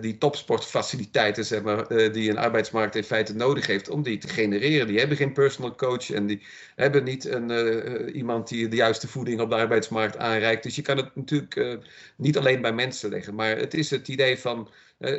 die 0.00 0.18
topsportfaciliteiten, 0.18 1.44
zeg 1.44 1.62
maar, 1.62 1.88
die 2.12 2.30
een 2.30 2.38
arbeidsmarkt 2.38 2.96
in 2.96 3.04
feite 3.04 3.34
nodig 3.34 3.66
heeft, 3.66 3.88
om 3.88 4.02
die 4.02 4.18
te 4.18 4.28
genereren. 4.28 4.86
Die 4.86 4.98
hebben 4.98 5.16
geen 5.16 5.32
personal 5.32 5.74
coach 5.74 6.10
en 6.10 6.26
die 6.26 6.42
hebben 6.76 7.04
niet 7.04 7.24
een, 7.24 7.50
iemand 8.10 8.48
die 8.48 8.68
de 8.68 8.76
juiste 8.76 9.08
voeding 9.08 9.40
op 9.40 9.50
de 9.50 9.56
arbeidsmarkt 9.56 10.16
aanreikt. 10.16 10.62
Dus 10.62 10.76
je 10.76 10.82
kan 10.82 10.96
het 10.96 11.14
natuurlijk 11.14 11.78
niet 12.16 12.38
alleen 12.38 12.60
bij 12.60 12.72
mensen 12.72 13.10
leggen, 13.10 13.34
maar 13.34 13.56
het 13.56 13.74
is 13.74 13.90
het 13.90 14.08
idee 14.08 14.38
van 14.38 14.68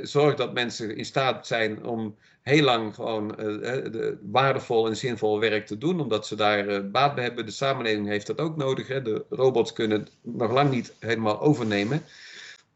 zorg 0.02 0.36
dat 0.36 0.54
mensen 0.54 0.96
in 0.96 1.06
staat 1.06 1.48
zijn 1.48 1.86
om 1.86 2.16
heel 2.42 2.64
lang 2.64 2.96
gewoon 2.96 3.36
uh, 3.40 4.12
waardevol 4.32 4.88
en 4.88 4.98
zinvol 4.98 5.40
werk 5.40 5.66
te 5.66 5.78
doen, 5.78 6.00
omdat 6.00 6.28
ze 6.28 6.36
daar 6.36 6.90
baat 6.90 7.16
bij 7.16 7.24
hebben. 7.24 7.46
De 7.46 7.52
samenleving 7.52 8.08
heeft 8.08 8.28
dat 8.28 8.40
ook 8.40 8.58
nodig. 8.58 8.88
Hè. 8.88 9.02
De 9.02 9.26
robots 9.30 9.74
kunnen 9.74 10.08
nog 10.22 10.52
lang 10.52 10.72
niet 10.72 10.94
helemaal 11.00 11.42
overnemen. 11.42 12.04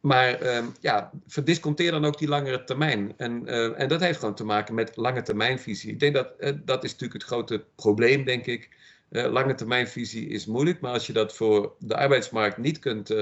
Maar 0.05 0.43
uh, 0.43 0.65
ja, 0.79 1.11
verdisconteer 1.27 1.91
dan 1.91 2.05
ook 2.05 2.17
die 2.17 2.27
langere 2.27 2.63
termijn. 2.63 3.13
En, 3.17 3.47
en 3.77 3.87
dat 3.87 4.01
heeft 4.01 4.19
gewoon 4.19 4.35
te 4.35 4.43
maken 4.43 4.75
met 4.75 4.95
lange 4.95 5.21
termijnvisie. 5.21 5.91
Ik 5.91 5.99
denk 5.99 6.13
dat 6.13 6.27
dat 6.65 6.83
is 6.83 6.91
natuurlijk 6.91 7.13
het 7.13 7.31
grote 7.31 7.63
probleem, 7.75 8.23
denk 8.23 8.45
ik. 8.45 8.69
lange 9.09 9.55
termijnvisie 9.55 10.27
is 10.27 10.45
moeilijk, 10.45 10.79
maar 10.79 10.91
als 10.91 11.07
je 11.07 11.13
dat 11.13 11.35
voor 11.35 11.75
de 11.79 11.95
arbeidsmarkt 11.95 12.57
niet 12.57 12.79
kunt 12.79 13.15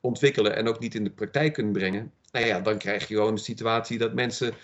ontwikkelen 0.00 0.56
en 0.56 0.68
ook 0.68 0.78
niet 0.78 0.94
in 0.94 1.04
de 1.04 1.10
praktijk 1.10 1.52
kunt 1.52 1.72
brengen, 1.72 2.12
nou 2.32 2.46
ja, 2.46 2.60
dan 2.60 2.78
krijg 2.78 3.08
je 3.08 3.14
gewoon 3.14 3.34
de 3.34 3.40
situatie 3.40 3.98
dat 3.98 4.14
mensen 4.14 4.54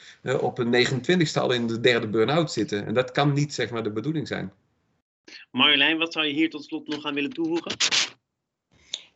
op 0.40 0.59
een 0.59 0.87
29ste 0.87 1.40
al 1.40 1.53
in 1.53 1.67
de 1.67 1.81
derde 1.81 2.09
burn-out 2.09 2.53
zitten. 2.53 2.87
En 2.87 2.95
dat 2.95 3.11
kan 3.11 3.33
niet 3.33 3.55
zeg 3.55 3.71
maar 3.71 3.83
de 3.83 3.93
bedoeling 3.93 4.29
zijn. 4.29 4.53
Marjolein, 5.51 5.99
wat 5.99 6.12
zou 6.12 6.27
je 6.27 6.33
hier 6.33 6.51
tot 6.51 6.64
slot 6.64 6.88
nog 6.88 7.05
aan 7.05 7.14
willen 7.14 7.31
toevoegen? 7.31 7.77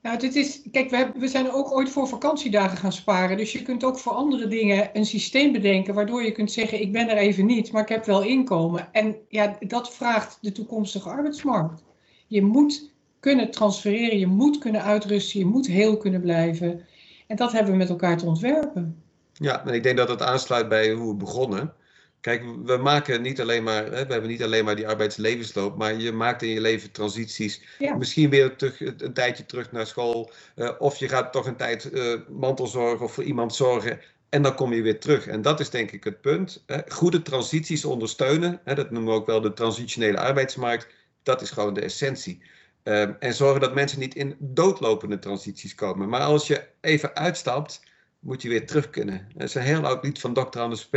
Nou, 0.08 0.20
dit 0.20 0.34
is, 0.34 0.62
kijk, 0.70 0.90
we, 0.90 1.10
we 1.14 1.28
zijn 1.28 1.52
ook 1.52 1.72
ooit 1.72 1.90
voor 1.90 2.08
vakantiedagen 2.08 2.78
gaan 2.78 2.92
sparen. 2.92 3.36
Dus 3.36 3.52
je 3.52 3.62
kunt 3.62 3.84
ook 3.84 3.98
voor 3.98 4.12
andere 4.12 4.46
dingen 4.46 4.90
een 4.92 5.06
systeem 5.06 5.52
bedenken 5.52 5.94
waardoor 5.94 6.22
je 6.22 6.32
kunt 6.32 6.52
zeggen: 6.52 6.80
Ik 6.80 6.92
ben 6.92 7.08
er 7.08 7.16
even 7.16 7.46
niet, 7.46 7.72
maar 7.72 7.82
ik 7.82 7.88
heb 7.88 8.04
wel 8.04 8.22
inkomen. 8.22 8.88
En 8.92 9.16
ja, 9.28 9.56
dat 9.60 9.94
vraagt 9.94 10.38
de 10.40 10.52
toekomstige 10.52 11.08
arbeidsmarkt. 11.08 11.82
Je 12.26 12.42
moet 12.42 12.90
kunnen 13.20 13.50
transfereren, 13.50 14.18
je 14.18 14.26
moet 14.26 14.58
kunnen 14.58 14.82
uitrusten, 14.82 15.38
je 15.38 15.46
moet 15.46 15.66
heel 15.66 15.96
kunnen 15.96 16.20
blijven. 16.20 16.86
En 17.26 17.36
dat 17.36 17.52
hebben 17.52 17.72
we 17.72 17.78
met 17.78 17.88
elkaar 17.88 18.18
te 18.18 18.26
ontwerpen. 18.26 19.02
Ja, 19.32 19.66
en 19.66 19.74
ik 19.74 19.82
denk 19.82 19.96
dat 19.96 20.08
het 20.08 20.22
aansluit 20.22 20.68
bij 20.68 20.92
hoe 20.92 21.08
we 21.08 21.14
begonnen. 21.14 21.72
Kijk, 22.20 22.44
we 22.64 22.76
maken 22.76 23.22
niet 23.22 23.40
alleen 23.40 23.62
maar, 23.62 23.84
hè, 23.84 24.06
we 24.06 24.12
hebben 24.12 24.30
niet 24.30 24.42
alleen 24.42 24.64
maar 24.64 24.76
die 24.76 24.88
arbeidslevensloop, 24.88 25.76
maar 25.76 25.94
je 25.94 26.12
maakt 26.12 26.42
in 26.42 26.48
je 26.48 26.60
leven 26.60 26.90
transities. 26.90 27.62
Misschien 27.98 28.30
weer 28.30 28.56
terug, 28.56 28.80
een 28.80 29.12
tijdje 29.12 29.46
terug 29.46 29.72
naar 29.72 29.86
school. 29.86 30.30
Uh, 30.56 30.70
of 30.78 30.96
je 30.96 31.08
gaat 31.08 31.32
toch 31.32 31.46
een 31.46 31.56
tijd 31.56 31.92
uh, 31.92 32.14
mantelzorgen 32.28 33.04
of 33.04 33.12
voor 33.12 33.24
iemand 33.24 33.54
zorgen. 33.54 34.00
En 34.28 34.42
dan 34.42 34.54
kom 34.54 34.72
je 34.72 34.82
weer 34.82 35.00
terug. 35.00 35.26
En 35.26 35.42
dat 35.42 35.60
is 35.60 35.70
denk 35.70 35.90
ik 35.90 36.04
het 36.04 36.20
punt. 36.20 36.62
Hè. 36.66 36.78
Goede 36.88 37.22
transities 37.22 37.84
ondersteunen. 37.84 38.60
Hè, 38.64 38.74
dat 38.74 38.90
noemen 38.90 39.12
we 39.12 39.18
ook 39.18 39.26
wel 39.26 39.40
de 39.40 39.52
transitionele 39.52 40.18
arbeidsmarkt. 40.18 40.86
Dat 41.22 41.42
is 41.42 41.50
gewoon 41.50 41.74
de 41.74 41.80
essentie. 41.80 42.42
Ehm, 42.82 43.12
en 43.18 43.34
zorgen 43.34 43.60
dat 43.60 43.74
mensen 43.74 43.98
niet 43.98 44.14
in 44.14 44.36
doodlopende 44.38 45.18
transities 45.18 45.74
komen. 45.74 46.08
Maar 46.08 46.20
als 46.20 46.46
je 46.46 46.66
even 46.80 47.16
uitstapt, 47.16 47.80
moet 48.18 48.42
je 48.42 48.48
weer 48.48 48.66
terug 48.66 48.90
kunnen. 48.90 49.28
Dat 49.34 49.48
is 49.48 49.54
een 49.54 49.62
heel 49.62 49.86
oud 49.86 50.04
lied 50.04 50.20
van 50.20 50.34
Dr. 50.34 50.58
Anders 50.58 50.86
P. 50.86 50.96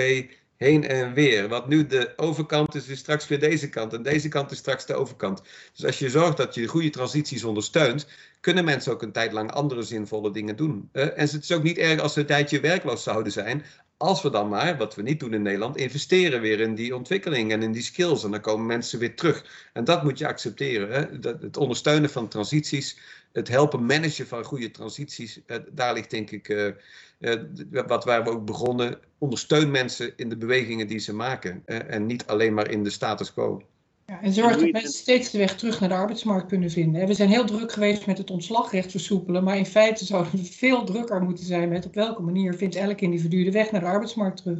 Heen 0.61 0.87
en 0.87 1.13
weer. 1.13 1.47
Wat 1.47 1.67
nu 1.67 1.85
de 1.85 2.13
overkant 2.15 2.75
is, 2.75 2.87
is 2.87 2.99
straks 2.99 3.27
weer 3.27 3.39
deze 3.39 3.69
kant. 3.69 3.93
En 3.93 4.03
deze 4.03 4.27
kant 4.27 4.51
is 4.51 4.57
straks 4.57 4.85
de 4.85 4.93
overkant. 4.93 5.41
Dus 5.73 5.85
als 5.85 5.99
je 5.99 6.09
zorgt 6.09 6.37
dat 6.37 6.55
je 6.55 6.67
goede 6.67 6.89
transities 6.89 7.43
ondersteunt, 7.43 8.07
kunnen 8.39 8.65
mensen 8.65 8.91
ook 8.91 9.01
een 9.01 9.11
tijd 9.11 9.31
lang 9.31 9.51
andere 9.51 9.81
zinvolle 9.81 10.31
dingen 10.31 10.55
doen. 10.55 10.89
en 10.91 11.11
het 11.15 11.43
is 11.43 11.51
ook 11.51 11.63
niet 11.63 11.77
erg 11.77 11.99
als 11.99 12.13
ze 12.13 12.19
een 12.19 12.25
tijdje 12.25 12.59
werkloos 12.59 13.03
zouden 13.03 13.31
zijn, 13.31 13.63
als 13.97 14.21
we 14.21 14.29
dan 14.29 14.49
maar, 14.49 14.77
wat 14.77 14.95
we 14.95 15.01
niet 15.01 15.19
doen 15.19 15.33
in 15.33 15.41
Nederland, 15.41 15.77
investeren 15.77 16.41
weer 16.41 16.59
in 16.59 16.75
die 16.75 16.95
ontwikkeling 16.95 17.51
en 17.51 17.63
in 17.63 17.71
die 17.71 17.83
skills. 17.83 18.23
En 18.23 18.31
dan 18.31 18.41
komen 18.41 18.65
mensen 18.65 18.99
weer 18.99 19.15
terug. 19.15 19.69
En 19.73 19.83
dat 19.83 20.03
moet 20.03 20.17
je 20.17 20.27
accepteren. 20.27 20.91
Hè? 20.91 21.29
Het 21.39 21.57
ondersteunen 21.57 22.09
van 22.09 22.27
transities, 22.27 22.97
het 23.33 23.47
helpen 23.47 23.85
managen 23.85 24.27
van 24.27 24.43
goede 24.43 24.71
transities, 24.71 25.41
eh, 25.45 25.57
daar 25.71 25.93
ligt 25.93 26.09
denk 26.09 26.31
ik 26.31 26.49
uh, 26.49 26.67
uh, 27.19 27.35
wat 27.87 28.03
waar 28.03 28.23
we 28.23 28.29
ook 28.29 28.45
begonnen. 28.45 28.99
Ondersteun 29.17 29.71
mensen 29.71 30.13
in 30.15 30.29
de 30.29 30.37
bewegingen 30.37 30.87
die 30.87 30.99
ze 30.99 31.13
maken 31.13 31.63
en 31.65 32.05
niet 32.05 32.25
alleen 32.25 32.53
maar 32.53 32.69
in 32.69 32.83
de 32.83 32.89
status 32.89 33.33
quo. 33.33 33.61
Ja, 34.05 34.21
en 34.21 34.33
zorg 34.33 34.57
dat 34.57 34.71
mensen 34.71 34.93
steeds 34.93 35.31
de 35.31 35.37
weg 35.37 35.55
terug 35.55 35.79
naar 35.79 35.89
de 35.89 35.95
arbeidsmarkt 35.95 36.47
kunnen 36.47 36.71
vinden. 36.71 37.07
We 37.07 37.13
zijn 37.13 37.29
heel 37.29 37.45
druk 37.45 37.71
geweest 37.71 38.05
met 38.05 38.17
het 38.17 38.29
ontslagrecht 38.29 38.91
versoepelen, 38.91 39.43
maar 39.43 39.57
in 39.57 39.65
feite 39.65 40.05
zouden 40.05 40.31
we 40.31 40.43
veel 40.43 40.83
drukker 40.83 41.21
moeten 41.21 41.45
zijn 41.45 41.69
met 41.69 41.85
op 41.85 41.93
welke 41.93 42.21
manier 42.21 42.53
vindt 42.53 42.75
elk 42.75 43.01
individu 43.01 43.43
de 43.43 43.51
weg 43.51 43.71
naar 43.71 43.81
de 43.81 43.87
arbeidsmarkt 43.87 44.37
terug. 44.37 44.59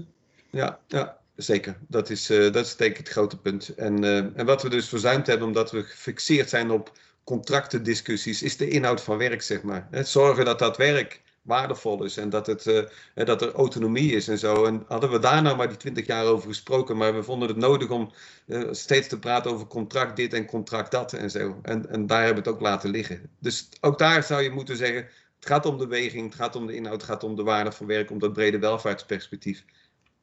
Ja, 0.50 0.80
ja 0.88 1.18
zeker. 1.36 1.78
Dat 1.88 2.10
is, 2.10 2.32
uh, 2.32 2.52
dat 2.52 2.66
is 2.66 2.76
denk 2.76 2.92
ik 2.92 2.98
het 2.98 3.10
grote 3.10 3.38
punt. 3.38 3.70
En, 3.76 4.04
uh, 4.04 4.18
en 4.18 4.46
wat 4.46 4.64
we 4.64 4.70
dus 4.70 4.90
verzuimd 4.90 5.28
hebben, 5.28 5.48
omdat 5.48 5.72
we 5.72 5.84
gefixeerd 5.84 6.50
zijn 6.50 6.72
op 6.72 6.92
contractendiscussies, 7.24 8.44
is 8.44 8.58
de 8.58 8.70
inhoud 8.70 9.02
van 9.02 9.18
werk, 9.18 9.42
zeg 9.42 9.62
maar. 9.62 9.88
Zorgen 9.92 10.46
dat 10.46 10.60
dat 10.60 10.78
werk 10.78 11.22
waardevol 11.42 12.04
is 12.04 12.18
en 12.18 12.30
dat, 12.30 12.48
het, 12.48 12.66
uh, 12.66 12.84
dat 13.14 13.42
er 13.42 13.52
autonomie 13.52 14.12
is 14.12 14.28
en 14.28 14.38
zo. 14.38 14.66
En 14.66 14.84
hadden 14.88 15.12
we 15.12 15.20
daar 15.20 15.42
nou 15.42 15.58
maar 15.58 15.68
die 15.68 15.78
twintig 15.78 16.06
jaar 16.06 16.26
over 16.26 16.48
gesproken, 16.48 16.98
maar 16.98 17.16
we 17.16 17.24
vonden 17.24 17.48
het 17.48 17.58
nodig 17.58 17.90
om 17.90 18.12
uh, 18.46 18.68
steeds 18.72 19.08
te 19.08 19.20
praten 19.20 19.52
over 19.52 19.68
contract 19.68 20.16
dit 20.16 20.34
en 20.34 20.46
contract 20.46 20.92
dat 20.92 21.14
en 21.14 21.32
zo. 21.32 21.60
En, 21.62 21.90
en 21.90 22.08
daar 22.08 22.24
hebben 22.24 22.44
we 22.44 22.50
het 22.50 22.58
ook 22.58 22.66
laten 22.66 22.90
liggen. 22.90 23.30
Dus 23.40 23.70
ook 23.80 23.98
daar 23.98 24.24
zou 24.24 24.42
je 24.42 24.50
moeten 24.50 24.78
zeggen, 24.78 25.04
het 25.36 25.46
gaat 25.46 25.66
om 25.66 25.78
de 25.78 25.88
weging, 25.88 26.26
het 26.26 26.36
gaat 26.36 26.56
om 26.56 26.68
de 26.68 26.76
inhoud, 26.76 27.02
het 27.02 27.10
gaat 27.10 27.24
om 27.24 27.36
de 27.36 27.44
waarde 27.44 27.72
van 27.72 27.86
werk, 27.86 28.12
om 28.12 28.20
dat 28.20 28.34
brede 28.34 28.60
welvaartsperspectief. 28.60 29.66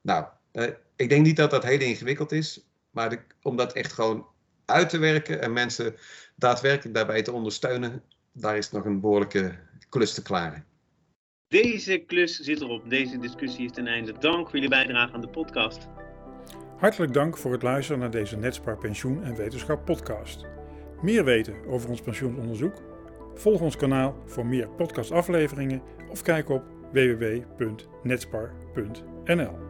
Nou, 0.01 0.25
uh, 0.53 0.67
ik 0.97 1.09
denk 1.09 1.25
niet 1.25 1.37
dat 1.37 1.51
dat 1.51 1.65
heel 1.65 1.81
ingewikkeld 1.81 2.33
is, 2.33 2.61
maar 2.91 3.11
de, 3.11 3.19
om 3.43 3.57
dat 3.57 3.73
echt 3.73 3.93
gewoon 3.93 4.27
uit 4.69 4.89
te 4.89 4.99
werken 4.99 5.43
en 5.43 5.53
mensen 5.53 5.95
daadwerkelijk 6.37 6.95
daarbij 6.95 7.23
te 7.23 7.33
ondersteunen, 7.33 8.03
daar 8.33 8.57
is 8.57 8.71
nog 8.71 8.85
een 8.85 9.01
behoorlijke 9.01 9.55
klus 9.89 10.15
te 10.15 10.23
klaren. 10.23 10.65
Deze 11.49 11.99
klus 11.99 12.39
zit 12.39 12.61
erop. 12.61 12.91
Deze 12.91 13.19
discussie 13.19 13.65
is 13.65 13.73
ten 13.73 13.87
einde. 13.87 14.13
Dank 14.19 14.45
voor 14.45 14.55
jullie 14.55 14.69
bijdrage 14.69 15.13
aan 15.13 15.21
de 15.21 15.29
podcast. 15.29 15.89
Hartelijk 16.77 17.13
dank 17.13 17.37
voor 17.37 17.53
het 17.53 17.63
luisteren 17.63 18.01
naar 18.01 18.11
deze 18.11 18.37
Netspar 18.37 18.79
Pensioen 18.79 19.25
en 19.25 19.37
Wetenschap 19.37 19.85
podcast. 19.85 20.45
Meer 21.03 21.25
weten 21.25 21.67
over 21.67 21.91
ons 21.91 22.01
pensioenonderzoek? 22.01 22.83
Volg 23.35 23.61
ons 23.61 23.77
kanaal 23.77 24.23
voor 24.27 24.47
meer 24.47 24.69
podcastafleveringen 24.69 25.83
of 26.11 26.23
kijk 26.23 26.49
op 26.49 26.63
www.netspar.nl. 26.93 29.68